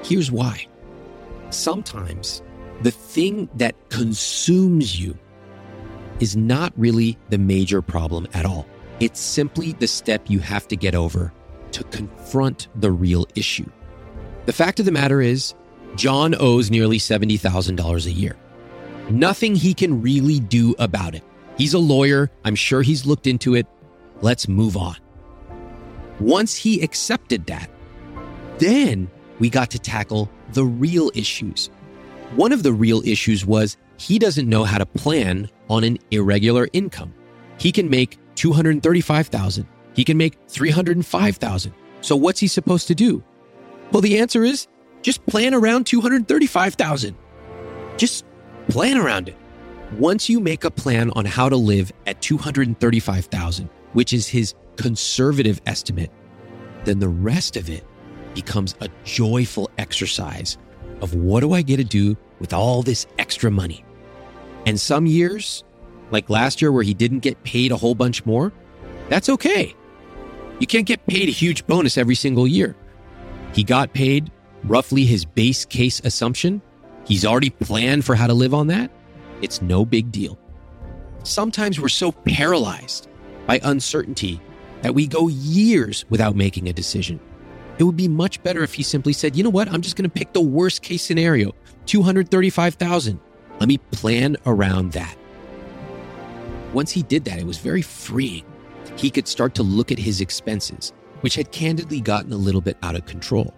Here's 0.04 0.32
why. 0.32 0.68
Sometimes 1.50 2.44
the 2.84 2.92
thing 2.92 3.50
that 3.56 3.74
consumes 3.90 5.02
you 5.02 5.18
is 6.20 6.38
not 6.38 6.72
really 6.78 7.18
the 7.30 7.40
major 7.40 7.82
problem 7.82 8.28
at 8.36 8.46
all. 8.46 8.68
It's 9.04 9.20
simply 9.20 9.74
the 9.74 9.88
step 9.88 10.30
you 10.30 10.40
have 10.40 10.66
to 10.70 10.78
get 10.78 10.96
over 10.96 11.34
to 11.74 11.84
confront 11.84 12.70
the 12.76 12.90
real 12.90 13.28
issue. 13.36 13.70
The 14.46 14.54
fact 14.54 14.80
of 14.80 14.86
the 14.86 14.94
matter 14.94 15.22
is, 15.22 15.56
John 15.98 16.34
owes 16.40 16.72
nearly 16.72 17.00
$70,000 17.00 18.06
a 18.06 18.12
year. 18.12 18.38
Nothing 19.10 19.56
he 19.56 19.74
can 19.74 20.02
really 20.02 20.40
do 20.40 20.74
about 20.80 21.16
it. 21.16 21.24
He's 21.58 21.74
a 21.74 21.80
lawyer. 21.80 22.32
I'm 22.46 22.56
sure 22.56 22.82
he's 22.82 23.06
looked 23.06 23.28
into 23.28 23.56
it. 23.56 23.68
Let's 24.22 24.48
move 24.48 24.78
on. 24.78 24.96
Once 26.22 26.56
he 26.56 26.82
accepted 26.82 27.46
that, 27.48 27.70
Then 28.58 29.12
we 29.40 29.50
got 29.50 29.70
to 29.72 29.80
tackle 29.80 30.30
the 30.54 30.64
real 30.64 31.12
issues. 31.14 31.70
One 32.36 32.54
of 32.54 32.64
the 32.64 32.72
real 32.72 33.02
issues 33.06 33.46
was 33.46 33.76
he 33.98 34.18
doesn't 34.18 34.48
know 34.48 34.64
how 34.64 34.78
to 34.78 34.86
plan 34.86 35.50
on 35.70 35.84
an 35.84 35.98
irregular 36.12 36.70
income. 36.72 37.14
He 37.58 37.74
can 37.74 37.90
make 37.90 38.18
235,000. 38.36 39.68
He 39.94 40.04
can 40.04 40.18
make 40.18 40.38
305,000. 40.48 41.74
So 42.02 42.16
what's 42.16 42.40
he 42.40 42.48
supposed 42.48 42.88
to 42.88 42.96
do? 42.96 43.24
Well, 43.92 44.02
the 44.02 44.20
answer 44.20 44.44
is 44.44 44.68
just 45.02 45.26
plan 45.26 45.54
around 45.54 45.86
235,000. 45.86 47.16
Just 47.98 48.26
plan 48.70 48.98
around 48.98 49.30
it. 49.30 49.36
Once 50.00 50.30
you 50.30 50.40
make 50.40 50.64
a 50.64 50.72
plan 50.72 51.12
on 51.12 51.26
how 51.26 51.48
to 51.48 51.56
live 51.56 51.92
at 52.08 52.22
235,000, 52.22 53.70
which 53.94 54.14
is 54.14 54.28
his 54.28 54.56
conservative 54.76 55.62
estimate, 55.68 56.12
then 56.86 57.00
the 57.00 57.10
rest 57.10 57.56
of 57.56 57.70
it 57.70 57.86
becomes 58.34 58.76
a 58.82 58.90
joyful 59.04 59.70
exercise 59.78 60.58
of 61.02 61.14
what 61.14 61.42
do 61.42 61.54
I 61.54 61.62
get 61.62 61.78
to 61.78 61.84
do 61.84 62.18
with 62.40 62.54
all 62.54 62.82
this 62.82 63.06
extra 63.20 63.52
money? 63.52 63.86
And 64.66 64.80
some 64.80 65.06
years, 65.06 65.64
like 66.12 66.30
last 66.30 66.62
year 66.62 66.72
where 66.72 66.84
he 66.84 66.94
didn't 66.94 67.20
get 67.20 67.44
paid 67.44 67.72
a 67.72 67.78
whole 67.78 67.96
bunch 67.96 68.26
more, 68.26 68.52
that's 69.10 69.30
okay. 69.30 69.76
You 70.60 70.68
can't 70.68 70.86
get 70.86 71.06
paid 71.08 71.30
a 71.30 71.32
huge 71.32 71.66
bonus 71.68 71.98
every 71.98 72.16
single 72.16 72.48
year. 72.48 72.76
He 73.54 73.64
got 73.64 73.94
paid 73.94 74.32
roughly 74.64 75.06
his 75.06 75.26
base 75.26 75.66
case 75.66 76.00
assumption. 76.02 76.62
He's 77.06 77.26
already 77.26 77.50
planned 77.50 78.06
for 78.06 78.16
how 78.16 78.28
to 78.28 78.34
live 78.34 78.54
on 78.54 78.68
that. 78.68 78.92
It's 79.42 79.62
no 79.62 79.84
big 79.86 80.12
deal. 80.12 80.38
Sometimes 81.24 81.80
we're 81.80 81.90
so 81.90 82.12
paralyzed 82.12 83.08
by 83.46 83.60
uncertainty 83.64 84.40
that 84.82 84.94
we 84.94 85.08
go 85.08 85.28
years 85.28 86.06
without 86.10 86.36
making 86.36 86.70
a 86.70 86.74
decision. 86.74 87.20
It 87.80 87.84
would 87.84 87.98
be 87.98 88.08
much 88.08 88.42
better 88.44 88.64
if 88.64 88.74
he 88.74 88.84
simply 88.84 89.14
said, 89.14 89.36
you 89.36 89.44
know 89.44 89.50
what? 89.50 89.68
I'm 89.68 89.82
just 89.82 89.96
going 89.96 90.10
to 90.10 90.14
pick 90.14 90.34
the 90.34 90.42
worst 90.42 90.82
case 90.82 91.02
scenario 91.02 91.54
235,000. 91.86 93.20
Let 93.60 93.68
me 93.68 93.78
plan 93.78 94.38
around 94.46 94.92
that. 94.94 95.18
Once 96.74 96.92
he 96.92 97.04
did 97.04 97.24
that, 97.26 97.40
it 97.40 97.46
was 97.46 97.58
very 97.58 97.82
freeing. 97.82 98.44
He 98.98 99.10
could 99.10 99.28
start 99.28 99.56
to 99.56 99.64
look 99.64 99.92
at 99.92 100.00
his 100.00 100.22
expenses, 100.22 100.92
which 101.22 101.36
had 101.36 101.52
candidly 101.52 102.02
gotten 102.02 102.34
a 102.34 102.38
little 102.38 102.62
bit 102.62 102.78
out 102.84 102.96
of 102.96 103.06
control. 103.06 103.54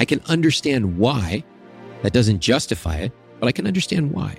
I 0.00 0.04
can 0.04 0.20
understand 0.26 0.98
why. 0.98 1.44
That 2.02 2.12
doesn't 2.12 2.40
justify 2.40 2.96
it, 2.96 3.12
but 3.38 3.46
I 3.46 3.52
can 3.52 3.66
understand 3.66 4.10
why. 4.10 4.36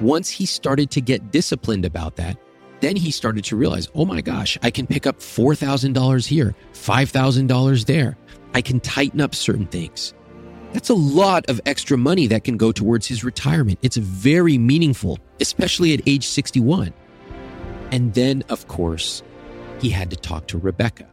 Once 0.00 0.30
he 0.30 0.46
started 0.46 0.90
to 0.92 1.00
get 1.00 1.30
disciplined 1.30 1.84
about 1.84 2.16
that, 2.16 2.38
then 2.80 2.96
he 2.96 3.10
started 3.10 3.44
to 3.44 3.56
realize, 3.56 3.88
oh 3.94 4.04
my 4.04 4.20
gosh, 4.20 4.56
I 4.62 4.70
can 4.70 4.86
pick 4.86 5.06
up 5.06 5.18
$4,000 5.18 6.26
here, 6.26 6.54
$5,000 6.72 7.84
there. 7.86 8.16
I 8.54 8.62
can 8.62 8.80
tighten 8.80 9.20
up 9.20 9.34
certain 9.34 9.66
things. 9.66 10.14
That's 10.72 10.90
a 10.90 10.94
lot 10.94 11.48
of 11.48 11.60
extra 11.64 11.96
money 11.96 12.26
that 12.26 12.44
can 12.44 12.56
go 12.56 12.72
towards 12.72 13.06
his 13.06 13.24
retirement. 13.24 13.78
It's 13.82 13.96
very 13.96 14.58
meaningful, 14.58 15.18
especially 15.40 15.94
at 15.94 16.02
age 16.06 16.26
61. 16.26 16.92
And 17.90 18.12
then, 18.12 18.44
of 18.50 18.68
course, 18.68 19.22
he 19.80 19.90
had 19.90 20.10
to 20.10 20.16
talk 20.16 20.46
to 20.48 20.58
Rebecca. 20.58 21.08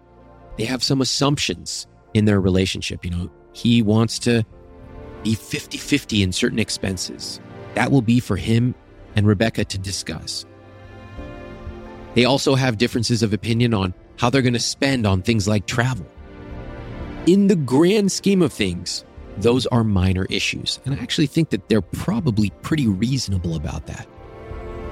They 0.58 0.66
have 0.66 0.84
some 0.84 1.02
assumptions 1.02 1.88
in 2.14 2.26
their 2.26 2.42
relationship. 2.42 3.06
You 3.06 3.12
know, 3.12 3.32
he 3.54 3.82
wants 3.82 4.20
to 4.20 4.46
be 5.24 5.36
50 5.36 5.78
50 5.78 6.24
in 6.24 6.32
certain 6.32 6.60
expenses. 6.60 7.40
That 7.76 7.92
will 7.92 8.02
be 8.02 8.20
for 8.20 8.36
him 8.36 8.76
and 9.16 9.26
Rebecca 9.26 9.66
to 9.66 9.78
discuss. 9.78 10.46
They 12.14 12.26
also 12.26 12.56
have 12.56 12.78
differences 12.78 13.24
of 13.24 13.34
opinion 13.34 13.74
on 13.74 13.94
how 14.18 14.30
they're 14.30 14.42
going 14.42 14.54
to 14.54 14.60
spend 14.60 15.06
on 15.06 15.22
things 15.22 15.48
like 15.48 15.66
travel. 15.66 16.06
In 17.26 17.48
the 17.48 17.56
grand 17.56 18.12
scheme 18.12 18.42
of 18.42 18.54
things, 18.54 19.04
those 19.38 19.66
are 19.68 19.84
minor 19.84 20.26
issues. 20.30 20.80
And 20.86 20.96
I 20.96 20.98
actually 21.00 21.28
think 21.28 21.50
that 21.50 21.68
they're 21.70 21.82
probably 21.82 22.52
pretty 22.62 22.88
reasonable 22.88 23.56
about 23.56 23.88
that. 23.88 24.08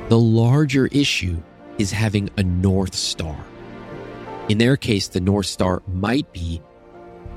The 0.10 0.20
larger 0.20 0.88
issue 0.88 1.41
is 1.78 1.91
having 1.91 2.30
a 2.38 2.44
North 2.44 2.94
Star. 2.94 3.38
In 4.49 4.57
their 4.57 4.76
case, 4.76 5.07
the 5.07 5.22
North 5.22 5.45
Star 5.45 5.82
might 5.88 6.32
be 6.34 6.61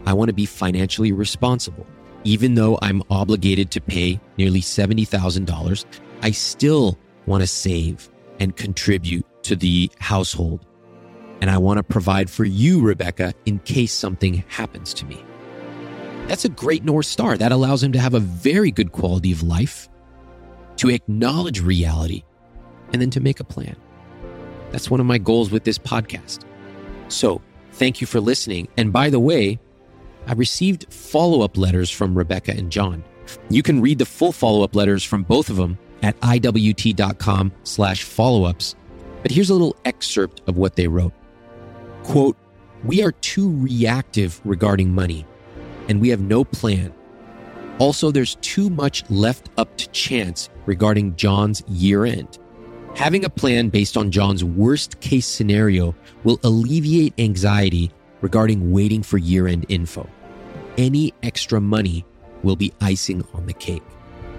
I 0.07 0.13
want 0.13 0.29
to 0.29 0.35
be 0.35 0.47
financially 0.47 1.11
responsible. 1.11 1.85
Even 2.23 2.55
though 2.55 2.79
I'm 2.81 3.03
obligated 3.11 3.73
to 3.73 3.81
pay 3.81 4.21
nearly 4.39 4.61
$70,000, 4.61 5.85
I 6.23 6.31
still 6.31 6.97
want 7.27 7.43
to 7.43 7.47
save 7.47 8.09
and 8.39 8.57
contribute 8.57 9.27
to 9.43 9.57
the 9.57 9.91
household. 9.99 10.65
And 11.41 11.51
I 11.51 11.59
want 11.59 11.79
to 11.79 11.83
provide 11.83 12.31
for 12.31 12.45
you, 12.45 12.81
Rebecca, 12.81 13.35
in 13.47 13.59
case 13.61 13.93
something 13.93 14.45
happens 14.49 14.95
to 14.95 15.07
me. 15.07 15.25
That's 16.27 16.45
a 16.45 16.49
great 16.49 16.85
North 16.85 17.07
Star. 17.07 17.37
That 17.37 17.53
allows 17.53 17.83
him 17.85 17.93
to 17.93 18.01
have 18.01 18.15
a 18.15 18.21
very 18.21 18.73
good 18.73 18.91
quality 18.91 19.31
of 19.31 19.45
life, 19.45 19.89
to 20.77 20.91
acknowledge 20.91 21.61
reality, 21.61 22.25
and 22.93 23.01
then 23.01 23.11
to 23.11 23.21
make 23.21 23.39
a 23.39 23.45
plan. 23.45 23.77
That's 24.73 24.91
one 24.91 24.99
of 24.99 25.07
my 25.07 25.19
goals 25.19 25.53
with 25.53 25.63
this 25.63 25.79
podcast. 25.79 26.41
So, 27.09 27.41
thank 27.73 28.01
you 28.01 28.09
for 28.09 28.21
listening. 28.21 28.67
And 28.77 28.93
by 28.93 29.09
the 29.09 29.21
way, 29.21 29.61
I 30.27 30.33
received 30.33 30.93
follow 30.93 31.43
up 31.43 31.57
letters 31.57 31.91
from 31.91 32.19
Rebecca 32.19 32.51
and 32.51 32.73
John. 32.73 33.05
You 33.49 33.63
can 33.63 33.81
read 33.81 33.99
the 33.99 34.05
full 34.05 34.33
follow 34.33 34.65
up 34.65 34.75
letters 34.75 35.05
from 35.05 35.23
both 35.23 35.49
of 35.49 35.57
them 35.57 35.79
at 36.03 36.19
iwt.com 36.21 37.53
slash 37.63 38.03
follow 38.03 38.45
ups. 38.45 38.75
But 39.23 39.31
here's 39.31 39.51
a 39.51 39.55
little 39.55 39.77
excerpt 39.85 40.43
of 40.49 40.57
what 40.57 40.75
they 40.75 40.89
wrote. 40.89 41.13
Quote, 42.03 42.37
we 42.85 43.03
are 43.05 43.13
too 43.13 43.51
reactive 43.51 44.41
regarding 44.45 44.93
money 44.93 45.25
and 45.89 46.01
we 46.01 46.09
have 46.09 46.21
no 46.21 46.45
plan. 46.45 46.93
Also, 47.79 48.11
there's 48.11 48.37
too 48.37 48.71
much 48.71 49.09
left 49.11 49.51
up 49.59 49.77
to 49.77 49.89
chance 49.91 50.49
regarding 50.65 51.17
John's 51.17 51.63
year 51.69 52.05
end. 52.05 52.39
Having 52.95 53.27
a 53.27 53.31
plan 53.31 53.69
based 53.69 53.97
on 53.97 54.11
John's 54.11 54.43
worst 54.43 55.01
case 55.01 55.27
scenario 55.27 55.95
will 56.25 56.41
alleviate 56.43 57.13
anxiety 57.19 57.91
regarding 58.23 58.73
waiting 58.73 59.03
for 59.03 59.19
year 59.19 59.47
end 59.47 59.67
info. 59.69 60.09
Any 60.79 61.13
extra 61.23 61.61
money 61.61 62.07
will 62.43 62.57
be 62.57 62.73
icing 62.81 63.27
on 63.35 63.47
the 63.47 63.53
cake. 63.53 63.83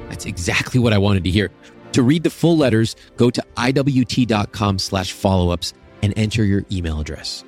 That's 0.10 0.26
exactly 0.26 0.80
what 0.80 0.94
I 0.94 0.98
wanted 0.98 1.24
to 1.26 1.30
hear. 1.30 1.52
To 1.94 2.03
read 2.03 2.24
the 2.24 2.30
full 2.30 2.57
letters, 2.57 2.95
go 3.15 3.30
to 3.30 3.44
iwt.com 3.56 4.80
slash 4.80 5.11
follow-ups 5.11 5.74
and 6.02 6.14
enter 6.18 6.44
your 6.44 6.64
email 6.72 6.99
address. 6.99 7.44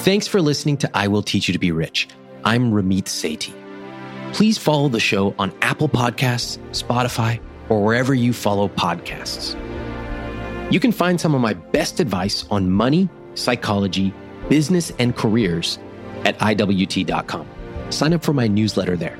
Thanks 0.00 0.26
for 0.26 0.40
listening 0.40 0.78
to 0.78 0.90
I 0.96 1.08
Will 1.08 1.22
Teach 1.22 1.46
You 1.46 1.52
to 1.52 1.58
Be 1.58 1.72
Rich. 1.72 2.08
I'm 2.42 2.72
Ramit 2.72 3.04
Sethi. 3.04 3.52
Please 4.32 4.56
follow 4.56 4.88
the 4.88 4.98
show 4.98 5.34
on 5.38 5.52
Apple 5.60 5.90
Podcasts, 5.90 6.56
Spotify, 6.70 7.38
or 7.68 7.84
wherever 7.84 8.14
you 8.14 8.32
follow 8.32 8.68
podcasts. 8.68 9.54
You 10.72 10.80
can 10.80 10.90
find 10.90 11.20
some 11.20 11.34
of 11.34 11.42
my 11.42 11.52
best 11.52 12.00
advice 12.00 12.46
on 12.50 12.70
money, 12.70 13.10
psychology, 13.34 14.14
business, 14.48 14.90
and 14.98 15.14
careers 15.14 15.78
at 16.24 16.38
IWT.com. 16.38 17.46
Sign 17.90 18.14
up 18.14 18.24
for 18.24 18.32
my 18.32 18.48
newsletter 18.48 18.96
there. 18.96 19.18